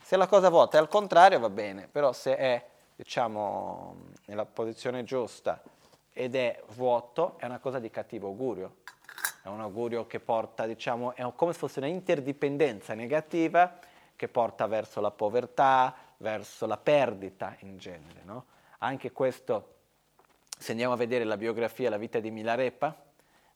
[0.00, 2.66] Se la cosa vuota è al contrario va bene, però se è,
[2.96, 5.62] diciamo, nella posizione giusta,
[6.12, 8.76] ed è vuoto, è una cosa di cattivo augurio.
[9.42, 13.78] È un augurio che porta, diciamo, è come se fosse una interdipendenza negativa
[14.16, 18.22] che porta verso la povertà, verso la perdita in genere.
[18.24, 18.44] No?
[18.78, 19.74] Anche questo,
[20.58, 22.94] se andiamo a vedere la biografia, la vita di Milarepa,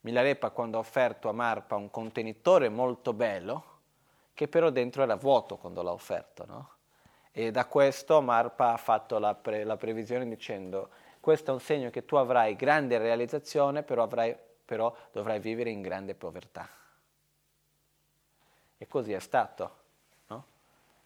[0.03, 3.65] Milarepa quando ha offerto a Marpa un contenitore molto bello,
[4.35, 6.45] che però dentro era vuoto quando l'ha offerto.
[6.47, 6.69] No?
[7.31, 10.91] E da questo Marpa ha fatto la, pre- la previsione dicendo
[11.23, 15.81] questo è un segno che tu avrai grande realizzazione, però, avrai, però dovrai vivere in
[15.81, 16.69] grande povertà.
[18.77, 19.77] E così è stato.
[20.27, 20.47] No?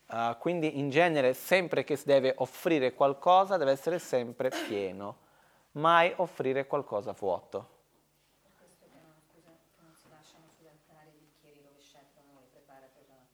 [0.07, 5.19] Uh, quindi in genere sempre che si deve offrire qualcosa deve essere sempre pieno,
[5.73, 7.75] mai offrire qualcosa vuoto.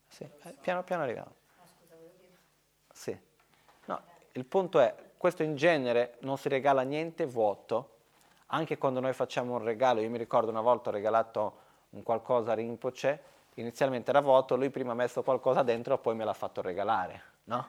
[0.09, 1.35] Sì, eh, piano piano arriviamo.
[1.61, 2.37] Ah, scusa, volevo dire.
[2.93, 3.19] Sì.
[3.87, 4.03] No,
[4.33, 7.91] il punto è, questo in genere non si regala niente vuoto,
[8.47, 11.59] anche quando noi facciamo un regalo, io mi ricordo una volta ho regalato
[11.91, 13.23] un qualcosa a Rinpoche,
[13.55, 17.69] inizialmente era vuoto, lui prima ha messo qualcosa dentro, poi me l'ha fatto regalare, no?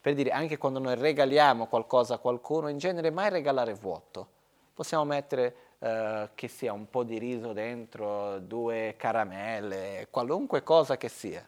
[0.00, 4.28] Per dire, anche quando noi regaliamo qualcosa a qualcuno, in genere mai regalare vuoto.
[4.72, 11.08] Possiamo mettere eh, che sia un po' di riso dentro, due caramelle, qualunque cosa che
[11.08, 11.44] sia,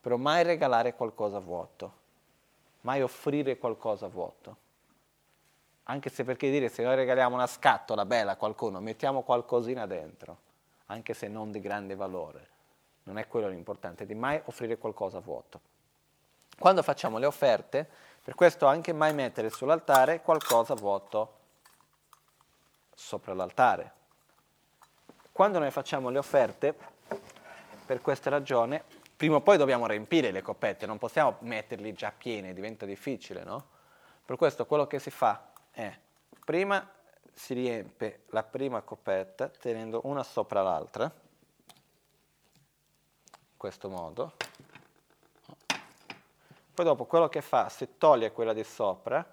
[0.00, 2.00] però mai regalare qualcosa vuoto
[2.82, 4.56] mai offrire qualcosa vuoto.
[5.84, 10.38] Anche se perché dire, se noi regaliamo una scatola bella a qualcuno, mettiamo qualcosina dentro,
[10.86, 12.48] anche se non di grande valore.
[13.04, 15.60] Non è quello l'importante, di mai offrire qualcosa vuoto.
[16.56, 17.88] Quando facciamo le offerte,
[18.22, 21.40] per questo anche mai mettere sull'altare qualcosa vuoto
[22.94, 23.92] sopra l'altare.
[25.32, 26.74] Quando noi facciamo le offerte,
[27.84, 28.84] per questa ragione,
[29.22, 33.68] prima o poi dobbiamo riempire le coppette, non possiamo metterli già piene, diventa difficile, no?
[34.24, 35.96] Per questo quello che si fa è,
[36.44, 36.90] prima
[37.32, 41.12] si riempie la prima coppetta tenendo una sopra l'altra, in
[43.56, 44.32] questo modo.
[46.74, 49.24] Poi dopo quello che fa, si toglie quella di sopra,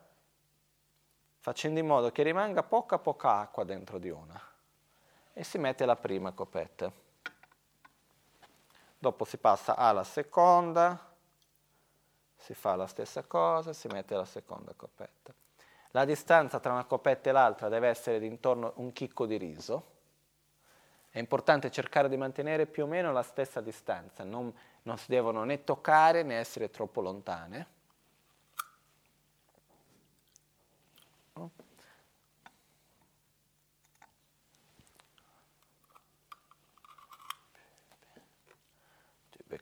[1.40, 4.40] facendo in modo che rimanga poca poca acqua dentro di una
[5.34, 7.08] e si mette la prima coppetta
[9.00, 11.08] dopo si passa alla seconda,
[12.36, 15.34] si fa la stessa cosa, si mette la seconda coppetta.
[15.92, 19.98] La distanza tra una coppetta e l'altra deve essere di intorno un chicco di riso.
[21.10, 24.54] È importante cercare di mantenere più o meno la stessa distanza, non,
[24.84, 27.78] non si devono né toccare né essere troppo lontane.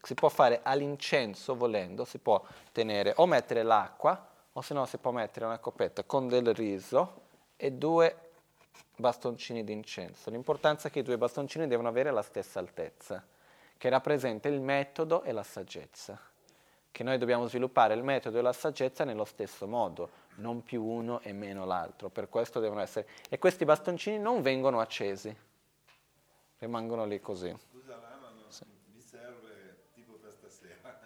[0.07, 4.97] Si può fare all'incenso volendo, si può tenere o mettere l'acqua o se no si
[4.99, 7.23] può mettere una coppetta con del riso
[7.57, 8.29] e due
[8.95, 10.29] bastoncini di incenso.
[10.29, 13.21] L'importanza è che i due bastoncini devono avere la stessa altezza,
[13.77, 16.17] che rappresenta il metodo e la saggezza.
[16.89, 21.19] Che noi dobbiamo sviluppare il metodo e la saggezza nello stesso modo, non più uno
[21.19, 22.07] e meno l'altro.
[22.07, 23.09] Per questo devono essere.
[23.27, 25.35] E questi bastoncini non vengono accesi,
[26.59, 27.53] rimangono lì così.
[27.69, 28.63] Scusa Lama, non, Sì.
[28.93, 30.99] mi serve tipo per stasera.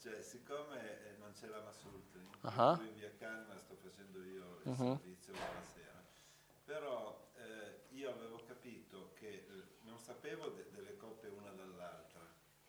[0.00, 2.76] Cioè, siccome Sultri, Ah.
[2.78, 4.76] qui in via Canna sto facendo io il Mhm.
[4.96, 6.02] servizio la sera,
[6.64, 12.20] però eh, io avevo capito che eh, non sapevo de- delle coppe una dall'altra,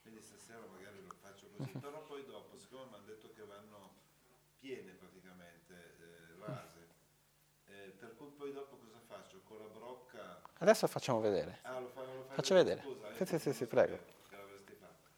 [0.01, 1.79] quindi stasera magari lo faccio così, Mhm.
[1.79, 3.95] però poi dopo, siccome mi hanno detto che vanno
[4.59, 6.87] piene praticamente, eh, rase,
[7.67, 9.39] eh, per cui poi dopo cosa faccio?
[9.43, 10.41] Con la brocca...
[10.59, 11.59] Adesso facciamo vedere.
[11.61, 12.81] Ah, lo fa- lo Faccio vedere.
[12.81, 13.97] Scusa, Sì, eh, sì, sì, sì, prego.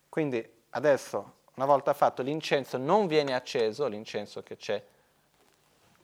[0.08, 4.82] Quindi adesso, una volta fatto, l'incenso non viene acceso, l'incenso che c'è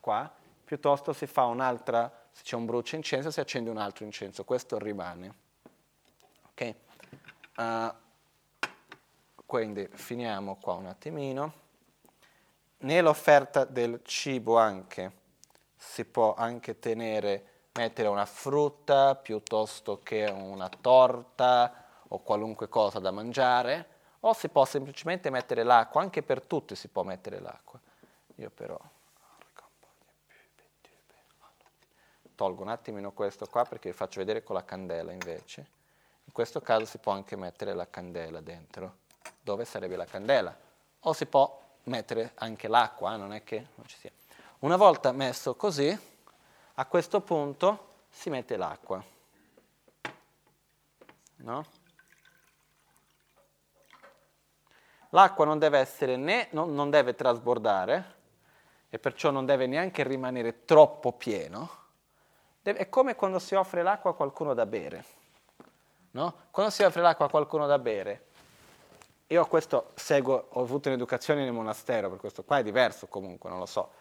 [0.01, 0.29] qua,
[0.65, 4.77] piuttosto si fa un'altra, se c'è un brucio incenso si accende un altro incenso, questo
[4.77, 5.33] rimane.
[6.49, 6.75] Ok?
[7.55, 8.67] Uh,
[9.45, 11.53] quindi finiamo qua un attimino.
[12.79, 15.13] Nell'offerta del cibo anche
[15.77, 17.45] si può anche tenere,
[17.75, 23.94] mettere una frutta piuttosto che una torta o qualunque cosa da mangiare,
[24.27, 27.79] o si può semplicemente mettere l'acqua, anche per tutti si può mettere l'acqua.
[28.35, 28.79] Io però
[32.33, 35.73] tolgo un attimino questo qua perché vi faccio vedere con la candela invece.
[36.25, 38.97] In questo caso si può anche mettere la candela dentro.
[39.41, 40.55] Dove sarebbe la candela?
[41.01, 44.11] O si può mettere anche l'acqua, eh, non è che non ci sia.
[44.59, 45.97] Una volta messo così,
[46.73, 49.03] a questo punto si mette l'acqua.
[51.37, 51.84] No?
[55.15, 58.13] L'acqua non deve essere né, non, non deve trasbordare
[58.89, 61.69] e perciò non deve neanche rimanere troppo pieno.
[62.61, 65.05] Deve- è come quando si offre l'acqua a qualcuno da bere.
[66.11, 66.35] No?
[66.51, 68.25] Quando si offre l'acqua a qualcuno da bere,
[69.27, 73.59] io questo seguo, ho avuto un'educazione nel monastero, per questo qua è diverso comunque, non
[73.59, 73.91] lo so.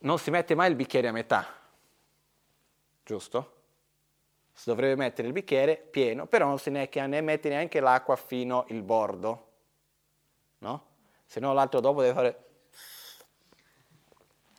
[0.00, 1.46] Non si mette mai il bicchiere a metà,
[3.02, 3.52] giusto?
[4.52, 8.66] Si dovrebbe mettere il bicchiere pieno, però non si ne, ne mette neanche l'acqua fino
[8.68, 9.48] il bordo,
[10.60, 10.86] no?
[11.26, 12.44] Se no l'altro dopo deve fare...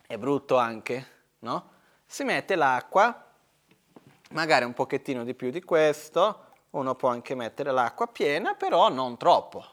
[0.06, 1.06] È brutto anche,
[1.40, 1.70] no?
[2.04, 3.30] Si mette l'acqua,
[4.30, 9.16] magari un pochettino di più di questo, uno può anche mettere l'acqua piena, però non
[9.16, 9.64] troppo,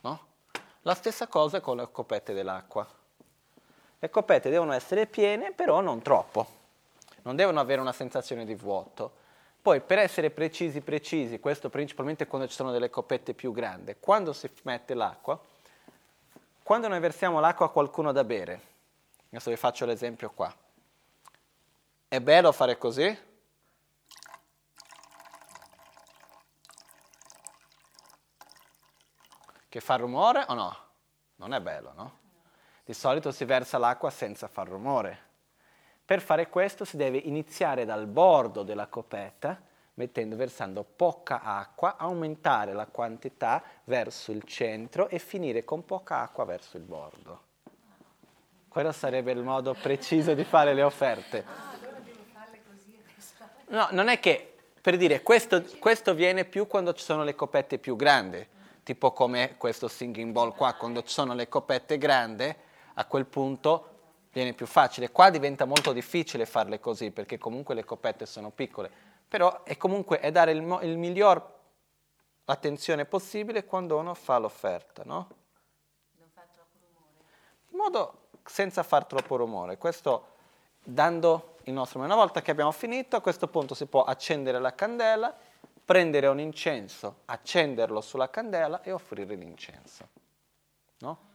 [0.00, 0.26] no?
[0.82, 2.86] La stessa cosa con le copette dell'acqua.
[3.98, 6.46] Le copette devono essere piene, però non troppo.
[7.22, 9.22] Non devono avere una sensazione di vuoto.
[9.64, 14.34] Poi, per essere precisi, precisi, questo principalmente quando ci sono delle coppette più grandi, quando
[14.34, 15.42] si mette l'acqua,
[16.62, 18.60] quando noi versiamo l'acqua a qualcuno da bere,
[19.30, 20.54] adesso vi faccio l'esempio qua,
[22.08, 23.18] è bello fare così?
[29.70, 30.76] Che fa rumore o no?
[31.36, 32.18] Non è bello, no?
[32.84, 35.23] Di solito si versa l'acqua senza far rumore.
[36.06, 39.58] Per fare questo si deve iniziare dal bordo della copetta,
[39.94, 46.44] mettendo, versando poca acqua, aumentare la quantità verso il centro e finire con poca acqua
[46.44, 47.42] verso il bordo.
[48.68, 51.44] Quello sarebbe il modo preciso di fare le offerte.
[53.68, 57.78] No, non è che, per dire, questo, questo viene più quando ci sono le copette
[57.78, 58.46] più grandi,
[58.82, 62.54] tipo come questo singing bowl qua, quando ci sono le copette grandi,
[62.94, 63.93] a quel punto
[64.34, 65.10] viene più facile.
[65.10, 68.90] Qua diventa molto difficile farle così, perché comunque le copette sono piccole,
[69.26, 71.52] però è comunque è dare il, mo- il miglior
[72.46, 75.28] attenzione possibile quando uno fa l'offerta, no?
[76.18, 77.12] Non fa troppo rumore.
[77.70, 79.78] in modo senza far troppo rumore.
[79.78, 80.32] Questo
[80.82, 82.00] dando il nostro.
[82.00, 85.34] Una volta che abbiamo finito, a questo punto si può accendere la candela,
[85.84, 90.08] prendere un incenso, accenderlo sulla candela e offrire l'incenso.
[90.98, 91.32] No?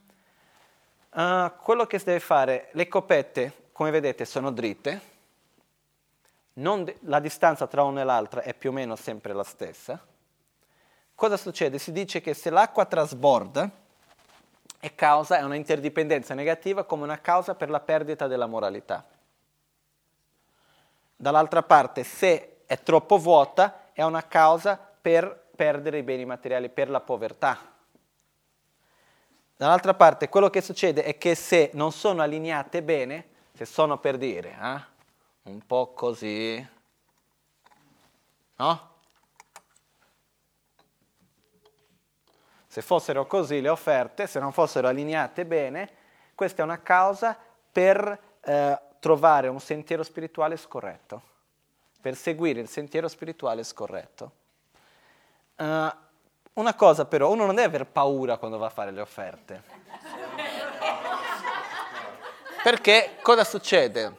[1.11, 5.01] Ah, quello che si deve fare, le copette, come vedete, sono dritte,
[6.53, 9.99] de- la distanza tra una e l'altra è più o meno sempre la stessa.
[11.15, 11.79] Cosa succede?
[11.79, 13.69] Si dice che se l'acqua trasborda,
[14.79, 19.05] è causa, è una interdipendenza negativa come una causa per la perdita della moralità.
[21.15, 26.89] Dall'altra parte, se è troppo vuota, è una causa per perdere i beni materiali, per
[26.89, 27.68] la povertà.
[29.59, 34.17] Dall'altra parte, quello che succede è che se non sono allineate bene, se sono per
[34.17, 34.81] dire, eh,
[35.49, 36.65] un po' così,
[38.55, 38.89] no?
[42.67, 45.89] Se fossero così le offerte, se non fossero allineate bene,
[46.35, 47.37] questa è una causa
[47.69, 51.21] per eh, trovare un sentiero spirituale scorretto,
[51.99, 54.31] per seguire il sentiero spirituale scorretto.
[55.57, 55.89] Uh,
[56.53, 59.63] una cosa però, uno non deve aver paura quando va a fare le offerte.
[62.61, 64.17] Perché cosa succede?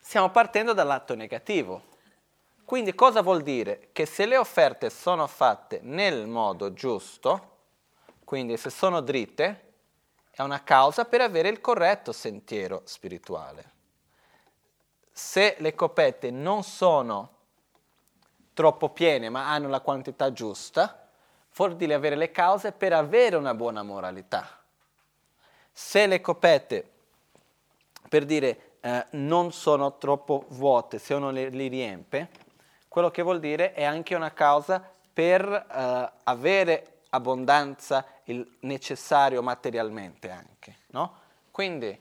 [0.00, 1.90] Stiamo partendo dall'atto negativo.
[2.64, 3.90] Quindi cosa vuol dire?
[3.92, 7.50] Che se le offerte sono fatte nel modo giusto,
[8.24, 9.72] quindi se sono dritte,
[10.30, 13.70] è una causa per avere il corretto sentiero spirituale.
[15.12, 17.40] Se le copette non sono
[18.54, 21.08] troppo piene ma hanno la quantità giusta,
[21.54, 24.58] vuol dire avere le cause per avere una buona moralità.
[25.70, 26.90] Se le copette,
[28.08, 32.28] per dire, eh, non sono troppo vuote, se uno le, li riempie,
[32.88, 40.30] quello che vuol dire è anche una causa per eh, avere abbondanza il necessario materialmente
[40.30, 41.20] anche, no?
[41.50, 42.00] Quindi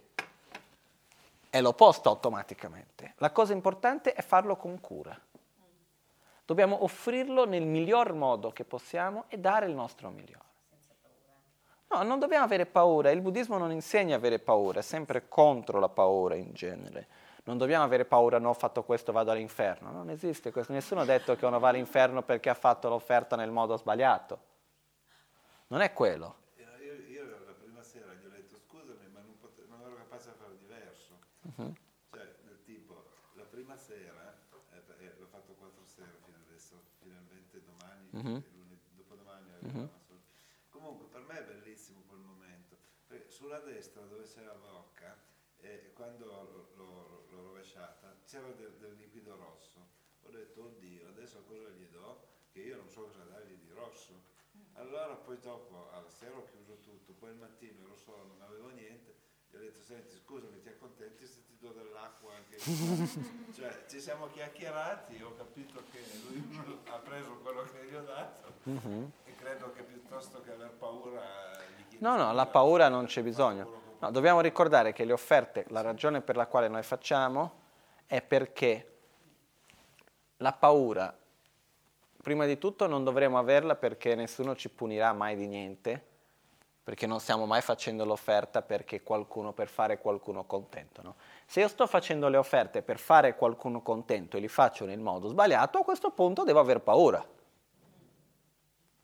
[1.49, 3.15] è l'opposto automaticamente.
[3.17, 5.19] La cosa importante è farlo con cura.
[6.51, 10.49] Dobbiamo offrirlo nel miglior modo che possiamo e dare il nostro migliore.
[11.87, 13.09] No, non dobbiamo avere paura.
[13.09, 17.07] Il buddismo non insegna a avere paura, è sempre contro la paura in genere.
[17.45, 19.93] Non dobbiamo avere paura, no, ho fatto questo, vado all'inferno.
[19.93, 20.73] Non esiste questo.
[20.73, 24.39] Nessuno ha detto che uno va all'inferno perché ha fatto l'offerta nel modo sbagliato.
[25.67, 26.35] Non è quello.
[26.57, 30.27] Io, io, la prima sera gli ho detto scusami, ma non, pote- non ero capace
[30.27, 31.17] a fare diverso.
[31.43, 31.73] Uh-huh.
[32.11, 33.05] Cioè, del tipo,
[33.35, 34.35] la prima sera,
[34.73, 36.75] eh, eh, l'ho fatto quattro sere fino adesso,
[38.11, 39.89] lunedì, dopodomani uh-huh.
[40.69, 42.77] Comunque, per me è bellissimo quel momento.
[43.07, 45.17] Perché sulla destra, dove c'è la bocca,
[45.57, 49.99] eh, quando l'ho, l'ho, l'ho, rovesciata, c'era del, del liquido rosso.
[50.23, 52.29] Ho detto, oddio, adesso cosa gli do?
[52.51, 54.31] Che io non so cosa dargli di rosso
[54.73, 58.69] allora poi dopo, alla sera ho chiuso tutto, poi il mattino ero solo, non avevo
[58.69, 59.15] niente,
[59.51, 62.57] gli ho detto, senti scusami, ti accontenti se ti do dell'acqua anche
[63.53, 68.53] Cioè, ci siamo chiacchierati, ho capito che lui ha preso quello che gli ho dato
[68.63, 69.11] uh-huh.
[69.25, 71.21] e credo che piuttosto che aver paura...
[71.99, 73.79] No, no, la paura non c'è bisogno.
[73.99, 77.59] No, dobbiamo ricordare che le offerte, la ragione per la quale noi facciamo
[78.07, 78.87] è perché
[80.37, 81.15] la paura
[82.21, 86.05] prima di tutto non dovremo averla perché nessuno ci punirà mai di niente,
[86.83, 91.01] perché non stiamo mai facendo l'offerta perché qualcuno, per fare qualcuno contento.
[91.01, 91.15] No?
[91.45, 95.27] Se io sto facendo le offerte per fare qualcuno contento e li faccio nel modo
[95.27, 97.23] sbagliato, a questo punto devo aver paura.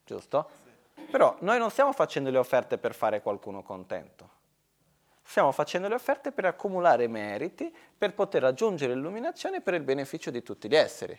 [0.06, 0.50] Giusto?
[1.12, 4.36] Però noi non stiamo facendo le offerte per fare qualcuno contento.
[5.22, 10.42] Stiamo facendo le offerte per accumulare meriti, per poter raggiungere l'illuminazione per il beneficio di
[10.42, 11.18] tutti gli esseri.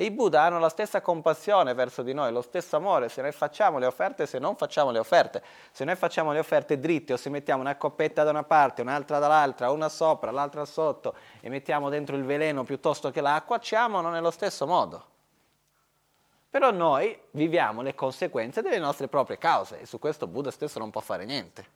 [0.00, 3.32] E i Buddha hanno la stessa compassione verso di noi, lo stesso amore se noi
[3.32, 5.42] facciamo le offerte e se non facciamo le offerte.
[5.72, 9.18] Se noi facciamo le offerte dritte o se mettiamo una coppetta da una parte, un'altra
[9.18, 14.08] dall'altra, una sopra, l'altra sotto e mettiamo dentro il veleno piuttosto che l'acqua, ci amano
[14.10, 15.04] nello stesso modo.
[16.48, 20.90] Però noi viviamo le conseguenze delle nostre proprie cause e su questo Buddha stesso non
[20.90, 21.66] può fare niente.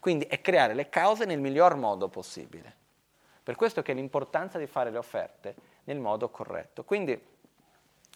[0.00, 2.76] Quindi è creare le cause nel miglior modo possibile.
[3.42, 5.54] Per questo che è l'importanza di fare le offerte
[5.84, 6.84] nel modo corretto.
[6.84, 7.32] Quindi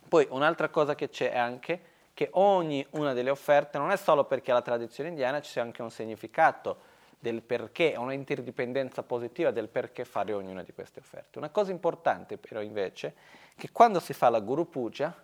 [0.06, 4.52] poi un'altra cosa che c'è anche che ogni una delle offerte non è solo perché
[4.52, 10.32] la tradizione indiana sia anche un significato del perché, una interdipendenza positiva del perché fare
[10.32, 11.38] ognuna di queste offerte.
[11.38, 13.08] Una cosa importante però invece
[13.54, 15.14] è che quando si fa la Guru Puja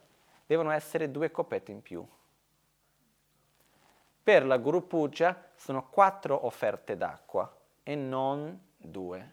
[0.46, 2.06] devono essere due copette in più.
[4.22, 7.52] Per la Guru Puja sono quattro offerte d'acqua
[7.82, 9.32] e non due.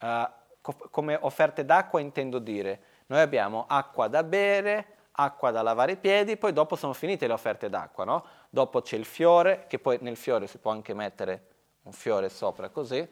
[0.00, 0.28] Uh,
[0.60, 2.82] co- come offerte d'acqua intendo dire
[3.12, 7.34] noi abbiamo acqua da bere, acqua da lavare i piedi, poi dopo sono finite le
[7.34, 8.24] offerte d'acqua, no?
[8.48, 11.48] Dopo c'è il fiore, che poi nel fiore si può anche mettere
[11.82, 13.06] un fiore sopra così.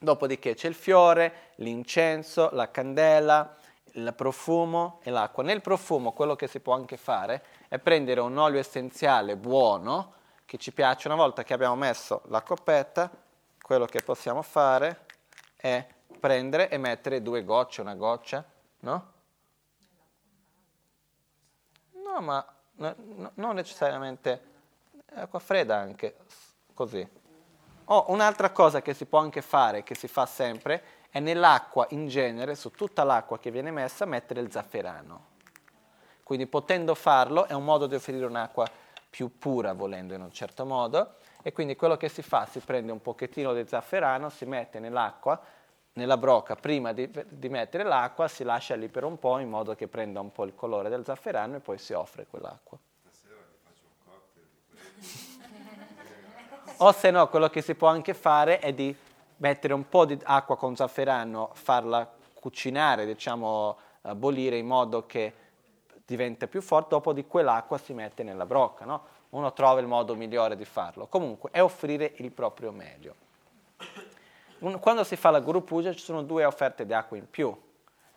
[0.00, 3.54] Dopodiché c'è il fiore, l'incenso, la candela,
[3.92, 5.44] il profumo e l'acqua.
[5.44, 10.14] Nel profumo quello che si può anche fare è prendere un olio essenziale buono
[10.44, 11.06] che ci piace.
[11.06, 13.08] Una volta che abbiamo messo la coppetta,
[13.60, 15.06] quello che possiamo fare
[15.54, 15.86] è
[16.18, 18.44] prendere e mettere due gocce, una goccia
[18.82, 19.12] No?
[21.92, 22.44] No, ma
[22.74, 22.94] no,
[23.34, 24.50] non necessariamente
[25.14, 26.16] acqua fredda anche,
[26.74, 27.06] così.
[27.86, 32.08] Oh, un'altra cosa che si può anche fare, che si fa sempre, è nell'acqua in
[32.08, 35.30] genere, su tutta l'acqua che viene messa, mettere il zafferano.
[36.22, 38.66] Quindi potendo farlo è un modo di offrire un'acqua
[39.10, 42.90] più pura, volendo in un certo modo, e quindi quello che si fa, si prende
[42.90, 45.40] un pochettino di zafferano, si mette nell'acqua,
[45.94, 49.74] nella brocca prima di, di, mettere l'acqua si lascia lì per un po' in modo
[49.74, 52.78] che prenda un po' il colore del zafferano e poi si offre quell'acqua.
[56.78, 58.94] o se no quello che si può anche fare è di
[59.36, 65.34] mettere un po' di acqua con zafferano, farla cucinare, diciamo eh, bollire in modo che
[66.06, 69.04] diventa più forte, dopo di quell'acqua si mette nella brocca, no?
[69.30, 71.06] Uno trova il modo migliore di farlo.
[71.06, 73.14] Comunque è offrire il proprio meglio.
[74.78, 77.52] Quando si fa la Guru Puja ci sono due offerte di acqua in più.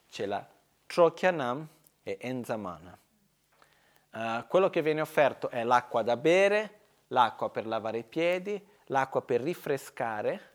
[0.08, 0.46] C'è la
[0.86, 1.68] Trokyanam
[2.04, 2.96] e Enzamana.
[4.12, 9.24] Uh, quello che viene offerto è l'acqua da bere, l'acqua per lavare i piedi, l'acqua
[9.24, 10.52] per rinfrescare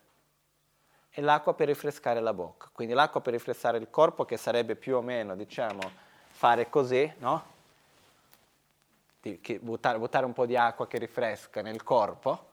[1.11, 2.69] e l'acqua per rinfrescare la bocca.
[2.73, 5.81] Quindi l'acqua per rinfrescare il corpo, che sarebbe più o meno, diciamo,
[6.29, 7.45] fare così, no?
[9.59, 12.47] Buttare, buttare un po' di acqua che rinfresca nel corpo.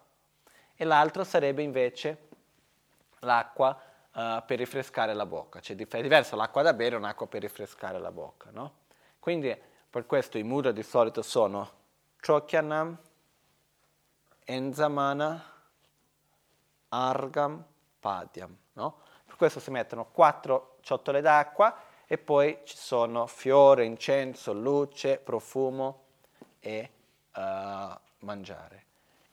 [0.76, 2.27] E l'altro sarebbe invece
[3.20, 3.80] l'acqua
[4.14, 5.60] uh, per rinfrescare la bocca.
[5.60, 8.86] Cioè, è diverso l'acqua da bere e un'acqua per rinfrescare la bocca, no?
[9.20, 9.56] Quindi
[9.90, 11.70] per questo i mudra di solito sono
[12.26, 12.98] Chokyanam,
[14.46, 15.44] Enzamana,
[16.90, 17.66] Argam,
[18.00, 19.02] Padyam, no?
[19.26, 21.76] Per questo si mettono quattro ciotole d'acqua
[22.06, 26.04] e poi ci sono fiore, incenso, luce, profumo
[26.60, 26.92] e
[27.36, 27.40] uh,
[28.20, 28.87] mangiare.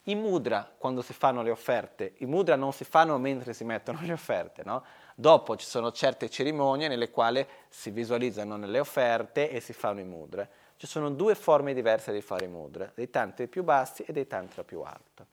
[0.07, 4.01] I mudra, quando si fanno le offerte, i mudra non si fanno mentre si mettono
[4.03, 4.85] le offerte, no?
[5.15, 10.05] Dopo ci sono certe cerimonie nelle quali si visualizzano le offerte e si fanno i
[10.05, 10.47] mudra.
[10.77, 14.27] Ci sono due forme diverse di fare i mudra, dei tantra più bassi e dei
[14.27, 15.25] tantra più alti.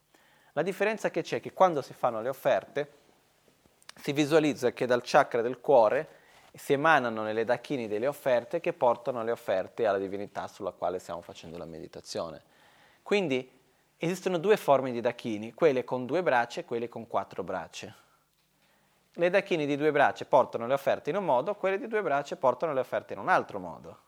[0.54, 2.92] La differenza che c'è è che quando si fanno le offerte
[3.96, 6.08] si visualizza che dal chakra del cuore
[6.54, 11.22] si emanano nelle dachini delle offerte che portano le offerte alla divinità sulla quale stiamo
[11.22, 12.42] facendo la meditazione.
[13.02, 13.60] Quindi
[14.04, 17.96] Esistono due forme di dachini, quelle con due braccia e quelle con quattro braccia.
[19.14, 22.36] Le dachini di due braccia portano le offerte in un modo, quelle di due braccia
[22.36, 24.00] portano le offerte in un altro modo.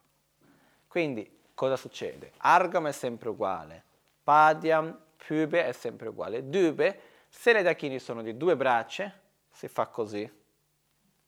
[0.87, 2.31] Quindi cosa succede?
[2.37, 3.83] Argam è sempre uguale,
[4.23, 6.49] Padiam, Pube è sempre uguale.
[6.49, 6.99] Dube,
[7.29, 9.13] se le dachini sono di due braccia,
[9.51, 10.27] si fa così,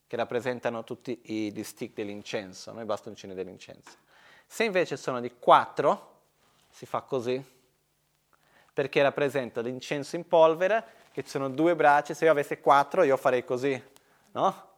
[0.07, 2.81] che rappresentano tutti i, stick dell'incenso, no?
[2.81, 3.91] i bastoncini dell'incenso.
[4.47, 6.13] Se invece sono di quattro,
[6.67, 7.53] si fa così
[8.76, 10.84] perché rappresenta l'incenso in polvere,
[11.14, 13.81] che sono due braccia, se io avessi quattro io farei così,
[14.34, 14.69] no?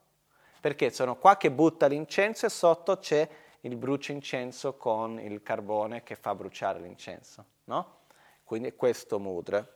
[0.61, 3.27] Perché sono qua che butta l'incenso e sotto c'è
[3.61, 8.01] il brucio incenso con il carbone che fa bruciare l'incenso, no?
[8.43, 9.67] Quindi è questo mudra.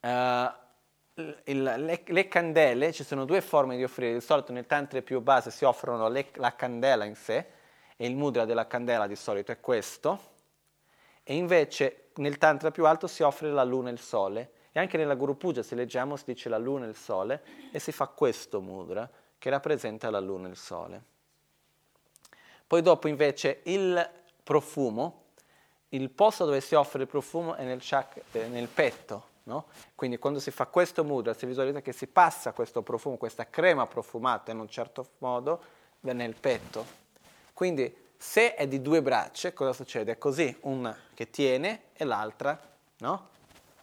[0.00, 0.52] Uh,
[1.44, 5.22] il, le, le, candele, ci sono due forme di offrire, di solito nel tantra più
[5.22, 7.46] base si offrono le, la candela in sé,
[7.96, 10.36] e il mudra della candela di solito è questo,
[11.24, 14.52] e invece nel tantra più alto si offre la luna e il sole.
[14.72, 17.42] E anche nella Guru Puja, se leggiamo, si dice la luna e il sole
[17.72, 19.08] e si fa questo mudra
[19.38, 21.02] che rappresenta la luna e il sole.
[22.66, 24.08] Poi dopo invece il
[24.42, 25.24] profumo,
[25.90, 29.66] il posto dove si offre il profumo è nel, chak- eh, nel petto, no?
[29.94, 33.86] Quindi quando si fa questo mudra si visualizza che si passa questo profumo, questa crema
[33.86, 35.62] profumata in un certo modo
[36.00, 36.84] nel petto.
[37.54, 40.12] Quindi se è di due braccia, cosa succede?
[40.12, 42.60] È così, una che tiene e l'altra,
[42.98, 43.28] no?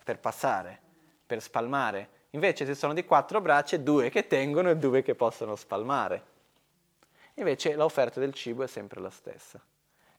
[0.03, 0.77] Per passare,
[1.25, 2.09] per spalmare.
[2.31, 6.33] Invece se sono di quattro braccia, due che tengono e due che possono spalmare.
[7.35, 9.57] Invece l'offerta del cibo è sempre la stessa.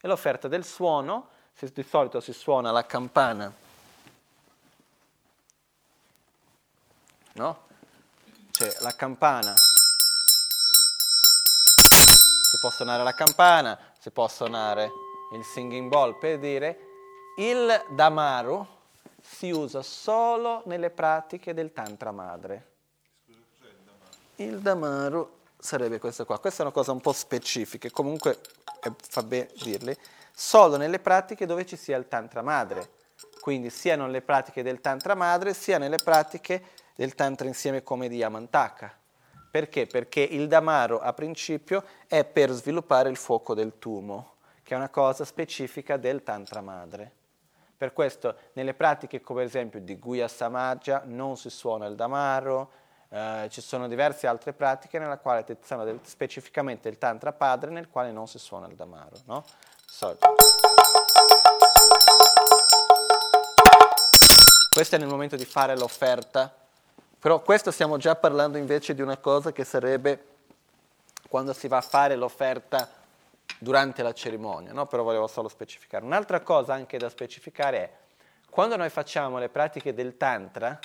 [0.00, 3.52] E l'offerta del suono, se di solito si suona la campana,
[7.32, 7.64] no?
[8.50, 9.54] C'è la campana
[12.56, 14.92] si può suonare la campana, si può suonare
[15.32, 16.78] il singing bowl per dire
[17.38, 18.64] il damaru
[19.20, 22.74] si usa solo nelle pratiche del tantra madre.
[24.36, 25.28] Il damaru
[25.58, 26.38] sarebbe questo qua.
[26.38, 28.38] Questa è una cosa un po' specifica, comunque
[28.84, 29.98] eh, fa bene dirle,
[30.32, 32.90] solo nelle pratiche dove ci sia il tantra madre.
[33.40, 36.62] Quindi sia nelle pratiche del tantra madre, sia nelle pratiche
[36.94, 38.96] del tantra insieme come di Yamantaka.
[39.56, 39.86] Perché?
[39.86, 44.90] Perché il damaro a principio è per sviluppare il fuoco del tumo, che è una
[44.90, 47.10] cosa specifica del Tantra madre.
[47.74, 52.70] Per questo nelle pratiche come ad esempio di Guya Samaja non si suona il damaro,
[53.08, 57.88] eh, ci sono diverse altre pratiche nella quale sono del, specificamente il Tantra padre nel
[57.88, 59.16] quale non si suona il damaro.
[59.24, 59.42] No?
[59.86, 60.18] So.
[64.70, 66.65] Questo è nel momento di fare l'offerta
[67.26, 70.26] però questo stiamo già parlando invece di una cosa che sarebbe
[71.28, 72.88] quando si va a fare l'offerta
[73.58, 74.86] durante la cerimonia, no?
[74.86, 76.04] però volevo solo specificare.
[76.04, 77.90] Un'altra cosa anche da specificare è
[78.48, 80.78] quando noi facciamo le pratiche del Tantra,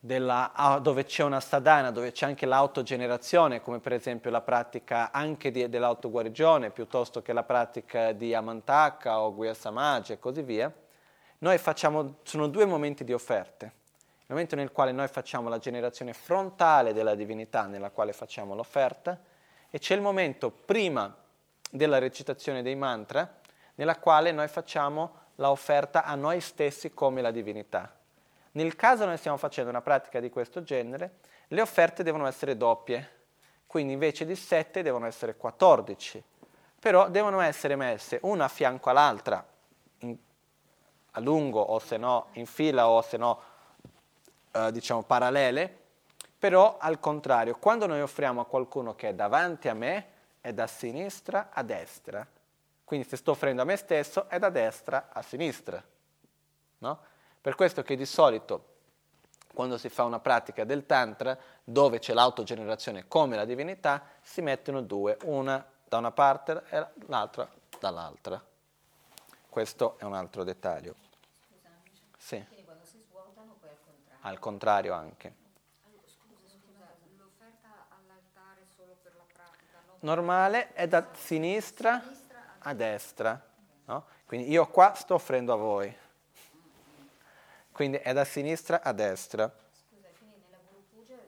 [0.00, 5.50] della, dove c'è una sadhana, dove c'è anche l'autogenerazione, come per esempio la pratica anche
[5.50, 10.72] di, dell'autoguarigione, piuttosto che la pratica di Amantaka o Guya Samaja e così via,
[11.40, 13.80] noi facciamo, sono due momenti di offerte.
[14.22, 19.20] Il momento nel quale noi facciamo la generazione frontale della divinità, nella quale facciamo l'offerta,
[19.68, 21.14] e c'è il momento prima
[21.70, 23.40] della recitazione dei mantra,
[23.74, 27.94] nella quale noi facciamo l'offerta a noi stessi come la divinità.
[28.52, 31.18] Nel caso noi stiamo facendo una pratica di questo genere,
[31.48, 33.20] le offerte devono essere doppie,
[33.66, 36.22] quindi invece di 7 devono essere 14,
[36.78, 39.44] però devono essere messe una a fianco all'altra,
[39.98, 40.16] in,
[41.12, 43.40] a lungo o se no in fila o se no
[44.52, 45.80] eh, diciamo parallele,
[46.38, 50.06] però al contrario, quando noi offriamo a qualcuno che è davanti a me,
[50.40, 52.26] è da sinistra a destra.
[52.84, 55.82] Quindi se sto offrendo a me stesso, è da destra a sinistra.
[56.78, 56.98] No?
[57.40, 58.70] Per questo che di solito
[59.52, 64.80] quando si fa una pratica del Tantra, dove c'è l'autogenerazione come la divinità, si mettono
[64.80, 67.48] due, una da una parte e l'altra
[67.78, 68.42] dall'altra.
[69.48, 70.94] Questo è un altro dettaglio.
[71.48, 73.70] Scusami, Sì, quindi quando si svuotano poi
[74.22, 74.94] al contrario.
[74.94, 75.34] anche.
[76.04, 79.96] Scusa, scusa, l'offerta all'altare solo per la pratica, no?
[80.00, 82.02] Normale è da sinistra
[82.58, 83.50] a destra.
[83.84, 84.06] No?
[84.24, 85.94] Quindi io qua sto offrendo a voi.
[87.72, 89.50] Quindi è da sinistra a destra.
[89.72, 90.58] Scusa, quindi nella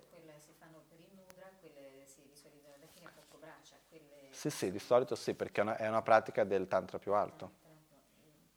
[0.08, 4.28] quelle si fanno per il mudra, quelle si visualizzano alla fine a quattro braccia, quelle...
[4.30, 7.62] Sì, sì, di solito sì, perché è una, è una pratica del tantra più alto.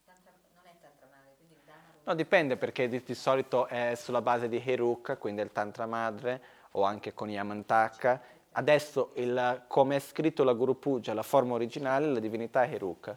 [0.03, 3.93] Tantra, non è tantra madre, quindi il dana No, dipende perché di, di solito è
[3.95, 8.21] sulla base di Heruk, quindi il tantra madre, o anche con Yamantaka.
[8.53, 13.07] Adesso, il, come è scritto la Guru Puja, la forma originale, la divinità è Heruk.
[13.09, 13.15] e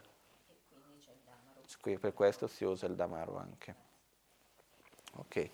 [0.68, 1.60] quindi c'è il damaro.
[1.80, 3.74] Qui per questo si usa il Damaru anche.
[5.18, 5.50] Ok,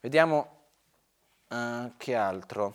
[0.00, 0.64] vediamo
[1.48, 2.74] eh, che altro.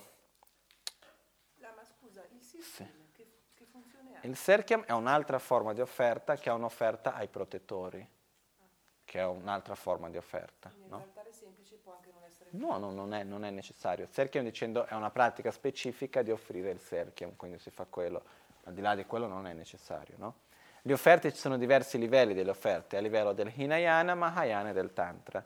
[1.57, 4.25] Lama, scusa, il sistema che, che funzione ha?
[4.25, 8.19] Il Serchiam è un'altra forma di offerta che è un'offerta ai protettori,
[9.05, 10.69] che è un'altra forma di offerta.
[10.69, 10.97] Quindi No?
[10.99, 14.05] l'altare semplice può anche non essere No, no, non è, non è necessario.
[14.05, 18.21] Il Serchiam dicendo è una pratica specifica di offrire il Serchiam, quindi si fa quello.
[18.65, 20.35] Al di là di quello non è necessario, no?
[20.83, 24.93] Le offerte, ci sono diversi livelli delle offerte, a livello del Hinayana, Mahayana e del
[24.93, 25.43] Tantra.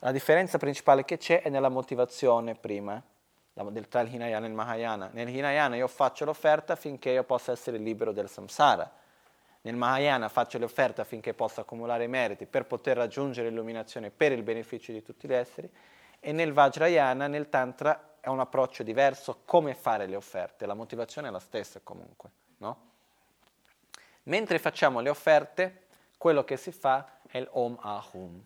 [0.00, 3.02] La differenza principale che c'è è nella motivazione prima,
[3.52, 5.10] del- tra il Hinayana e il Mahayana.
[5.12, 8.88] Nel Hinayana io faccio l'offerta finché io possa essere libero del samsara.
[9.62, 14.32] Nel Mahayana faccio le offerte affinché possa accumulare i meriti per poter raggiungere l'illuminazione per
[14.32, 15.70] il beneficio di tutti gli esseri.
[16.20, 20.66] E nel Vajrayana, nel Tantra, è un approccio diverso come fare le offerte.
[20.66, 22.30] La motivazione è la stessa comunque.
[22.58, 22.86] No?
[24.24, 25.86] Mentre facciamo le offerte,
[26.18, 28.44] quello che si fa è il Om Ahum.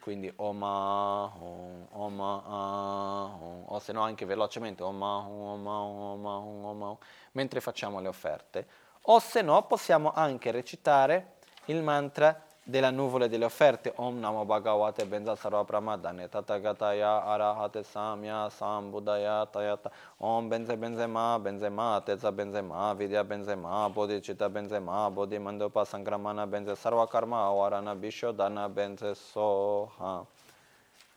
[0.00, 6.26] Quindi Om Ahum, Om Ahum, o se no anche velocemente Om Ahum, Om Ahum, Om
[6.26, 6.98] Ahum, Om Ahum,
[7.32, 8.68] mentre facciamo le offerte.
[9.08, 11.34] O se no possiamo anche recitare
[11.66, 13.92] il mantra della nuvola delle offerte.
[13.94, 19.92] Om Namo Bhagavate Benza Sarva Pramadane Tathagataya Arahate Samya Sambuddhaya Tayata.
[20.16, 27.06] Om Benze Benzema Benzema Teza Benzema Vidya Benzema Bodhicitta Benzema Bodhi Mandopa Sangramana Benze Sarva
[27.06, 30.26] Karma Avarana Bishodana Benze Soha.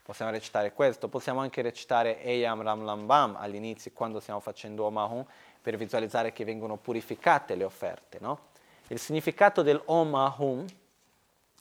[0.03, 5.25] Possiamo recitare questo, possiamo anche recitare Eyam Ram Lambam all'inizio quando stiamo facendo Om Ahum
[5.69, 8.17] per visualizzare che vengono purificate le offerte.
[8.19, 8.47] No?
[8.87, 10.65] Il significato del Om Ahum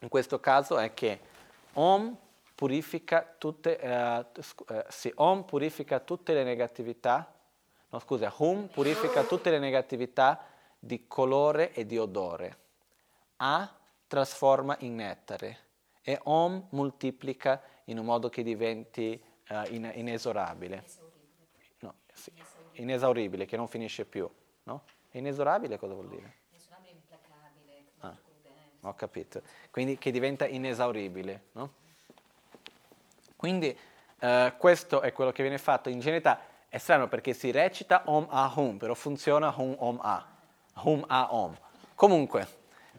[0.00, 1.20] in questo caso è che
[1.74, 2.16] Om
[2.54, 4.24] purifica tutte, eh,
[4.68, 7.30] eh, sì, Om purifica tutte le negatività,
[7.90, 10.42] no scusa, Hum purifica tutte le negatività
[10.78, 12.56] di colore e di odore.
[13.36, 13.70] A
[14.06, 15.58] trasforma in nettare
[16.00, 20.84] e Om moltiplica in un modo che diventi eh, in- inesorabile.
[21.80, 22.32] No, sì,
[22.80, 24.28] inesauribile, che non finisce più.
[24.64, 24.82] No?
[25.12, 26.34] Inesorabile cosa vuol dire?
[26.50, 28.16] Inesorabile, implacabile, Ah.
[28.88, 29.42] Ho capito.
[29.70, 31.72] Quindi che diventa inesauribile, no?
[33.36, 33.76] Quindi
[34.20, 36.40] eh, questo è quello che viene fatto in generalità.
[36.68, 40.26] È strano perché si recita Om A Hum, però funziona Hum Om A.
[40.82, 41.56] Hum A Om.
[41.94, 42.46] Comunque,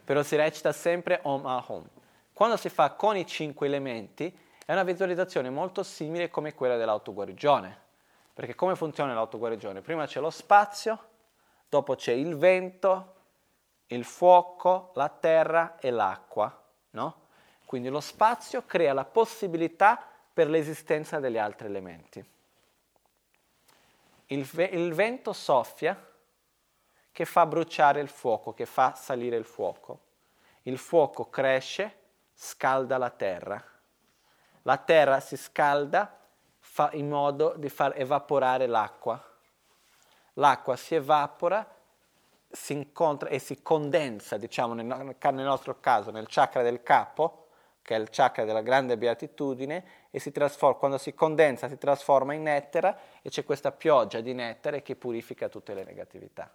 [0.04, 1.88] però si recita sempre Om A Hum.
[2.34, 4.36] Quando si fa con i cinque elementi
[4.66, 7.88] è una visualizzazione molto simile come quella dell'autoguarigione.
[8.40, 9.82] Perché come funziona l'autoguarigione?
[9.82, 11.08] Prima c'è lo spazio,
[11.68, 13.16] dopo c'è il vento,
[13.88, 17.24] il fuoco, la terra e l'acqua, no?
[17.66, 20.02] Quindi lo spazio crea la possibilità
[20.32, 22.26] per l'esistenza degli altri elementi.
[24.28, 26.02] Il, ve- il vento soffia
[27.12, 30.00] che fa bruciare il fuoco, che fa salire il fuoco.
[30.62, 31.98] Il fuoco cresce,
[32.34, 33.62] scalda la terra.
[34.62, 36.19] La terra si scalda
[36.80, 39.22] fa in modo di far evaporare l'acqua.
[40.36, 41.76] L'acqua si evapora
[42.50, 47.48] si incontra e si condensa, diciamo nel, nel nostro caso, nel chakra del capo,
[47.82, 52.44] che è il chakra della grande beatitudine, e si quando si condensa si trasforma in
[52.44, 56.50] nettara e c'è questa pioggia di nettare che purifica tutte le negatività.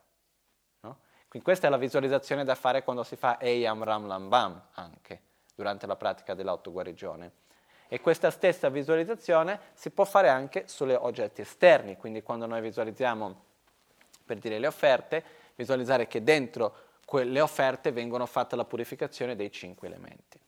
[0.81, 1.01] No?
[1.29, 5.21] Quindi questa è la visualizzazione da fare quando si fa Eyam Ram Lam Bam anche,
[5.55, 7.43] durante la pratica dell'autoguarigione.
[7.89, 13.43] E questa stessa visualizzazione si può fare anche sugli oggetti esterni, quindi quando noi visualizziamo,
[14.25, 15.23] per dire le offerte,
[15.55, 16.75] visualizzare che dentro
[17.05, 20.39] quelle offerte vengono fatte la purificazione dei cinque elementi.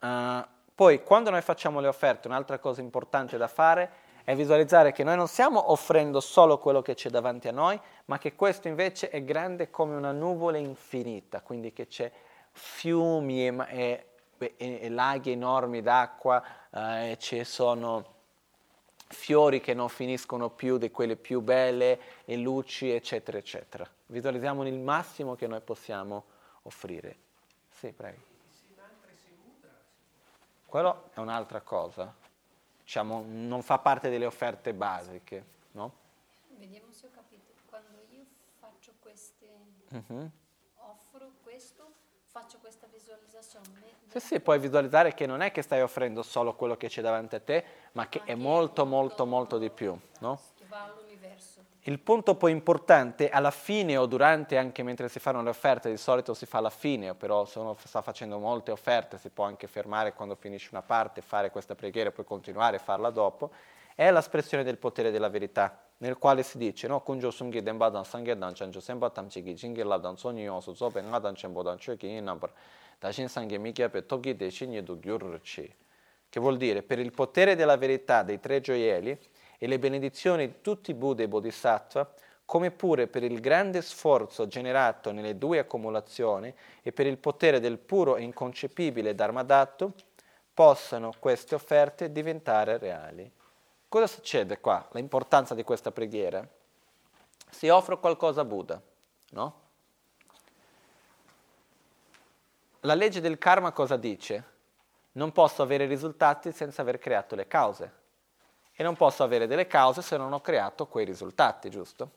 [0.00, 0.44] Uh,
[0.74, 5.16] poi, quando noi facciamo le offerte, un'altra cosa importante da fare è visualizzare che noi
[5.16, 9.22] non stiamo offrendo solo quello che c'è davanti a noi, ma che questo invece è
[9.22, 12.10] grande come una nuvola infinita, quindi che c'è
[12.50, 14.06] fiumi e, e
[14.88, 18.14] laghi enormi d'acqua, eh, ci sono
[19.08, 23.88] fiori che non finiscono più di quelle più belle e luci, eccetera, eccetera.
[24.06, 26.24] Visualizziamo il massimo che noi possiamo
[26.62, 27.16] offrire.
[27.70, 28.34] Sì, prego.
[30.66, 32.12] Quello è un'altra cosa,
[32.82, 35.92] diciamo, non fa parte delle offerte basiche, no?
[36.48, 37.52] Vediamo se ho capito.
[37.66, 38.24] Quando io
[38.58, 39.46] faccio queste,
[39.88, 40.30] uh-huh.
[40.78, 41.85] offro questo,
[42.38, 43.64] faccio questa visualizzazione.
[44.08, 47.34] Sì, sì, puoi visualizzare che non è che stai offrendo solo quello che c'è davanti
[47.34, 50.38] a te, ma che ma è molto, molto, molto, molto di più, no?
[50.68, 51.64] Va all'universo.
[51.84, 55.96] Il punto poi importante, alla fine o durante, anche mentre si fanno le offerte, di
[55.96, 59.66] solito si fa alla fine, però se uno sta facendo molte offerte si può anche
[59.66, 63.50] fermare quando finisce una parte, fare questa preghiera e poi continuare a farla dopo,
[63.94, 68.04] è l'espressione del potere della verità nel quale si dice no kunjo sumgi denpa dan
[68.04, 71.34] sangye dan chanjo senpa tamchi ki jingi la dan soni yo su zope nga dan
[71.34, 72.52] chenpo dan chue ki inabar
[72.98, 75.74] dashin sangye mikya pe toki de shinye du gyurruchi
[76.28, 79.18] che vuol dire per il potere della verità dei tre gioielli
[79.58, 82.12] e le benedizioni di tutti i Buddha e Bodhisattva
[82.46, 87.78] come pure per il grande sforzo generato nelle due accumulazioni e per il potere del
[87.78, 89.92] puro e inconcepibile Dharmadattu,
[90.54, 93.30] possano queste offerte diventare reali.
[93.96, 94.86] Cosa succede qua?
[94.92, 96.46] L'importanza di questa preghiera?
[97.48, 98.78] Si offre qualcosa a Buddha,
[99.30, 99.60] no?
[102.80, 104.44] La legge del karma cosa dice?
[105.12, 107.92] Non posso avere risultati senza aver creato le cause.
[108.74, 112.10] E non posso avere delle cause se non ho creato quei risultati, giusto?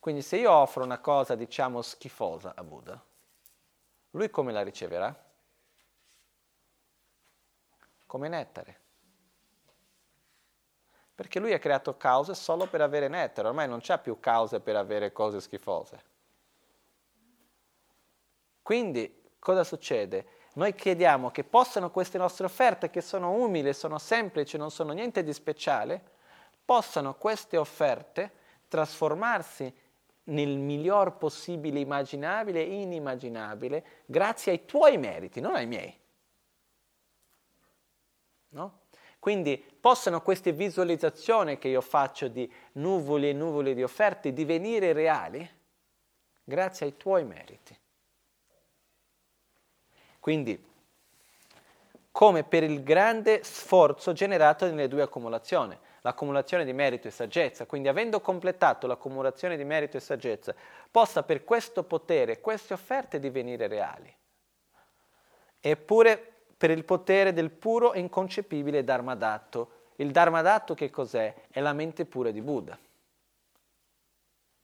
[0.00, 3.00] Quindi se io offro una cosa, diciamo, schifosa a Buddha,
[4.10, 5.16] lui come la riceverà?
[8.06, 8.88] Come nettare
[11.20, 14.74] perché lui ha creato cause solo per avere nettare, ormai non c'è più cause per
[14.74, 16.02] avere cose schifose.
[18.62, 20.24] Quindi cosa succede?
[20.54, 25.22] Noi chiediamo che possano queste nostre offerte, che sono umili, sono semplici, non sono niente
[25.22, 26.02] di speciale,
[26.64, 28.32] possano queste offerte
[28.68, 29.70] trasformarsi
[30.22, 35.94] nel miglior possibile immaginabile e inimmaginabile grazie ai tuoi meriti, non ai miei.
[38.48, 38.79] No?
[39.20, 45.48] Quindi possano queste visualizzazioni che io faccio di nuvole e nuvole di offerte divenire reali
[46.42, 47.78] grazie ai tuoi meriti.
[50.18, 50.68] Quindi,
[52.10, 57.88] come per il grande sforzo generato nelle due accumulazioni, l'accumulazione di merito e saggezza, quindi
[57.88, 60.54] avendo completato l'accumulazione di merito e saggezza,
[60.90, 64.14] possa per questo potere queste offerte divenire reali.
[65.60, 69.70] Eppure per il potere del puro e inconcepibile Dharmadatto.
[69.96, 71.34] Il Dharmadatto che cos'è?
[71.48, 72.78] È la mente pura di Buddha,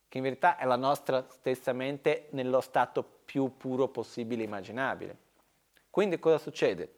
[0.07, 5.17] che in verità è la nostra stessa mente nello stato più puro possibile e immaginabile.
[5.89, 6.93] Quindi cosa succede?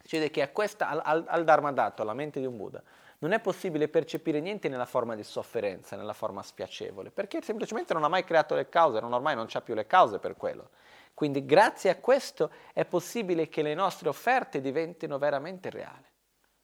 [0.00, 2.80] Succede che questa, al, al Dharmadatto, alla mente di un Buddha,
[3.18, 8.04] non è possibile percepire niente nella forma di sofferenza, nella forma spiacevole, perché semplicemente non
[8.04, 10.70] ha mai creato le cause, non ormai non c'ha più le cause per quello.
[11.14, 16.04] Quindi grazie a questo è possibile che le nostre offerte diventino veramente reali.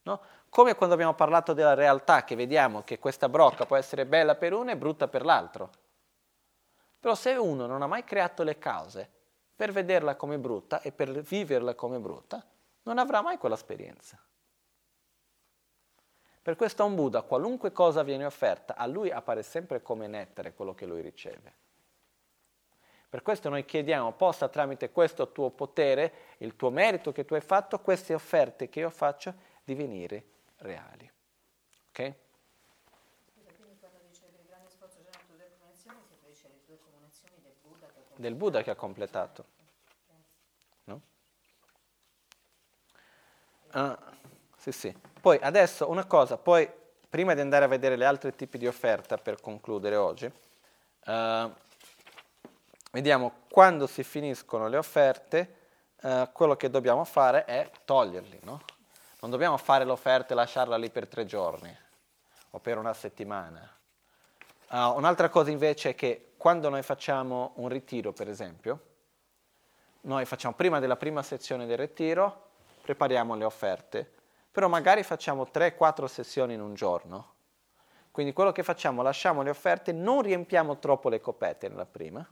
[0.03, 0.21] No?
[0.49, 4.53] Come quando abbiamo parlato della realtà, che vediamo che questa brocca può essere bella per
[4.53, 5.71] uno e brutta per l'altro.
[6.99, 9.09] Però se uno non ha mai creato le cause
[9.55, 12.45] per vederla come brutta e per viverla come brutta,
[12.83, 14.19] non avrà mai quell'esperienza.
[16.43, 20.55] Per questo a un Buddha, qualunque cosa viene offerta, a lui appare sempre come nettare
[20.55, 21.55] quello che lui riceve.
[23.11, 27.41] Per questo noi chiediamo, possa tramite questo tuo potere, il tuo merito che tu hai
[27.41, 29.35] fatto, queste offerte che io faccio
[29.65, 30.25] divenire
[30.59, 31.11] reali.
[31.89, 31.97] Ok?
[31.97, 32.15] Quindi
[33.81, 37.35] quando dice il grande sforzo generato delle comunicazioni, si riferisce alle due comunicazioni
[38.15, 39.45] del Buddha che ha completato.
[40.85, 41.01] No?
[43.73, 43.97] Uh,
[44.57, 44.97] sì, sì.
[45.21, 46.71] Poi adesso una cosa, poi
[47.09, 51.53] prima di andare a vedere gli altri tipi di offerta per concludere oggi, uh,
[52.91, 55.57] vediamo quando si finiscono le offerte,
[56.03, 58.63] eh, quello che dobbiamo fare è toglierli, no?
[59.21, 61.77] Non dobbiamo fare l'offerta e lasciarla lì per tre giorni
[62.51, 63.69] o per una settimana.
[64.71, 68.85] Uh, un'altra cosa invece è che quando noi facciamo un ritiro, per esempio,
[70.03, 72.51] noi facciamo prima della prima sezione del ritiro,
[72.81, 74.11] prepariamo le offerte,
[74.51, 77.35] però magari facciamo 3-4 sessioni in un giorno.
[78.11, 82.27] Quindi quello che facciamo, lasciamo le offerte, non riempiamo troppo le copette nella prima,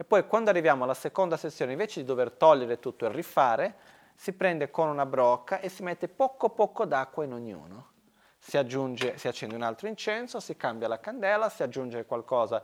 [0.00, 3.74] e poi quando arriviamo alla seconda sessione, invece di dover togliere tutto e rifare,
[4.14, 7.90] si prende con una brocca e si mette poco poco d'acqua in ognuno.
[8.38, 12.62] Si, aggiunge, si accende un altro incenso, si cambia la candela, si aggiunge qualcosa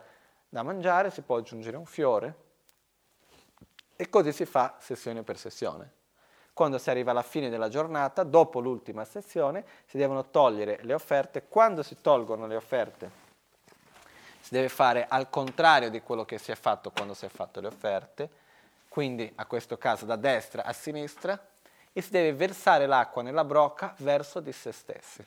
[0.48, 2.36] da mangiare, si può aggiungere un fiore
[3.96, 5.92] e così si fa sessione per sessione.
[6.52, 11.48] Quando si arriva alla fine della giornata, dopo l'ultima sessione, si devono togliere le offerte.
[11.48, 13.23] Quando si tolgono le offerte,
[14.44, 17.62] si deve fare al contrario di quello che si è fatto quando si è fatto
[17.62, 18.28] le offerte,
[18.90, 21.48] quindi a questo caso da destra a sinistra,
[21.90, 25.26] e si deve versare l'acqua nella brocca verso di se stessi.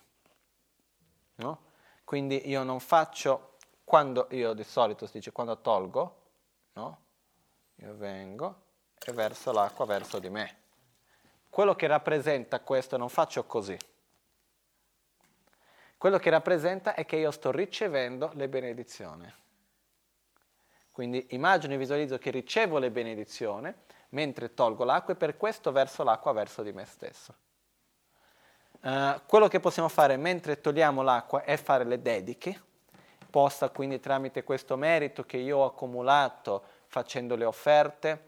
[1.37, 1.61] No?
[2.03, 6.21] Quindi io non faccio, quando io di solito si dice quando tolgo,
[6.73, 6.99] no?
[7.77, 8.61] io vengo
[9.03, 10.57] e verso l'acqua verso di me.
[11.49, 13.75] Quello che rappresenta questo non faccio così.
[15.97, 19.33] Quello che rappresenta è che io sto ricevendo le benedizioni.
[20.91, 23.73] Quindi immagino e visualizzo che ricevo le benedizioni
[24.09, 27.35] mentre tolgo l'acqua e per questo verso l'acqua verso di me stesso.
[28.81, 32.61] Uh, quello che possiamo fare mentre togliamo l'acqua è fare le dediche,
[33.29, 38.26] possa quindi tramite questo merito che io ho accumulato facendo le offerte,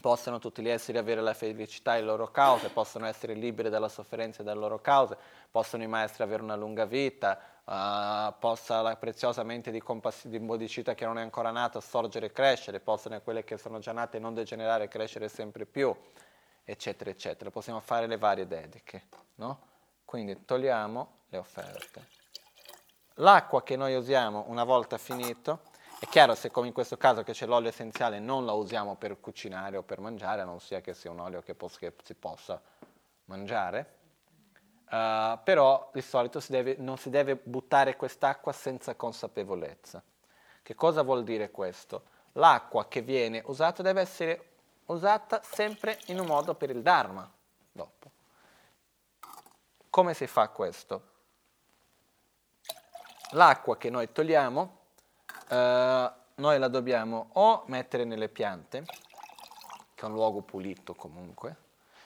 [0.00, 3.88] possano tutti gli esseri avere la felicità e le loro cause, possono essere liberi dalla
[3.88, 5.16] sofferenza e dalle loro cause,
[5.50, 10.38] possono i maestri avere una lunga vita, uh, possa la preziosa mente di, compass- di
[10.40, 14.18] bodhicitta che non è ancora nata sorgere e crescere, possano quelle che sono già nate
[14.18, 15.94] non degenerare e crescere sempre più,
[16.64, 17.50] eccetera, eccetera.
[17.50, 19.04] Possiamo fare le varie dediche,
[19.36, 19.68] no?
[20.04, 22.18] Quindi togliamo le offerte.
[23.14, 25.60] L'acqua che noi usiamo una volta finito,
[26.00, 29.20] è chiaro se come in questo caso che c'è l'olio essenziale non la usiamo per
[29.20, 32.58] cucinare o per mangiare, non sia che sia un olio che, pos- che si possa
[33.26, 33.96] mangiare,
[34.90, 40.02] uh, però di solito si deve, non si deve buttare quest'acqua senza consapevolezza.
[40.62, 42.04] Che cosa vuol dire questo?
[42.32, 44.48] L'acqua che viene usata deve essere
[44.86, 47.30] usata sempre in un modo per il Dharma.
[47.70, 48.10] Dopo.
[49.90, 51.08] Come si fa questo?
[53.32, 54.78] L'acqua che noi togliamo
[55.50, 58.84] eh, noi la dobbiamo o mettere nelle piante,
[59.94, 61.56] che è un luogo pulito comunque,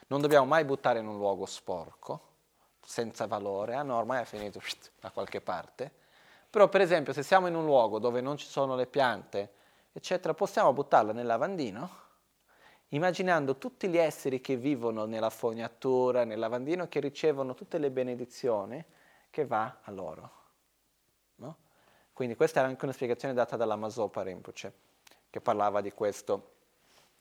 [0.08, 2.32] non dobbiamo mai buttare in un luogo sporco,
[2.80, 4.60] senza valore, a norma è finito
[5.00, 5.90] da qualche parte,
[6.48, 9.52] però per esempio se siamo in un luogo dove non ci sono le piante,
[9.92, 12.02] eccetera, possiamo buttarla nel lavandino,
[12.88, 18.82] immaginando tutti gli esseri che vivono nella fognatura, nel lavandino, che ricevono tutte le benedizioni
[19.30, 20.43] che va a loro.
[22.14, 24.72] Quindi questa era anche una spiegazione data dalla Masopa Rinpoche,
[25.28, 26.52] che parlava di questo,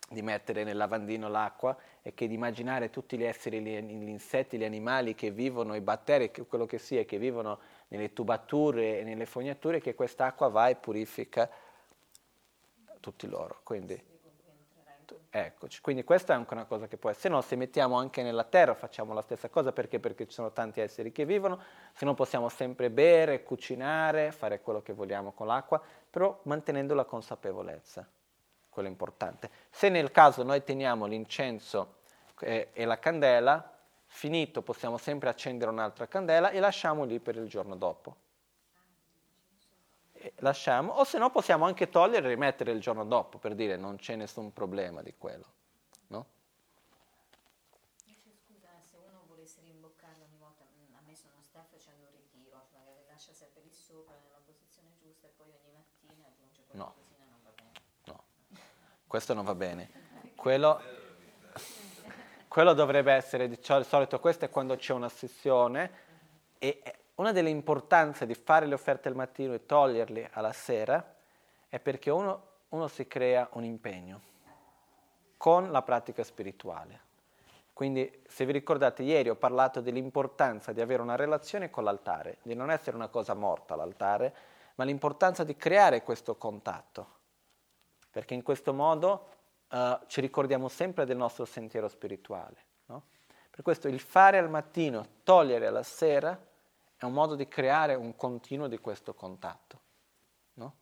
[0.08, 4.64] di mettere nel lavandino l'acqua e che di immaginare tutti gli esseri, gli, insetti, gli
[4.64, 9.82] animali che vivono, i batteri, quello che sia, che vivono nelle tubature e nelle fognature,
[9.82, 11.50] che quest'acqua va e purifica
[13.00, 13.62] tutti loro.
[13.64, 14.00] Quindi,
[15.36, 18.22] Eccoci, quindi questa è anche una cosa che può essere, se no se mettiamo anche
[18.22, 19.72] nella terra facciamo la stessa cosa.
[19.72, 20.00] Perché?
[20.00, 21.60] Perché ci sono tanti esseri che vivono,
[21.92, 27.06] se no possiamo sempre bere, cucinare, fare quello che vogliamo con l'acqua, però mantenendo la
[27.06, 28.08] consapevolezza,
[28.70, 29.50] quello è importante.
[29.72, 31.96] Se nel caso noi teniamo l'incenso
[32.42, 37.48] eh, e la candela, finito possiamo sempre accendere un'altra candela e lasciamo lì per il
[37.48, 38.18] giorno dopo
[40.38, 43.98] lasciamo, o se no possiamo anche togliere e rimettere il giorno dopo, per dire non
[43.98, 45.46] c'è nessun problema di quello.
[46.08, 46.28] No?
[48.46, 52.68] Scusa, se uno volesse rimboccarlo ogni volta, mm, a me sono sta facendo un ritiro,
[52.72, 57.32] magari lascia sempre lì sopra nella posizione giusta e poi ogni mattina aggiunge qualcosina, no.
[57.32, 57.72] non va bene.
[58.06, 58.24] No,
[59.08, 59.90] questo non va bene.
[60.36, 60.82] Quello,
[62.48, 66.02] quello dovrebbe essere, di solito, questo è quando c'è una sessione
[66.60, 71.16] e una delle importanze di fare le offerte al mattino e toglierle alla sera
[71.68, 74.22] è perché uno, uno si crea un impegno
[75.38, 77.12] con la pratica spirituale.
[77.74, 82.54] Quindi, se vi ricordate, ieri ho parlato dell'importanza di avere una relazione con l'altare, di
[82.54, 84.36] non essere una cosa morta l'altare,
[84.76, 87.08] ma l'importanza di creare questo contatto,
[88.12, 89.28] perché in questo modo
[89.70, 92.58] uh, ci ricordiamo sempre del nostro sentiero spirituale.
[92.86, 93.04] No?
[93.50, 96.40] Per questo il fare al mattino, togliere alla sera,
[97.04, 99.80] è un modo di creare un continuo di questo contatto.
[100.54, 100.74] No?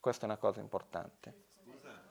[0.00, 1.34] Questa è una cosa importante.
[1.62, 2.02] Scusa,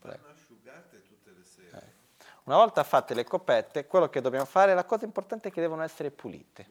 [0.00, 1.94] vanno asciugate tutte le sere?
[2.42, 5.82] Una volta fatte le copette, quello che dobbiamo fare, la cosa importante è che devono
[5.84, 6.68] essere pulite.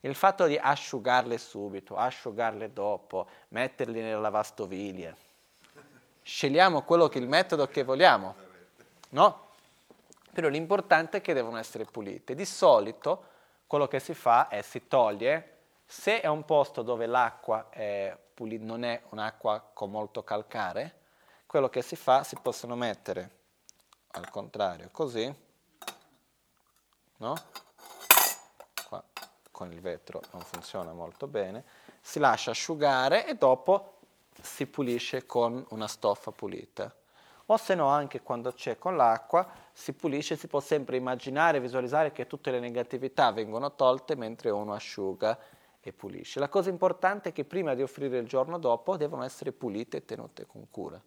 [0.00, 5.16] Il fatto di asciugarle subito, asciugarle dopo, metterle nelle lavastoviglie,
[6.22, 8.34] scegliamo quello che il metodo che vogliamo,
[9.10, 9.50] no?
[10.32, 12.34] Però l'importante è che devono essere pulite.
[12.34, 13.36] Di solito
[13.68, 18.64] quello che si fa è si toglie, se è un posto dove l'acqua è pulita,
[18.64, 20.96] non è un'acqua con molto calcare,
[21.46, 23.36] quello che si fa si possono mettere
[24.12, 25.32] al contrario così,
[27.18, 27.34] no?
[28.88, 29.04] Qua
[29.50, 31.64] con il vetro non funziona molto bene,
[32.00, 33.98] si lascia asciugare e dopo
[34.40, 36.94] si pulisce con una stoffa pulita.
[37.50, 42.12] O se no anche quando c'è con l'acqua si pulisce, si può sempre immaginare, visualizzare
[42.12, 45.38] che tutte le negatività vengono tolte mentre uno asciuga
[45.80, 46.40] e pulisce.
[46.40, 50.04] La cosa importante è che prima di offrire il giorno dopo devono essere pulite e
[50.04, 51.02] tenute con cura.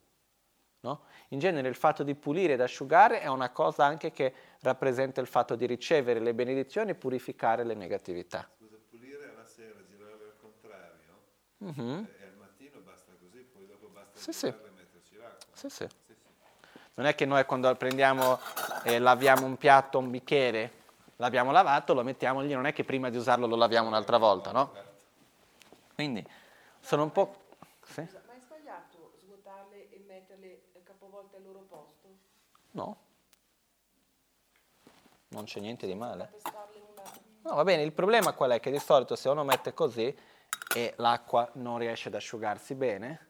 [0.84, 1.01] No?
[1.30, 5.27] In genere il fatto di pulire ed asciugare è una cosa anche che rappresenta il
[5.27, 8.49] fatto di ricevere le benedizioni e purificare le negatività.
[8.57, 11.19] Scusa, pulire alla sera, girare al contrario,
[11.57, 12.07] Mhm.
[12.18, 14.47] e al mattino basta così, poi dopo basta Sì, sì.
[14.47, 15.55] girare e metterci l'acqua.
[15.55, 15.88] Sì, sì.
[16.93, 18.39] Non è che noi quando prendiamo
[18.84, 20.80] e laviamo un piatto, un bicchiere,
[21.18, 24.51] l'abbiamo lavato, lo mettiamo lì, non è che prima di usarlo lo laviamo un'altra volta,
[24.51, 24.73] no?
[25.95, 26.26] Quindi
[26.80, 27.35] sono un po'...
[27.84, 28.03] Sì?
[28.05, 32.07] Scusa, ma è sbagliato svuotarle e metterle capovolte al loro posto?
[32.72, 32.97] No?
[35.30, 36.34] Non c'è niente di male.
[37.43, 38.59] No, va bene, il problema qual è?
[38.59, 40.15] Che di solito se uno mette così
[40.76, 43.27] e l'acqua non riesce ad asciugarsi bene,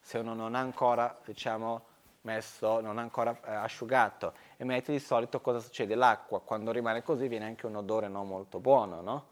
[0.00, 1.87] se uno non ha ancora, diciamo,
[2.28, 5.94] messo, non ancora eh, asciugato e mette di solito cosa succede?
[5.94, 9.26] L'acqua quando rimane così viene anche un odore non molto buono, no?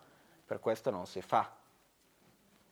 [0.46, 1.54] Per questo non si fa.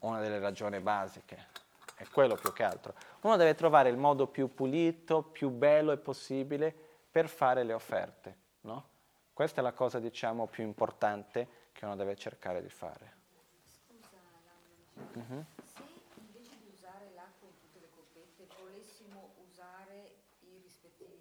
[0.00, 1.52] Una delle ragioni basiche.
[1.96, 2.94] È quello più che altro.
[3.22, 6.74] Uno deve trovare il modo più pulito, più bello possibile
[7.10, 8.88] per fare le offerte, no?
[9.32, 13.12] Questa è la cosa, diciamo, più importante che uno deve cercare di fare.
[13.64, 15.44] Scusa, Laura, Mhm.
[15.64, 15.82] se
[16.20, 21.18] invece di usare l'acqua in tutte le coppette volessimo usare i rispettivi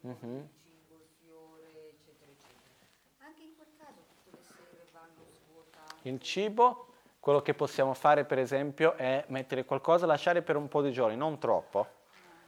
[0.00, 0.36] Mhm.
[0.36, 6.08] il cibo, il fiore, eccetera, eccetera, anche in quel caso tutte le sere vanno svuotate.
[6.08, 6.86] Il cibo,
[7.20, 11.16] quello che possiamo fare per esempio è mettere qualcosa, lasciare per un po' di giorni,
[11.16, 11.86] non troppo,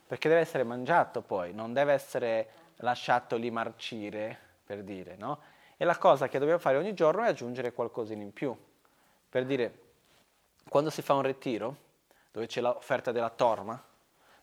[0.06, 5.40] perché deve essere mangiato poi, non deve essere lasciato lì marcire, per dire, no?
[5.76, 8.56] E la cosa che dobbiamo fare ogni giorno è aggiungere qualcosina in più.
[9.28, 9.80] Per dire,
[10.68, 11.76] quando si fa un ritiro,
[12.30, 13.82] dove c'è l'offerta della torma,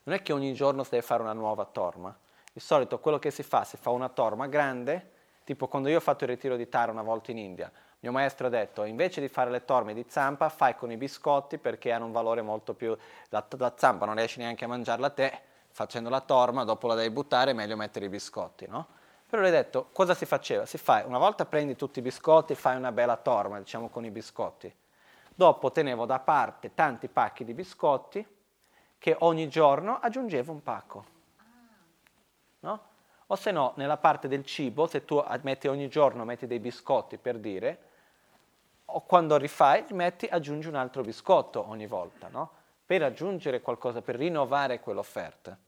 [0.02, 2.16] non è che ogni giorno si deve fare una nuova torma.
[2.58, 5.10] Di solito quello che si fa, si fa una torma grande,
[5.44, 7.70] tipo quando io ho fatto il ritiro di Tara una volta in India,
[8.00, 11.58] mio maestro ha detto, invece di fare le torme di zampa, fai con i biscotti
[11.58, 12.96] perché hanno un valore molto più...
[13.28, 15.40] La, la zampa non riesci neanche a mangiarla te,
[15.70, 18.88] facendo la torma, dopo la devi buttare, è meglio mettere i biscotti, no?
[19.28, 20.66] Però lui ha detto, cosa si faceva?
[20.66, 24.10] Si fa, una volta prendi tutti i biscotti, fai una bella torma, diciamo, con i
[24.10, 24.74] biscotti.
[25.32, 28.26] Dopo tenevo da parte tanti pacchi di biscotti
[28.98, 31.16] che ogni giorno aggiungevo un pacco.
[32.60, 32.82] No?
[33.26, 37.18] O se no, nella parte del cibo, se tu metti ogni giorno metti dei biscotti
[37.18, 37.86] per dire,
[38.86, 42.52] o quando rifai, metti, aggiungi un altro biscotto ogni volta, no?
[42.86, 45.58] Per aggiungere qualcosa, per rinnovare quell'offerta.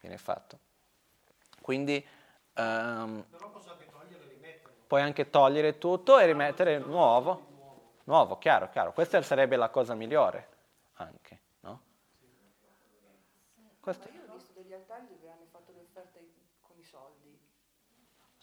[0.00, 0.58] Viene fatto.
[1.60, 2.04] Quindi
[2.52, 4.26] Però posso anche togliere
[4.86, 7.54] puoi anche togliere tutto e rimettere nuovo.
[8.04, 8.92] Nuovo, chiaro, chiaro.
[8.92, 10.48] Questa sarebbe la cosa migliore
[10.94, 11.82] anche, no?
[13.80, 17.38] Questo- Ma io ho visto degli altari dove hanno fatto le offerte con i soldi.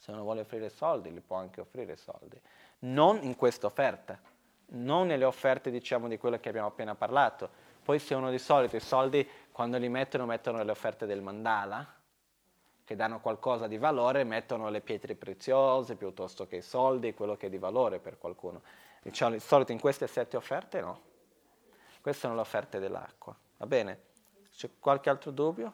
[0.03, 2.37] Se uno vuole offrire soldi, gli può anche offrire soldi.
[2.79, 4.19] Non in questa offerta,
[4.71, 7.49] non nelle offerte, diciamo, di quelle che abbiamo appena parlato.
[7.81, 11.87] Poi se uno di solito i soldi, quando li mettono, mettono nelle offerte del mandala,
[12.83, 17.47] che danno qualcosa di valore, mettono le pietre preziose piuttosto che i soldi, quello che
[17.47, 18.61] è di valore per qualcuno.
[19.01, 20.99] Diciamo, di solito in queste sette offerte no.
[22.01, 23.33] Queste sono le offerte dell'acqua.
[23.55, 24.11] Va bene?
[24.51, 25.71] C'è qualche altro dubbio?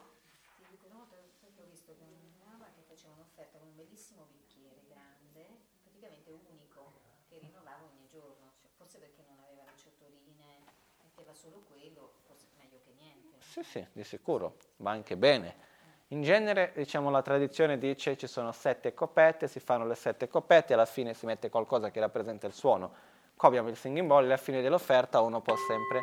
[0.56, 4.26] Ti dico una volta perché ho visto che un'ama che faceva un'offerta con un bellissimo
[4.30, 6.92] bicchiere grande, praticamente unico,
[7.28, 10.70] che rinnovava ogni giorno, cioè, forse perché non aveva le ciottoline,
[11.02, 13.36] metteva solo quello, forse meglio che niente.
[13.60, 15.68] Sì, sì, di sicuro, va anche bene.
[16.08, 20.72] In genere, diciamo, la tradizione dice ci sono sette coppette, si fanno le sette coppette,
[20.72, 22.92] alla fine si mette qualcosa che rappresenta il suono.
[23.36, 26.00] Qua abbiamo il singing bowl, alla fine dell'offerta uno può sempre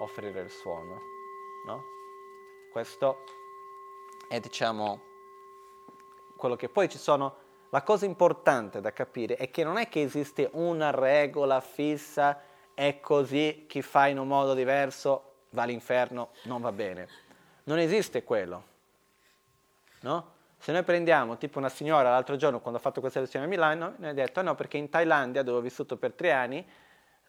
[0.00, 1.00] offrire il suono,
[1.66, 1.82] no?
[2.70, 3.24] Questo
[4.28, 5.00] è, diciamo,
[6.36, 7.48] quello che poi ci sono...
[7.70, 12.40] La cosa importante da capire è che non è che esiste una regola fissa,
[12.72, 17.08] è così, chi fa in un modo diverso va all'inferno, non va bene.
[17.64, 18.64] Non esiste quello,
[20.00, 20.38] no?
[20.58, 23.94] Se noi prendiamo tipo una signora l'altro giorno quando ha fatto questa lezione a Milano,
[23.96, 26.58] mi ha detto no perché in Thailandia dove ho vissuto per tre anni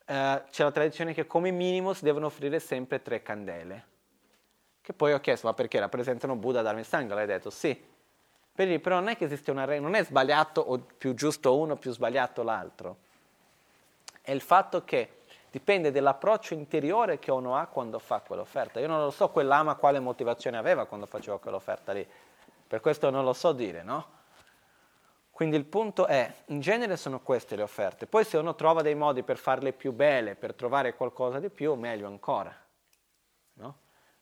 [0.05, 3.85] eh, c'è la tradizione che come minimo si devono offrire sempre tre candele.
[4.81, 7.15] Che poi ho chiesto ma perché rappresentano Buddha, Dharma e Sangha?
[7.15, 7.89] Lei ha detto sì.
[8.53, 11.77] Per però non è che esiste una regola, non è sbagliato o più giusto uno,
[11.77, 12.97] più sbagliato l'altro.
[14.21, 15.20] È il fatto che
[15.51, 18.79] dipende dall'approccio interiore che uno ha quando fa quell'offerta.
[18.79, 22.07] Io non lo so quell'ama quale motivazione aveva quando faceva quell'offerta lì
[22.71, 24.07] per questo non lo so dire, no?
[25.29, 28.07] Quindi il punto è, in genere sono queste le offerte.
[28.07, 31.73] Poi se uno trova dei modi per farle più belle, per trovare qualcosa di più,
[31.73, 32.55] meglio ancora.
[33.55, 33.77] No?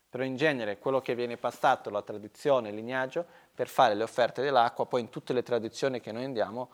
[0.10, 3.24] Però in genere quello che viene passato, la tradizione, il lignaggio,
[3.54, 6.72] per fare le offerte dell'acqua, poi in tutte le tradizioni che noi andiamo,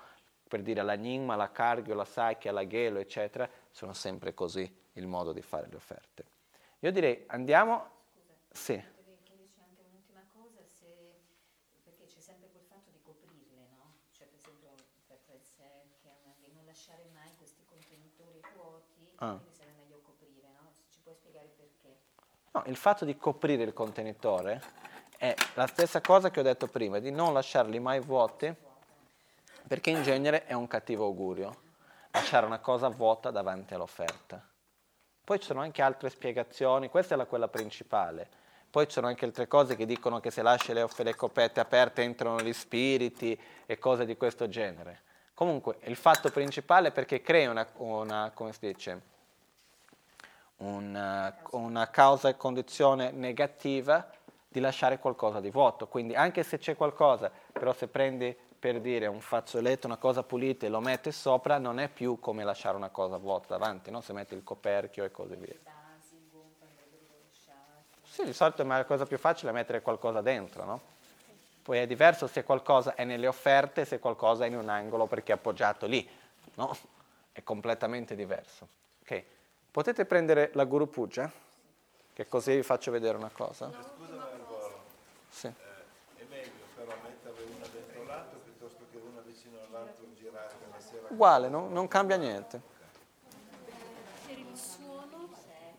[0.47, 5.05] per dire la Nyingma, la Kargyo, la Sakya, la Gelo, eccetera, sono sempre così il
[5.05, 6.23] modo di fare le offerte.
[6.79, 7.91] Io direi andiamo...
[8.49, 8.81] Sì.
[19.17, 19.37] Ah.
[19.37, 20.71] Quindi sarebbe meglio coprire, no?
[20.89, 21.97] Ci puoi spiegare perché.
[22.51, 24.61] No, il fatto di coprire il contenitore
[25.17, 28.53] è la stessa cosa che ho detto prima, di non lasciarli mai vuoti,
[29.67, 31.63] perché in genere è un cattivo augurio
[32.15, 34.41] lasciare una cosa vuota davanti all'offerta.
[35.23, 38.29] Poi ci sono anche altre spiegazioni, questa è la quella principale.
[38.69, 42.03] Poi ci sono anche altre cose che dicono che se lasci le, le copette aperte
[42.03, 45.01] entrano gli spiriti e cose di questo genere.
[45.33, 49.01] Comunque, il fatto principale è perché crea una, una come si dice,
[50.57, 54.09] una, una causa e condizione negativa
[54.47, 55.87] di lasciare qualcosa di vuoto.
[55.87, 58.35] Quindi anche se c'è qualcosa, però se prendi
[58.65, 62.43] per dire un fazzoletto, una cosa pulita e lo metti sopra, non è più come
[62.43, 64.01] lasciare una cosa vuota davanti, no?
[64.01, 65.53] se metti il coperchio e così via.
[68.01, 70.81] Sì, di solito la cosa più facile è mettere qualcosa dentro, no?
[71.61, 75.33] Poi è diverso se qualcosa è nelle offerte, se qualcosa è in un angolo perché
[75.33, 76.09] è appoggiato lì,
[76.55, 76.75] no?
[77.33, 78.67] È completamente diverso.
[79.03, 79.23] Ok,
[79.69, 81.31] potete prendere la Guru Puja?
[82.13, 83.67] Che così vi faccio vedere una cosa.
[83.67, 83.73] No,
[85.29, 85.45] sì.
[85.45, 85.53] eh,
[86.15, 90.94] è meglio però metterle una dentro l'altro piuttosto che una vicino all'altro girare la sera.
[91.09, 91.67] Uguale, no?
[91.69, 92.61] non cambia niente.
[94.25, 95.29] Per il suono,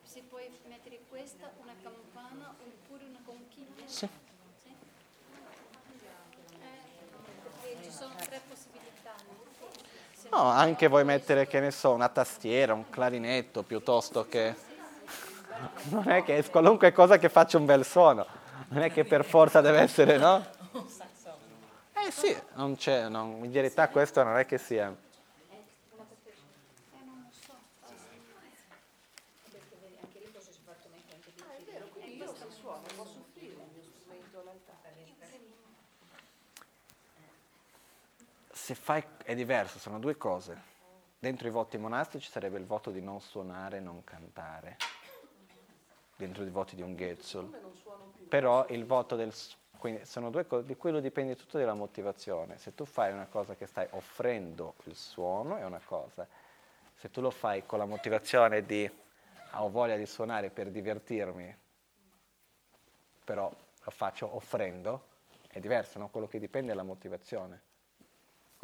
[0.03, 3.82] se puoi mettere questa, una campana oppure una conchiglia.
[3.86, 4.09] Sì.
[10.31, 14.55] No, anche vuoi mettere, che ne so, una tastiera, un clarinetto, piuttosto che...
[15.89, 18.27] Non è che qualunque cosa che faccia un bel suono,
[18.69, 20.44] non è che per forza deve essere, no?
[21.94, 24.94] Eh sì, non c'è, non, in verità questo non è che sia...
[38.66, 40.60] se fai, è diverso, sono due cose.
[41.20, 44.76] Dentro i voti monastici sarebbe il voto di non suonare, non cantare,
[46.16, 47.48] dentro i voti di un Getzul.
[48.28, 49.32] Però il voto del...
[49.78, 52.59] Quindi sono due cose, di quello dipende tutto dalla motivazione.
[52.59, 56.26] Se tu fai una cosa che stai offrendo il suono è una cosa,
[56.93, 58.90] se tu lo fai con la motivazione di
[59.52, 61.56] ho voglia di suonare per divertirmi,
[63.22, 65.06] però lo faccio offrendo,
[65.47, 66.09] è diverso, no?
[66.09, 67.74] Quello che dipende è la motivazione.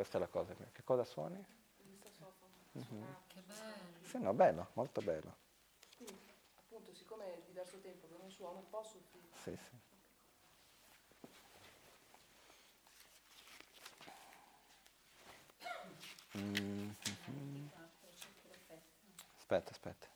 [0.02, 0.52] Questa è la cosa.
[0.72, 1.36] Che cosa suoni?
[1.36, 2.50] Il sassofono.
[2.76, 3.02] Mm-hmm.
[3.04, 3.86] Ah, che bello.
[4.02, 5.36] Sì, no, bello, molto bello.
[5.96, 6.18] Quindi,
[6.56, 9.28] appunto, siccome è diverso tempo che non suono, posso soffrire.
[9.44, 9.78] Sì, sì.
[16.38, 16.90] Mm-hmm.
[19.38, 20.12] Aspetta, aspetta.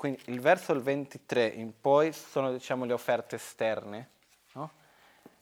[0.00, 4.08] Quindi il verso 23 in poi sono diciamo, le offerte esterne.
[4.54, 4.70] No?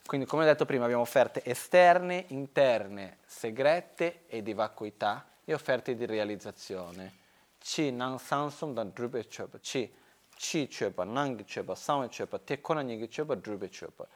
[0.05, 5.95] Quindi come ho detto prima abbiamo offerte esterne, interne, segrete e di vacuità e offerte
[5.95, 7.15] di realizzazione.
[7.57, 9.89] Chi nan sansum dan drube chopa, chi
[10.35, 14.09] chi chopa, nang chopa, same chopa, te konanyigi chopa, drube chopa.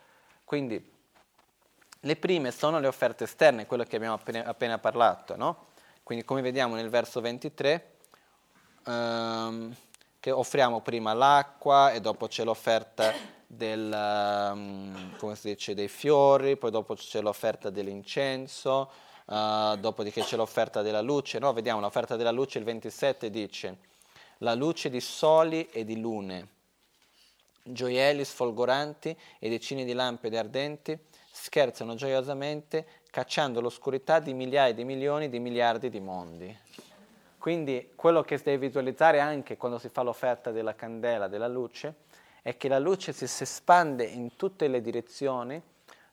[0.43, 0.93] Quindi
[2.01, 5.67] le prime sono le offerte esterne, quello che abbiamo appena, appena parlato, no?
[6.03, 7.97] Quindi come vediamo nel verso 23,
[8.87, 9.73] um,
[10.23, 13.13] che offriamo prima l'acqua e dopo c'è l'offerta
[13.45, 13.91] del,
[14.55, 18.89] um, dice, dei fiori, poi dopo c'è l'offerta dell'incenso,
[19.25, 21.41] uh, dopodiché c'è l'offerta della luce.
[21.41, 21.53] No?
[21.53, 23.79] Vediamo l'offerta della luce, il 27 dice
[24.39, 26.49] la luce di soli e di lune,
[27.65, 30.97] gioielli sfolgoranti e decine di lampade ardenti
[31.33, 36.57] scherzano gioiosamente cacciando l'oscurità di migliaia di milioni di miliardi di mondi.
[37.43, 41.93] Quindi quello che si deve visualizzare anche quando si fa l'offerta della candela, della luce,
[42.41, 45.61] è che la luce si, si espande in tutte le direzioni,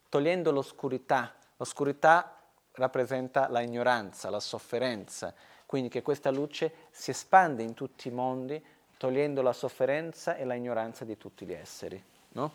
[0.10, 1.32] togliendo l'oscurità.
[1.58, 2.36] L'oscurità
[2.72, 5.32] rappresenta la ignoranza, la sofferenza,
[5.68, 8.60] quindi che questa luce si espande in tutti i mondi,
[8.98, 12.04] togliendo la sofferenza e la ignoranza di tutti gli esseri.
[12.30, 12.52] No?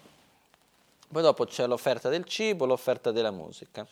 [1.07, 3.87] Poi dopo c'è l'offerta del cibo, l'offerta della musica.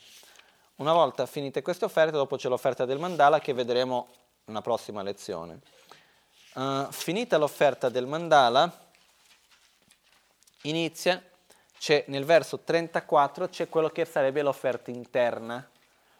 [0.75, 4.09] Una volta finite queste offerte, dopo c'è l'offerta del mandala che vedremo
[4.45, 5.59] una prossima lezione.
[6.53, 8.71] Uh, finita l'offerta del mandala,
[10.63, 11.23] inizia,
[12.07, 15.67] nel verso 34 c'è quello che sarebbe l'offerta interna.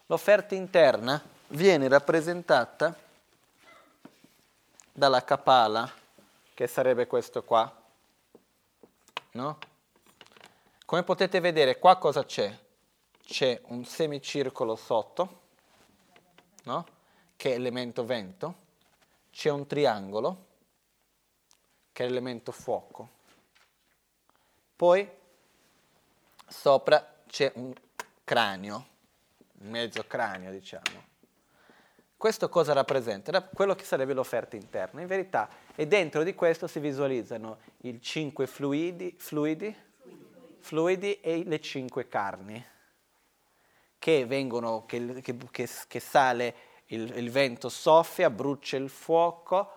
[0.06, 2.94] L'offerta interna viene rappresentata
[4.92, 5.90] dalla capala,
[6.52, 7.82] che sarebbe questo qua.
[9.32, 9.58] No?
[10.84, 12.56] Come potete vedere, qua cosa c'è?
[13.24, 15.40] C'è un semicircolo sotto,
[16.64, 16.93] no?
[17.36, 18.54] Che è elemento vento,
[19.30, 20.46] c'è un triangolo,
[21.92, 23.08] che è elemento fuoco.
[24.76, 25.08] Poi
[26.46, 27.72] sopra c'è un
[28.24, 28.86] cranio,
[29.60, 31.12] un mezzo cranio diciamo.
[32.16, 33.42] Questo cosa rappresenta?
[33.42, 35.00] Quello che sarebbe l'offerta interna.
[35.02, 39.76] In verità, e dentro di questo si visualizzano i cinque fluidi, fluidi,
[40.60, 42.64] fluidi e le cinque carni,
[43.98, 46.54] che vengono, che, che, che sale
[46.94, 49.70] il, il, vento soffia, brucia il fuoco,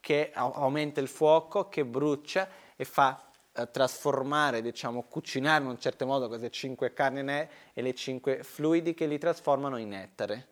[0.00, 6.06] che aumenta il fuoco, che brucia e fa eh, trasformare, diciamo, cucinare in un certo
[6.06, 7.20] modo queste cinque carni
[7.72, 10.48] e le cinque fluidi che li trasformano in nettare,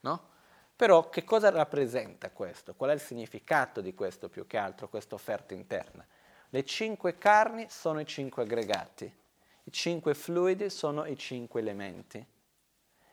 [0.00, 0.36] no?
[0.74, 2.74] Però che cosa rappresenta questo?
[2.74, 6.06] Qual è il significato di questo più che altro, questa offerta interna?
[6.50, 9.12] Le cinque carni sono i cinque aggregati,
[9.64, 12.24] i cinque fluidi sono i cinque elementi.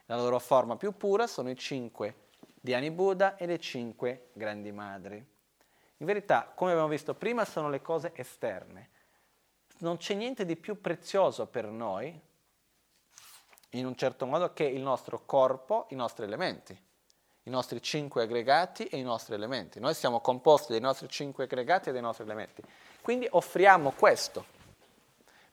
[0.06, 2.25] La loro forma più pura sono i cinque
[2.66, 5.18] Dhyani Buddha e le cinque grandi madri.
[5.98, 8.90] In verità, come abbiamo visto prima, sono le cose esterne.
[9.78, 12.20] Non c'è niente di più prezioso per noi,
[13.70, 16.84] in un certo modo, che il nostro corpo, i nostri elementi
[17.48, 19.80] i nostri cinque aggregati e i nostri elementi.
[19.80, 22.64] Noi siamo composti dai nostri cinque aggregati e dai nostri elementi.
[23.02, 24.44] Quindi offriamo questo.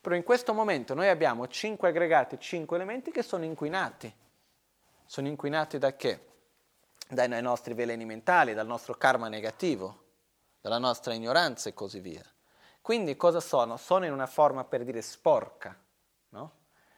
[0.00, 4.10] Però in questo momento noi abbiamo cinque aggregati, cinque elementi che sono inquinati.
[5.05, 6.31] Sono inquinati da che?
[7.12, 10.05] Dai nostri veleni mentali, dal nostro karma negativo,
[10.62, 12.23] dalla nostra ignoranza e così via.
[12.81, 13.76] Quindi cosa sono?
[13.76, 15.78] Sono in una forma per dire sporca,
[16.31, 16.52] no?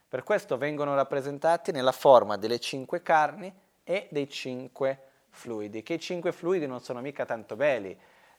[0.07, 3.52] Per questo vengono rappresentati nella forma delle cinque carni
[3.83, 7.99] e dei cinque fluidi, che i cinque fluidi non sono mica tanto belli.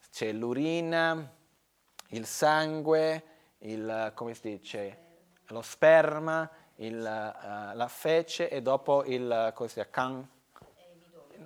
[0.09, 1.29] C'è l'urina,
[2.11, 3.23] il sangue,
[3.57, 4.99] il, come si dice,
[5.47, 10.25] lo sperma, il, uh, la fece e dopo il, come si can,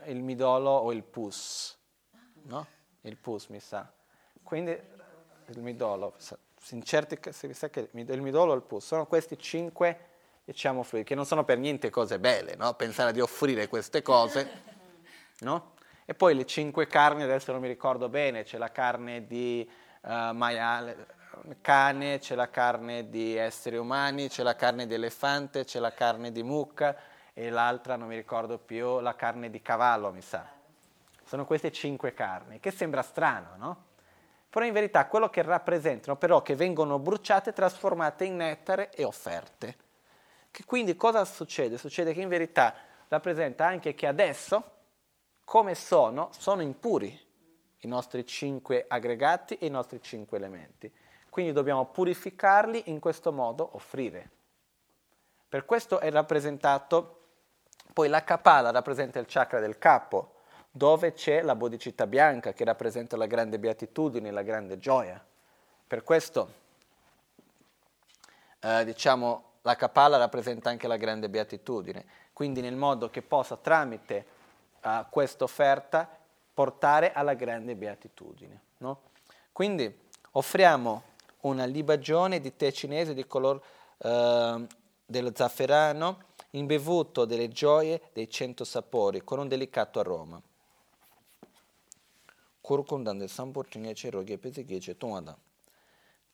[0.10, 1.78] il midolo o il pus,
[2.44, 2.68] no?
[3.02, 3.92] Il pus mi sa.
[4.44, 6.16] Quindi il midolo,
[6.72, 10.08] in certi casi si sa che il midolo o il pus sono questi cinque
[10.46, 12.74] diciamo fluidi, che non sono per niente cose belle, no?
[12.74, 14.50] pensare di offrire queste cose,
[15.42, 15.74] no?
[16.06, 19.70] E poi le cinque carni, adesso non mi ricordo bene, c'è la carne di
[20.02, 21.06] uh, maiale,
[21.62, 26.32] cane, c'è la carne di esseri umani, c'è la carne di elefante, c'è la carne
[26.32, 26.98] di mucca
[27.40, 30.46] e l'altra non mi ricordo più, la carne di cavallo mi sa.
[31.24, 33.84] Sono queste cinque carni, che sembra strano, no?
[34.50, 39.78] Però in verità quello che rappresentano, però che vengono bruciate, trasformate in nettare e offerte.
[40.52, 41.78] Che quindi cosa succede?
[41.78, 42.76] Succede che in verità
[43.08, 44.72] rappresenta anche che adesso,
[45.46, 47.28] come sono, sono impuri
[47.78, 50.94] i nostri cinque aggregati e i nostri cinque elementi.
[51.30, 54.30] Quindi dobbiamo purificarli in questo modo, offrire.
[55.48, 57.19] Per questo è rappresentato,
[58.00, 60.36] poi la capala rappresenta il chakra del capo,
[60.72, 65.22] dove c'è la bodhicitta bianca che rappresenta la grande beatitudine, la grande gioia.
[65.86, 66.54] Per questo,
[68.62, 74.26] eh, diciamo, la capalla rappresenta anche la grande beatitudine, quindi nel modo che possa tramite
[74.82, 76.10] uh, questa offerta
[76.54, 78.62] portare alla grande beatitudine.
[78.78, 79.02] No?
[79.52, 81.04] Quindi offriamo
[81.42, 83.62] una libagione di tè cinese di color
[83.98, 84.66] uh,
[85.06, 90.42] dello zafferano imbevuto delle gioie dei cento sapori con un delicato aroma.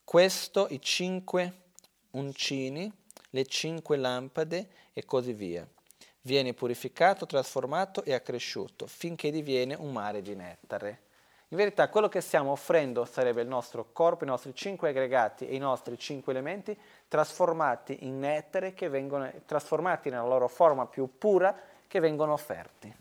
[0.04, 1.64] Questo i cinque
[2.12, 2.92] uncini
[3.32, 5.68] le cinque lampade e così via.
[6.22, 11.04] Viene purificato, trasformato e accresciuto finché diviene un mare di nettare.
[11.50, 15.56] In verità quello che stiamo offrendo sarebbe il nostro corpo, i nostri cinque aggregati e
[15.56, 16.76] i nostri cinque elementi
[17.08, 21.56] trasformati in nettare che vengono trasformati nella loro forma più pura
[21.88, 22.94] che vengono offerti.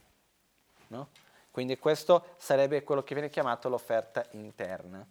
[0.89, 1.08] No?
[1.50, 5.07] Quindi questo sarebbe quello che viene chiamato l'offerta interna.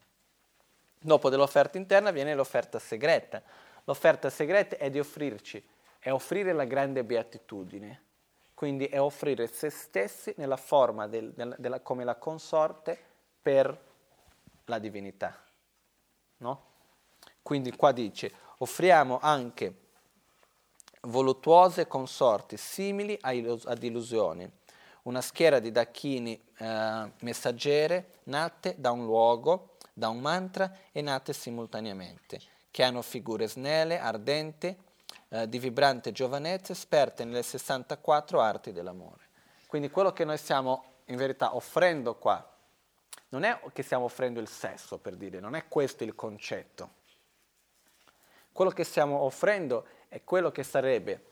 [1.00, 3.42] Dopo dell'offerta interna viene l'offerta segreta.
[3.86, 5.66] L'offerta segreta è di offrirci,
[6.00, 8.02] è offrire la grande beatitudine,
[8.54, 12.98] quindi è offrire se stessi nella forma del, del, della, come la consorte
[13.42, 13.78] per
[14.66, 15.38] la divinità.
[16.38, 16.72] No?
[17.42, 19.82] Quindi qua dice, offriamo anche
[21.01, 24.49] voluttuose consorti simili ad illusioni,
[25.03, 31.33] una schiera di dacchini eh, messaggere nate da un luogo, da un mantra e nate
[31.33, 32.40] simultaneamente,
[32.72, 34.75] che hanno figure snelle, ardenti,
[35.30, 39.22] eh, di vibrante giovanezza, esperte nelle 64 arti dell'amore.
[39.67, 42.48] Quindi quello che noi stiamo in verità offrendo qua,
[43.30, 47.01] non è che stiamo offrendo il sesso, per dire, non è questo il concetto.
[48.53, 51.23] Quello che stiamo offrendo è quello che sarebbe,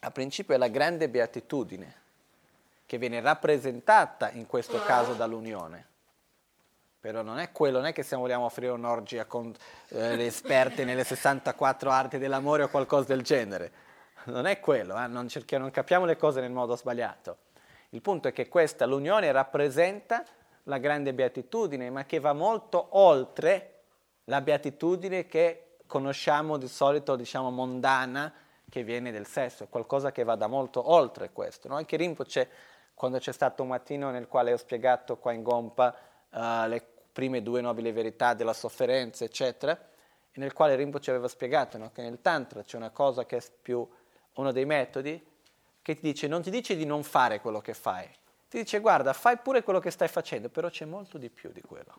[0.00, 1.94] a principio, la grande beatitudine,
[2.84, 5.86] che viene rappresentata in questo caso dall'unione.
[7.00, 9.54] Però non è quello, non è che se vogliamo offrire un'orgia con
[9.88, 13.84] eh, le esperte nelle 64 arti dell'amore o qualcosa del genere.
[14.24, 15.06] Non è quello, eh?
[15.06, 17.38] non, cerchiamo, non capiamo le cose nel modo sbagliato.
[17.90, 20.22] Il punto è che questa, l'unione rappresenta
[20.64, 23.72] la grande beatitudine, ma che va molto oltre
[24.24, 28.32] la beatitudine che conosciamo di solito, diciamo, mondana
[28.68, 31.68] che viene del sesso, è qualcosa che va da molto oltre questo.
[31.68, 31.76] No?
[31.76, 32.48] Anche Rinpoche,
[32.94, 35.94] quando c'è stato un mattino nel quale ho spiegato qua in Gompa
[36.30, 39.78] uh, le prime due nobili verità della sofferenza, eccetera,
[40.34, 41.90] nel quale Rinpoche aveva spiegato no?
[41.92, 43.88] che nel Tantra c'è una cosa che è più
[44.34, 45.24] uno dei metodi,
[45.80, 48.08] che ti dice, non ti dice di non fare quello che fai,
[48.48, 51.62] ti dice guarda, fai pure quello che stai facendo, però c'è molto di più di
[51.62, 51.94] quello.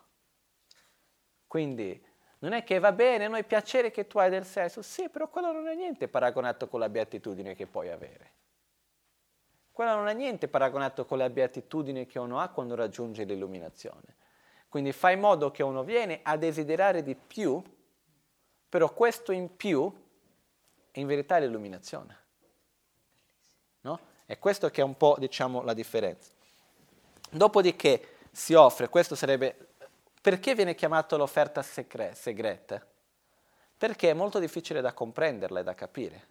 [1.48, 2.04] Quindi
[2.40, 5.28] non è che va bene, a noi piacere che tu hai del sesso, sì, però
[5.28, 8.32] quello non è niente paragonato con la beatitudine che puoi avere.
[9.72, 14.16] Quello non è niente paragonato con la beatitudine che uno ha quando raggiunge l'illuminazione.
[14.70, 17.62] Quindi fai in modo che uno viene a desiderare di più,
[18.70, 19.92] però questo in più
[20.92, 22.18] è in verità l'illuminazione.
[23.82, 24.00] No?
[24.26, 26.32] È questo che è un po', diciamo, la differenza.
[27.30, 29.67] Dopodiché si offre, questo sarebbe
[30.22, 32.86] perché viene chiamata l'offerta secre- segreta?
[33.78, 36.28] Perché è molto difficile da comprenderla e da capire.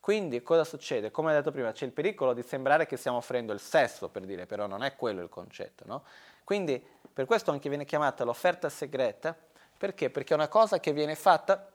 [0.00, 1.10] Quindi cosa succede?
[1.10, 4.24] Come ho detto prima, c'è il pericolo di sembrare che stiamo offrendo il sesso, per
[4.24, 5.84] dire, però non è quello il concetto.
[5.86, 6.04] No?
[6.44, 9.34] Quindi per questo anche viene chiamata l'offerta segreta,
[9.78, 10.10] perché?
[10.10, 11.70] Perché è una cosa che viene fatta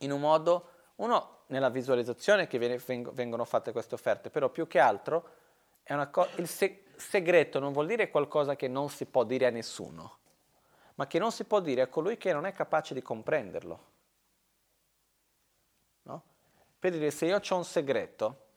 [0.00, 2.80] in un modo, uno, nella visualizzazione che viene,
[3.12, 5.28] vengono fatte queste offerte, però più che altro
[6.10, 10.19] co- il se- segreto non vuol dire qualcosa che non si può dire a nessuno
[11.00, 13.84] ma che non si può dire a colui che non è capace di comprenderlo.
[16.02, 16.22] No?
[16.78, 18.48] Per dire, se io ho un segreto,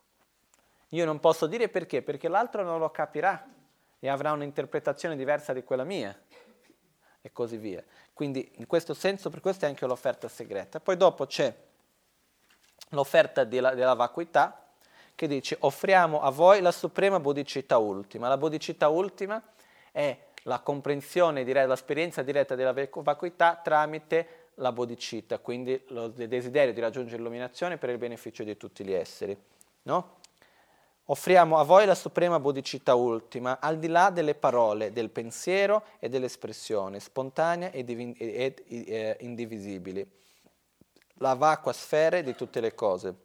[0.89, 3.47] io non posso dire perché, perché l'altro non lo capirà
[3.97, 6.13] e avrà un'interpretazione diversa di quella mia
[7.21, 7.81] e così via.
[8.11, 10.81] Quindi in questo senso, per questo è anche l'offerta segreta.
[10.81, 11.55] Poi dopo c'è
[12.89, 14.67] l'offerta della, della vacuità
[15.15, 18.27] che dice offriamo a voi la suprema bodicità ultima.
[18.27, 19.41] La bodicità ultima
[19.93, 26.79] è la comprensione, direi, l'esperienza diretta della vacuità tramite la bodhicitta, quindi lo desiderio di
[26.79, 29.35] raggiungere l'illuminazione per il beneficio di tutti gli esseri.
[29.83, 30.21] No?
[31.05, 36.07] Offriamo a voi la suprema bodhicitta ultima, al di là delle parole, del pensiero e
[36.07, 40.05] dell'espressione, spontanea e, divin- ed eh, indivisibili,
[41.15, 43.15] la vacua sfera di tutte le cose,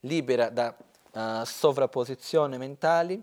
[0.00, 0.74] libera da
[1.12, 3.22] uh, sovrapposizioni mentali,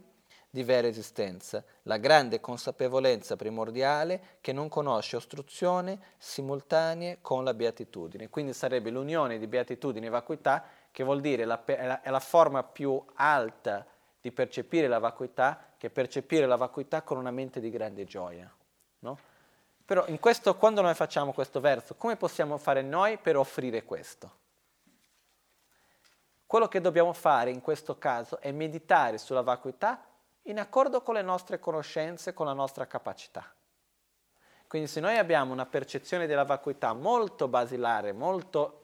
[0.50, 8.30] di vera esistenza, la grande consapevolezza primordiale che non conosce ostruzione simultanee con la beatitudine.
[8.30, 12.20] Quindi sarebbe l'unione di beatitudine e vacuità, che vuol dire la, è, la, è la
[12.20, 13.86] forma più alta
[14.20, 18.52] di percepire la vacuità, che percepire la vacuità con una mente di grande gioia.
[19.00, 19.18] No?
[19.86, 24.32] Però in questo, quando noi facciamo questo verso, come possiamo fare noi per offrire questo?
[26.46, 30.02] Quello che dobbiamo fare in questo caso è meditare sulla vacuità
[30.48, 33.54] in accordo con le nostre conoscenze, con la nostra capacità.
[34.68, 38.84] Quindi se noi abbiamo una percezione della vacuità molto basilare, molto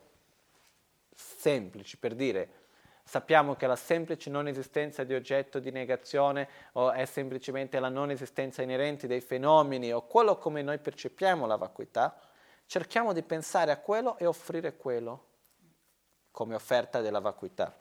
[1.13, 2.61] semplice, per dire,
[3.03, 8.11] sappiamo che la semplice non esistenza di oggetto di negazione o è semplicemente la non
[8.11, 12.17] esistenza inerente dei fenomeni o quello come noi percepiamo la vacuità,
[12.65, 15.25] cerchiamo di pensare a quello e offrire quello
[16.31, 17.77] come offerta della vacuità.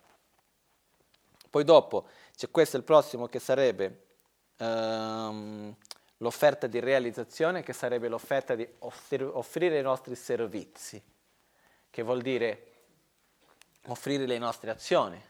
[1.52, 4.06] Poi dopo c'è questo il prossimo che sarebbe
[4.58, 5.74] um,
[6.18, 11.02] l'offerta di realizzazione, che sarebbe l'offerta di offrire i nostri servizi,
[11.90, 12.66] che vuol dire
[13.86, 15.20] offrire le nostre azioni.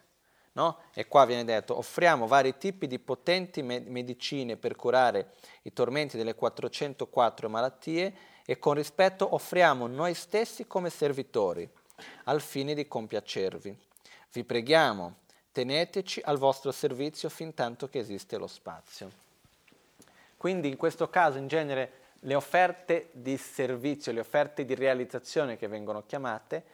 [0.54, 0.80] No?
[0.92, 5.32] E qua viene detto, offriamo vari tipi di potenti med- medicine per curare
[5.62, 8.14] i tormenti delle 404 malattie
[8.44, 11.68] e con rispetto offriamo noi stessi come servitori,
[12.24, 13.78] al fine di compiacervi.
[14.32, 15.20] Vi preghiamo,
[15.52, 19.10] teneteci al vostro servizio fin tanto che esiste lo spazio.
[20.36, 25.68] Quindi in questo caso in genere le offerte di servizio, le offerte di realizzazione che
[25.68, 26.64] vengono chiamate,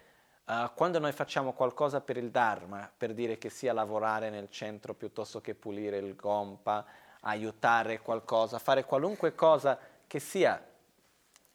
[0.45, 4.95] uh, quando noi facciamo qualcosa per il Dharma, per dire che sia lavorare nel centro
[4.95, 6.85] piuttosto che pulire il gompa,
[7.21, 10.63] aiutare qualcosa, fare qualunque cosa che sia,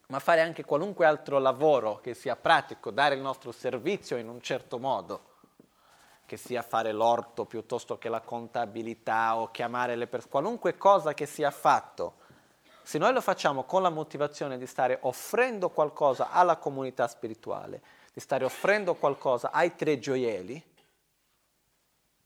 [0.08, 4.42] ma fare anche qualunque altro lavoro che sia pratico, dare il nostro servizio in un
[4.42, 5.32] certo modo,
[6.26, 11.26] che sia fare l'orto piuttosto che la contabilità o chiamare le persone, qualunque cosa che
[11.26, 12.22] sia fatto
[12.84, 17.82] se noi lo facciamo con la motivazione di stare offrendo qualcosa alla comunità spirituale,
[18.14, 20.62] di stare offrendo qualcosa ai tre gioielli,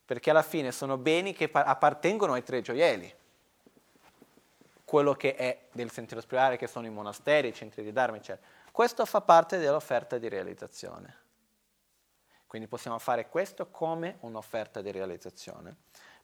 [0.04, 3.14] perché alla fine sono beni che appartengono ai tre gioielli.
[4.84, 8.46] Quello che è del sentiero spirituale, che sono i monasteri, i centri di Dharma, eccetera.
[8.72, 11.26] Questo fa parte dell'offerta di realizzazione.
[12.48, 15.76] Quindi possiamo fare questo come un'offerta di realizzazione.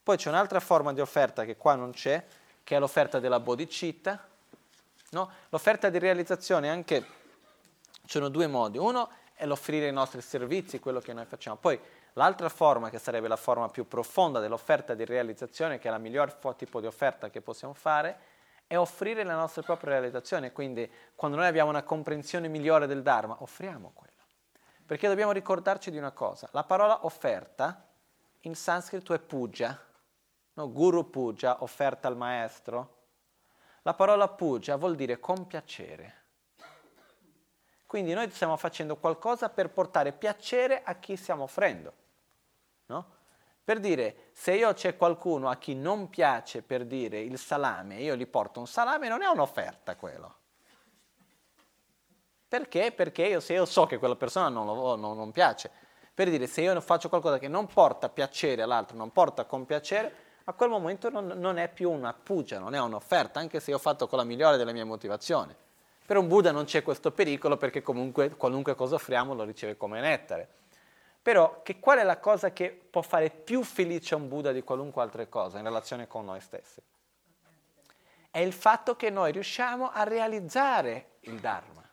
[0.03, 2.25] Poi c'è un'altra forma di offerta che qua non c'è,
[2.65, 4.27] che è l'offerta della bodhicitta.
[5.11, 5.31] No?
[5.51, 7.05] L'offerta di realizzazione anche,
[8.07, 8.79] ci sono due modi.
[8.79, 11.57] Uno è l'offrire i nostri servizi, quello che noi facciamo.
[11.57, 11.79] Poi
[12.15, 16.33] l'altra forma, che sarebbe la forma più profonda dell'offerta di realizzazione, che è la miglior
[16.57, 18.19] tipo di offerta che possiamo fare,
[18.67, 20.53] è offrire la nostra propria realizzazione.
[20.53, 24.14] Quindi quando noi abbiamo una comprensione migliore del Dharma, offriamo quello.
[24.87, 26.49] Perché dobbiamo ricordarci di una cosa.
[26.53, 27.89] La parola offerta
[28.41, 29.81] in sanscrito è puja,
[30.55, 30.73] no?
[30.73, 33.03] guru puja, offerta al maestro.
[33.83, 36.23] La parola puja vuol dire compiacere.
[37.87, 41.93] Quindi noi stiamo facendo qualcosa per portare piacere a chi stiamo offrendo.
[42.87, 43.13] No?
[43.65, 48.17] Per dire, se io c'è qualcuno a chi non piace per dire il salame, io
[48.17, 50.43] gli porto un salame, non è un'offerta quello.
[52.47, 52.93] Perché?
[52.93, 55.71] Perché io, se io so che quella persona non, lo, non, non piace,
[56.15, 60.53] per dire, se io faccio qualcosa che non porta piacere all'altro, non porta compiacere, a
[60.53, 63.81] quel momento non, non è più una pugia, non è un'offerta, anche se io ho
[63.81, 65.55] fatto con la migliore delle mie motivazioni.
[66.07, 70.01] Per un Buddha non c'è questo pericolo perché comunque qualunque cosa offriamo lo riceve come
[70.01, 70.47] nettare.
[71.23, 75.01] Però che qual è la cosa che può fare più felice un Buddha di qualunque
[75.01, 76.83] altra cosa in relazione con noi stessi?
[78.31, 81.84] È il fatto che noi riusciamo a realizzare il Dharma,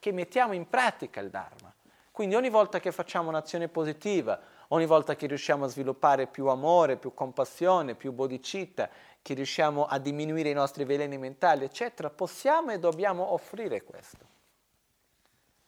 [0.00, 1.72] che mettiamo in pratica il Dharma.
[2.10, 6.96] Quindi ogni volta che facciamo un'azione positiva ogni volta che riusciamo a sviluppare più amore,
[6.96, 8.88] più compassione, più bodhicitta,
[9.22, 14.26] che riusciamo a diminuire i nostri veleni mentali, eccetera, possiamo e dobbiamo offrire questo,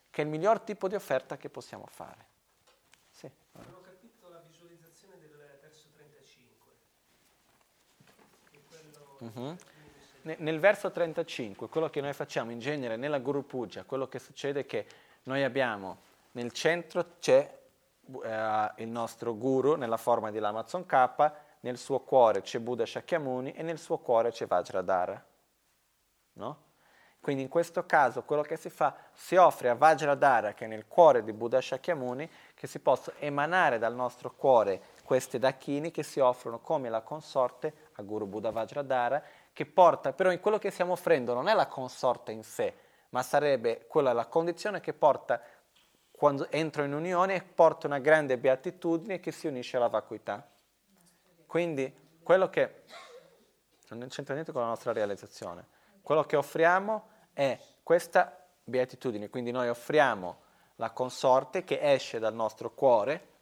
[0.09, 2.25] che è il miglior tipo di offerta che possiamo fare.
[3.11, 3.25] Sì.
[3.25, 6.71] Ho capito la visualizzazione del verso 35.
[9.19, 9.55] Uh-huh.
[10.23, 14.61] Nel verso 35, quello che noi facciamo in genere nella Guru Puja, quello che succede
[14.61, 14.85] è che
[15.23, 17.59] noi abbiamo nel centro c'è
[18.23, 23.53] eh, il nostro guru nella forma di Lamazon K, nel suo cuore c'è Buddha Shakyamuni
[23.53, 25.25] e nel suo cuore c'è Vajradhara.
[26.33, 26.57] No?
[27.19, 30.87] Quindi in questo caso quello che si fa, si offre a Vajradhara, che è nel
[30.87, 36.19] cuore di Buddha Shakyamuni, che si possa emanare dal nostro cuore queste dakini che si
[36.19, 39.23] offrono come la consorte a Guru Buddha Vajradhara,
[39.53, 42.73] che porta, però quello che stiamo offrendo non è la consorte in sé,
[43.09, 45.41] ma sarebbe quella la condizione che porta
[46.11, 50.47] quando entro in unione porta una grande beatitudine che si unisce alla vacuità.
[51.45, 52.83] Quindi quello che
[53.89, 55.67] non c'entra niente con la nostra realizzazione.
[56.01, 60.41] Quello che offriamo è questa beatitudine, quindi noi offriamo
[60.77, 63.32] la consorte che esce dal nostro cuore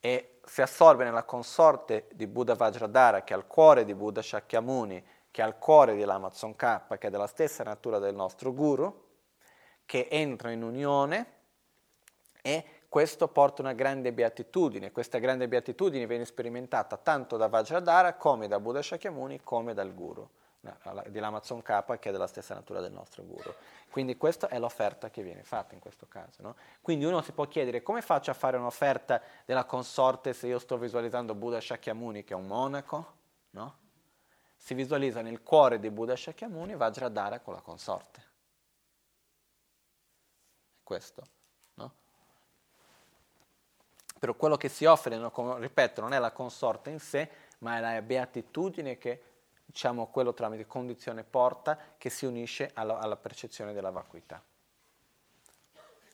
[0.00, 5.04] e si assorbe nella consorte di Buddha Vajradhara, che è al cuore di Buddha Shakyamuni,
[5.30, 9.06] che è al cuore dell'Amazon K, che è della stessa natura del nostro guru,
[9.84, 11.32] che entra in unione
[12.42, 14.92] e questo porta una grande beatitudine.
[14.92, 20.28] Questa grande beatitudine viene sperimentata tanto da Vajradhara come da Buddha Shakyamuni come dal Guru,
[21.08, 23.52] di Lamazon K che è della stessa natura del nostro Guru.
[23.90, 26.42] Quindi questa è l'offerta che viene fatta in questo caso.
[26.42, 26.56] No?
[26.80, 30.78] Quindi uno si può chiedere come faccio a fare un'offerta della consorte se io sto
[30.78, 33.12] visualizzando Buddha Shakyamuni che è un monaco?
[33.50, 33.76] No?
[34.56, 38.22] Si visualizza nel cuore di Buddha Shakyamuni Vajradhara con la consorte.
[40.82, 41.36] Questo.
[44.18, 45.16] Però quello che si offre,
[45.58, 49.22] ripeto, non è la consorte in sé, ma è la beatitudine che,
[49.70, 54.42] diciamo, quello tramite condizione porta, che si unisce alla, alla percezione della vacuità.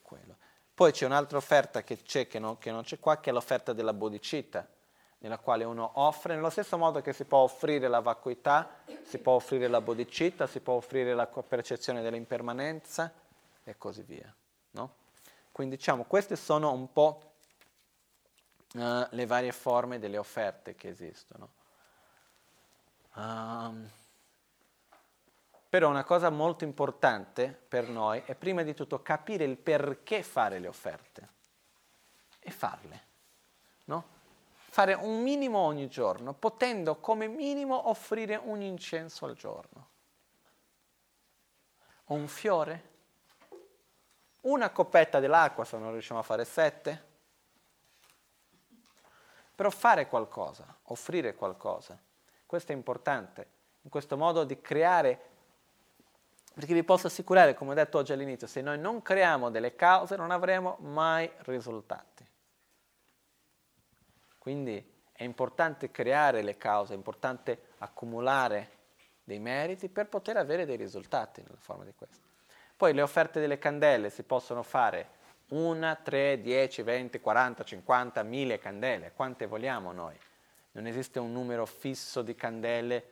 [0.02, 0.36] Quello.
[0.74, 3.72] Poi c'è un'altra offerta che c'è, che non, che non c'è qua, che è l'offerta
[3.72, 4.66] della bodicita,
[5.18, 9.34] nella quale uno offre, nello stesso modo che si può offrire la vacuità, si può
[9.34, 13.12] offrire la bodicita, si può offrire la percezione dell'impermanenza
[13.62, 14.34] e così via.
[14.72, 14.94] No?
[15.52, 17.34] Quindi diciamo, queste sono un po'
[18.74, 21.62] uh, le varie forme delle offerte che esistono.
[23.14, 23.88] Um,
[25.74, 30.60] però una cosa molto importante per noi è prima di tutto capire il perché fare
[30.60, 31.28] le offerte
[32.38, 33.02] e farle.
[33.86, 34.04] No?
[34.52, 39.88] Fare un minimo ogni giorno, potendo come minimo offrire un incenso al giorno.
[42.06, 42.90] Un fiore,
[44.42, 47.12] una coppetta dell'acqua se non riusciamo a fare sette.
[49.56, 51.98] Però fare qualcosa, offrire qualcosa,
[52.54, 53.46] questo è importante,
[53.82, 55.20] in questo modo di creare,
[56.54, 60.14] perché vi posso assicurare, come ho detto oggi all'inizio, se noi non creiamo delle cause
[60.14, 62.24] non avremo mai risultati.
[64.38, 68.70] Quindi è importante creare le cause, è importante accumulare
[69.24, 72.22] dei meriti per poter avere dei risultati nella forma di questo.
[72.76, 75.08] Poi le offerte delle candele si possono fare
[75.48, 80.16] una, tre, dieci, venti, quaranta, cinquanta, mille candele, quante vogliamo noi.
[80.74, 83.10] Non esiste un numero fisso di candele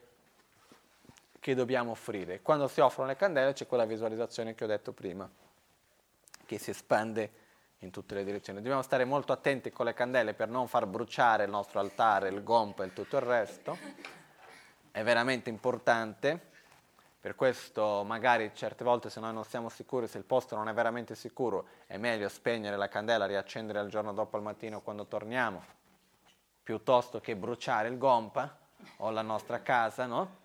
[1.39, 2.41] che dobbiamo offrire.
[2.41, 5.29] Quando si offrono le candele c'è quella visualizzazione che ho detto prima,
[6.45, 7.31] che si espande
[7.79, 8.59] in tutte le direzioni.
[8.59, 12.43] Dobbiamo stare molto attenti con le candele per non far bruciare il nostro altare, il
[12.43, 13.77] gompa e tutto il resto.
[14.91, 16.51] È veramente importante
[17.23, 20.73] per questo magari certe volte se noi non siamo sicuri, se il posto non è
[20.73, 25.63] veramente sicuro, è meglio spegnere la candela, riaccendere il giorno dopo al mattino quando torniamo,
[26.63, 28.57] piuttosto che bruciare il gompa
[28.97, 30.41] o la nostra casa, no?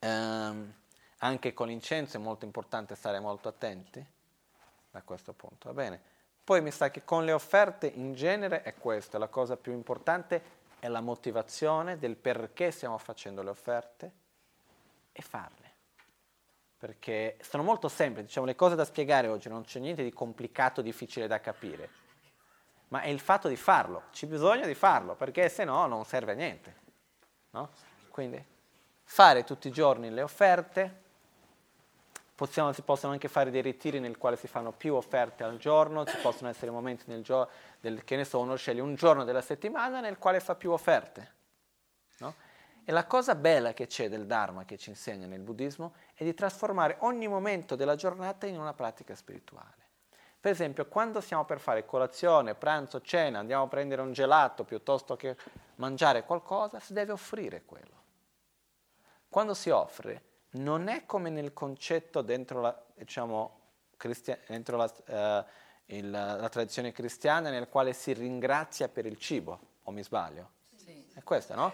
[0.00, 0.74] Ehm,
[1.18, 4.04] anche con l'incenso è molto importante stare molto attenti
[4.90, 6.00] da questo punto, va bene?
[6.44, 10.60] Poi mi sa che con le offerte in genere è questo, la cosa più importante
[10.80, 14.12] è la motivazione del perché stiamo facendo le offerte
[15.12, 15.70] e farle.
[16.76, 20.82] Perché sono molto semplici, diciamo, le cose da spiegare oggi non c'è niente di complicato,
[20.82, 21.88] difficile da capire,
[22.92, 26.32] ma è il fatto di farlo, ci bisogna di farlo, perché se no non serve
[26.32, 26.76] a niente.
[27.50, 27.70] No?
[28.10, 28.44] Quindi
[29.02, 31.00] fare tutti i giorni le offerte,
[32.34, 36.04] possiamo, si possono anche fare dei ritiri nel quale si fanno più offerte al giorno,
[36.04, 37.50] ci possono essere momenti nel giorno,
[38.04, 41.32] che ne so, uno sceglie un giorno della settimana nel quale fa più offerte.
[42.18, 42.34] No?
[42.84, 46.34] E la cosa bella che c'è del Dharma che ci insegna nel buddismo è di
[46.34, 49.81] trasformare ogni momento della giornata in una pratica spirituale.
[50.42, 55.14] Per esempio, quando stiamo per fare colazione, pranzo, cena, andiamo a prendere un gelato piuttosto
[55.14, 55.36] che
[55.76, 58.02] mangiare qualcosa, si deve offrire quello.
[59.28, 60.22] Quando si offre,
[60.54, 63.60] non è come nel concetto dentro la, diciamo,
[63.96, 69.60] cristia- dentro la, uh, il, la tradizione cristiana nel quale si ringrazia per il cibo,
[69.84, 70.50] o mi sbaglio?
[70.74, 71.06] Sì.
[71.14, 71.72] È questo, no?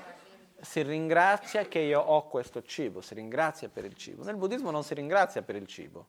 [0.60, 4.24] si ringrazia che io ho questo cibo, si ringrazia per il cibo.
[4.24, 6.06] Nel buddismo non si ringrazia per il cibo,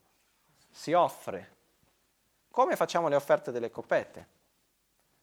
[0.70, 1.56] si offre.
[2.60, 4.28] Come facciamo le offerte delle coppette?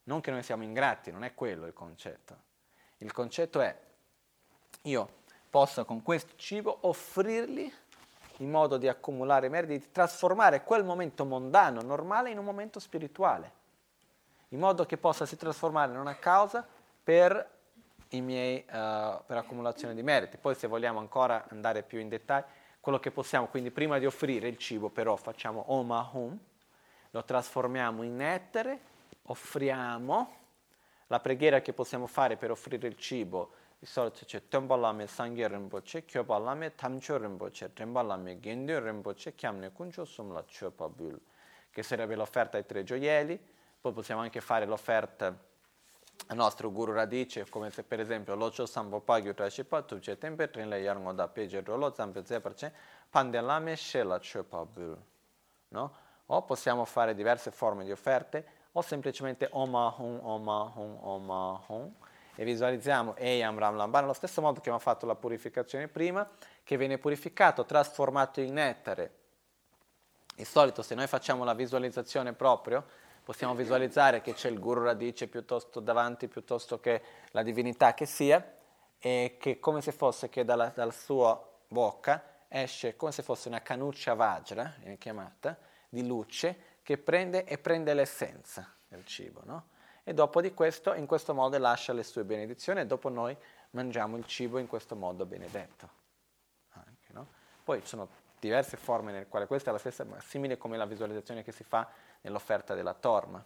[0.05, 2.35] Non che noi siamo ingrati, non è quello il concetto.
[2.97, 3.79] Il concetto è
[4.85, 5.09] io
[5.51, 7.71] posso con questo cibo offrirgli
[8.39, 13.53] in modo di accumulare meriti, di trasformare quel momento mondano, normale, in un momento spirituale,
[14.49, 16.67] in modo che possa si trasformare in una causa
[17.05, 17.51] per
[18.13, 20.39] miei, uh, per accumulazione di meriti.
[20.39, 22.47] Poi se vogliamo ancora andare più in dettaglio,
[22.81, 26.39] quello che possiamo, quindi prima di offrire il cibo però facciamo Oma Hum,
[27.17, 28.79] lo trasformiamo in etere,
[29.23, 30.35] offriamo,
[31.07, 36.05] la preghiera che possiamo fare per offrire il cibo, di solito c'è Temballame Sangye Rinpoche,
[36.05, 41.19] Kyoballame Tamcho Rinpoche, Temballame Gendyo Rinpoche, Chiamne Kuncho Sumla Chopabul,
[41.71, 43.41] che sarebbe l'offerta ai tre gioielli,
[43.81, 45.29] poi possiamo anche fare l'offerta
[46.29, 50.69] il nostro guru radice, come se per esempio l'ocho sambo pagyo trashipa tupche tempe trin
[50.69, 52.75] le yarngo da peje rolo zampe zeperce
[53.09, 54.99] pandelame shela chopabul.
[55.69, 56.05] No?
[56.27, 61.95] O possiamo fare diverse forme di offerte o semplicemente Oma Hum, Oma Hum, Oma Hum
[62.37, 66.29] e visualizziamo Eyam Ram Lamban allo stesso modo che abbiamo fatto la purificazione prima,
[66.63, 69.15] che viene purificato, trasformato in nettare.
[70.35, 72.85] Di solito se noi facciamo la visualizzazione proprio,
[73.25, 78.55] possiamo visualizzare che c'è il guru radice piuttosto davanti, piuttosto che la divinità che sia,
[78.99, 83.63] e che come se fosse che dalla, dalla sua bocca esce come se fosse una
[83.63, 85.57] canuccia vajra, viene chiamata,
[85.89, 89.69] di luce, che prende e prende l'essenza del cibo, no?
[90.05, 93.37] E dopo di questo, in questo modo lascia le sue benedizioni e dopo noi
[93.71, 95.91] mangiamo il cibo in questo modo benedetto.
[96.71, 97.27] Anche, no?
[97.65, 98.09] Poi ci sono
[98.39, 101.65] diverse forme nel quale questa è la stessa, ma simile come la visualizzazione che si
[101.65, 101.89] fa
[102.21, 103.45] nell'offerta della Torma.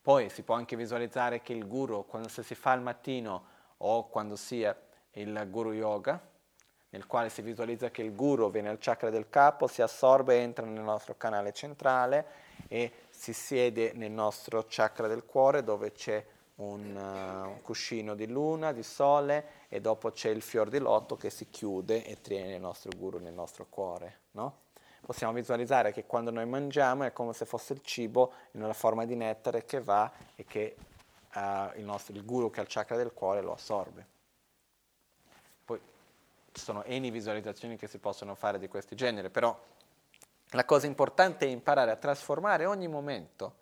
[0.00, 3.46] Poi si può anche visualizzare che il guru, quando si fa al mattino
[3.78, 4.74] o quando sia
[5.10, 6.18] il guru yoga,
[6.90, 10.64] nel quale si visualizza che il guru viene al chakra del capo, si assorbe, entra
[10.64, 16.24] nel nostro canale centrale e si siede nel nostro chakra del cuore dove c'è
[16.56, 21.16] un, uh, un cuscino di luna, di sole e dopo c'è il fior di lotto
[21.16, 24.20] che si chiude e tiene il nostro guru nel nostro cuore.
[24.32, 24.64] No?
[25.00, 29.04] Possiamo visualizzare che quando noi mangiamo è come se fosse il cibo in una forma
[29.04, 30.76] di nettare che va e che
[31.34, 34.14] uh, il, nostro, il guru che ha il chakra del cuore lo assorbe.
[36.56, 39.54] Ci sono eni visualizzazioni che si possono fare di questo genere, però
[40.52, 43.56] la cosa importante è imparare a trasformare ogni momento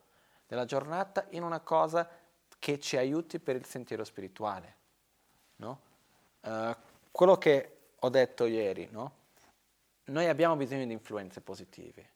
[0.47, 2.09] della giornata in una cosa
[2.57, 4.77] che ci aiuti per il sentiero spirituale.
[5.57, 5.81] No?
[6.43, 6.73] Uh,
[7.11, 9.13] quello che ho detto ieri, no?
[10.05, 12.11] noi abbiamo bisogno di influenze positive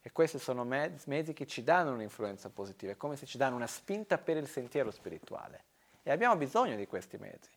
[0.00, 3.56] e questi sono mezzi, mezzi che ci danno un'influenza positiva, è come se ci danno
[3.56, 5.64] una spinta per il sentiero spirituale
[6.02, 7.50] e abbiamo bisogno di questi mezzi.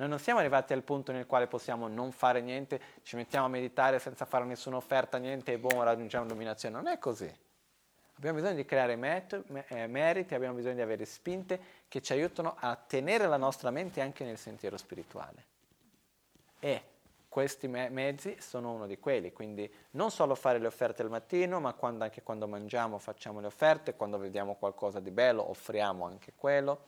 [0.00, 3.48] Noi non siamo arrivati al punto nel quale possiamo non fare niente, ci mettiamo a
[3.50, 6.74] meditare senza fare nessuna offerta, niente e boom, raggiungiamo l'illuminazione.
[6.74, 7.30] Non è così.
[8.16, 12.56] Abbiamo bisogno di creare met- eh, meriti, abbiamo bisogno di avere spinte che ci aiutano
[12.58, 15.44] a tenere la nostra mente anche nel sentiero spirituale.
[16.60, 16.82] E
[17.28, 21.60] questi me- mezzi sono uno di quelli, quindi non solo fare le offerte al mattino,
[21.60, 26.32] ma quando, anche quando mangiamo facciamo le offerte, quando vediamo qualcosa di bello offriamo anche
[26.34, 26.86] quello,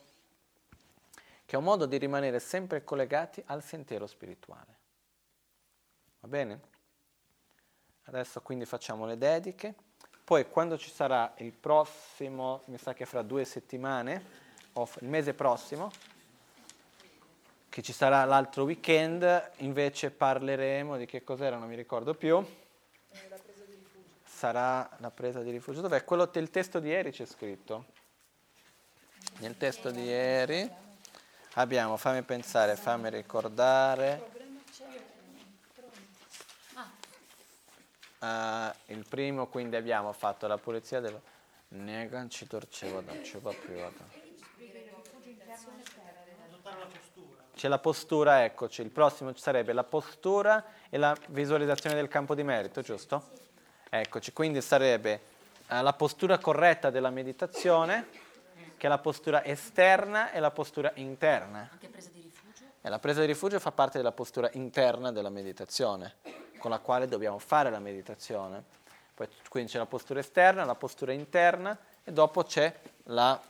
[1.53, 4.79] che è un modo di rimanere sempre collegati al sentiero spirituale.
[6.21, 6.61] Va bene?
[8.05, 9.75] Adesso quindi facciamo le dediche.
[10.25, 14.25] Poi quando ci sarà il prossimo, mi sa che fra due settimane,
[14.73, 15.91] o il mese prossimo,
[17.69, 22.43] che ci sarà l'altro weekend, invece parleremo di che cos'era, non mi ricordo più.
[24.25, 25.83] Sarà la presa di rifugio.
[25.83, 26.03] Dov'è?
[26.03, 27.85] Quello del testo di ieri c'è scritto.
[29.41, 30.91] Nel testo di ieri
[31.55, 34.31] abbiamo, fammi pensare, fammi ricordare.
[38.19, 41.21] Uh, il primo quindi abbiamo fatto la pulizia del
[41.71, 44.21] Negan ci torcevo da ci va privato.
[47.55, 52.45] C'è la postura, eccoci, il prossimo sarebbe la postura e la visualizzazione del campo di
[52.45, 53.31] merito, giusto?
[53.91, 55.21] Eccoci, quindi sarebbe
[55.69, 58.07] uh, la postura corretta della meditazione,
[58.83, 61.69] che è la postura esterna e la postura interna.
[61.70, 62.65] Anche presa di rifugio?
[62.81, 66.17] E la presa di rifugio fa parte della postura interna della meditazione
[66.59, 68.61] con la quale dobbiamo fare la meditazione.
[69.15, 73.41] Poi, quindi c'è la postura esterna, la postura interna e dopo c'è la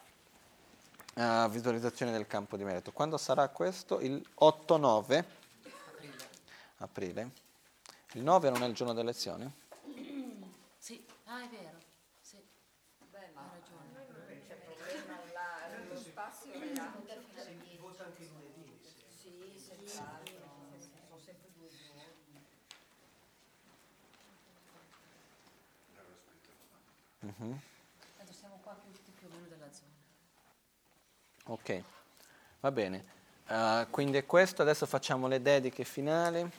[1.14, 2.92] uh, visualizzazione del campo di merito.
[2.92, 4.00] Quando sarà questo?
[4.00, 5.24] Il 8-9 aprile.
[6.76, 7.30] aprile.
[8.12, 9.50] Il 9 non è il giorno delle lezioni?
[10.76, 11.78] Sì, ah è vero.
[12.20, 12.36] Sì.
[13.10, 13.92] Beh, ma ha ragione.
[13.94, 18.78] Non c'è problema là, lo spazio è Si vota anche lunedì.
[18.82, 20.02] Sì, sì, sì.
[27.48, 29.90] Tanto siamo qua tutti più o meno della zona.
[31.46, 31.82] Ok,
[32.60, 33.04] va bene.
[33.48, 36.50] Uh, quindi è questo, adesso facciamo le dediche finali.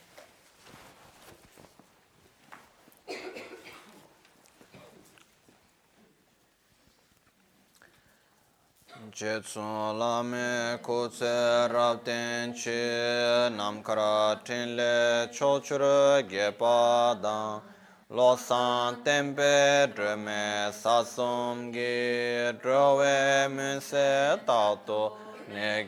[9.10, 12.72] Jetsun lame kutse rabden chi
[13.56, 17.73] namkara tinle chochur gepa dang
[18.08, 25.18] lo san tempe dreme sasum gi drove muse tato
[25.48, 25.88] ne.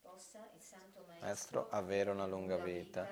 [0.00, 3.06] Possa il Santo Maestro avere una lunga vita,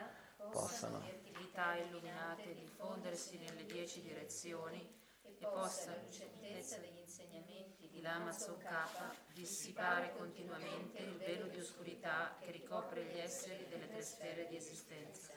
[0.51, 8.31] possano attività illuminate diffondersi nelle dieci direzioni e possa la lucentezza degli insegnamenti di Lama
[8.31, 14.57] Tsongkhapa dissipare continuamente il velo di oscurità che ricopre gli esseri delle tre sfere di
[14.57, 15.33] esistenza.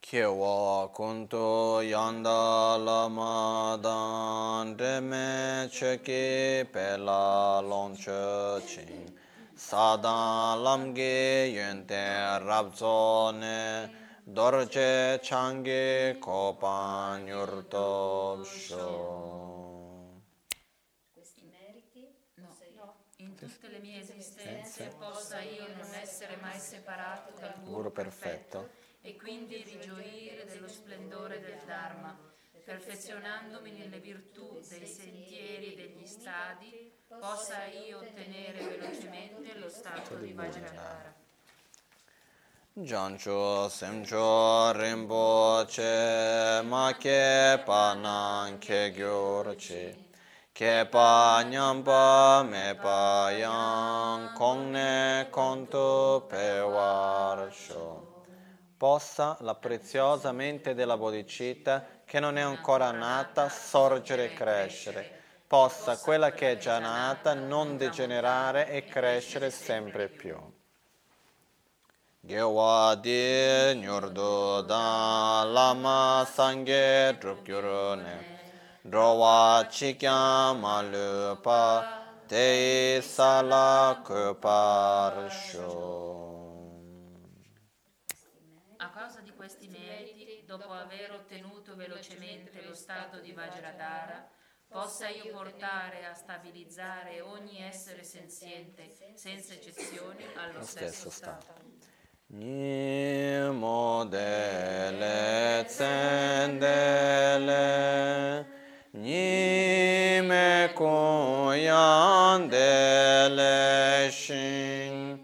[0.00, 9.12] Kyewa kuntu yanda lama dan deme cheki pela longche ching
[9.54, 13.88] sadan lamge yente rabzo ne
[14.24, 18.44] dorje change kopan yurtob
[25.30, 31.60] possa io non essere mai separato dal Guru perfetto e quindi rigioire dello splendore del
[31.64, 32.18] Dharma,
[32.64, 40.32] perfezionandomi nelle virtù dei sentieri e degli stadi, possa io ottenere velocemente lo stato di
[40.32, 41.14] Vajrayana.
[42.72, 50.09] jancho semcho rinpoche ma che pa nan che gyurci
[50.60, 52.76] che pa nyamba me
[53.38, 58.24] yang kong ne konto pe warsho
[58.76, 65.22] possa la preziosa mente della bodhicitta che non è ancora nata sorgere e crescere.
[65.46, 70.36] Possa quella che è già nata non degenerare e crescere sempre più.
[72.20, 78.29] Gewa di nyurdu da lama sangye drukyurune
[78.82, 81.84] Drowa chikya malu pa
[82.26, 84.00] te sala
[88.78, 94.26] A causa di questi meriti, dopo aver ottenuto velocemente lo stato di Vajradhara,
[94.66, 101.52] possa io portare a stabilizzare ogni essere senziente, senza eccezioni, allo stesso stato.
[102.28, 107.10] Nimo dele tsendele
[108.92, 115.20] Nime kuyan dele shin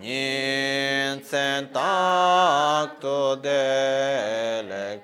[0.00, 5.00] Nin tsen takto dele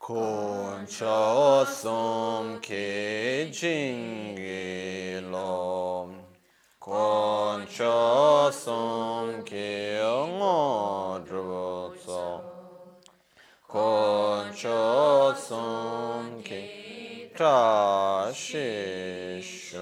[0.00, 6.16] Kun cho sum ki jingi lom
[6.80, 9.90] con cho sum ki
[18.32, 19.78] shi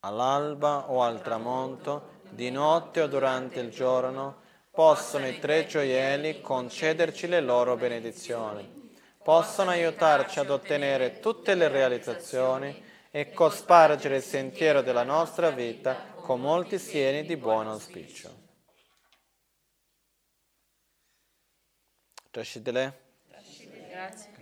[0.00, 7.26] All'alba o al tramonto, di notte o durante il giorno, possono i tre gioielli concederci
[7.26, 15.04] le loro benedizioni, possono aiutarci ad ottenere tutte le realizzazioni e cospargere il sentiero della
[15.04, 18.42] nostra vita con molti sieni di buon auspicio.
[24.04, 24.33] Grazie.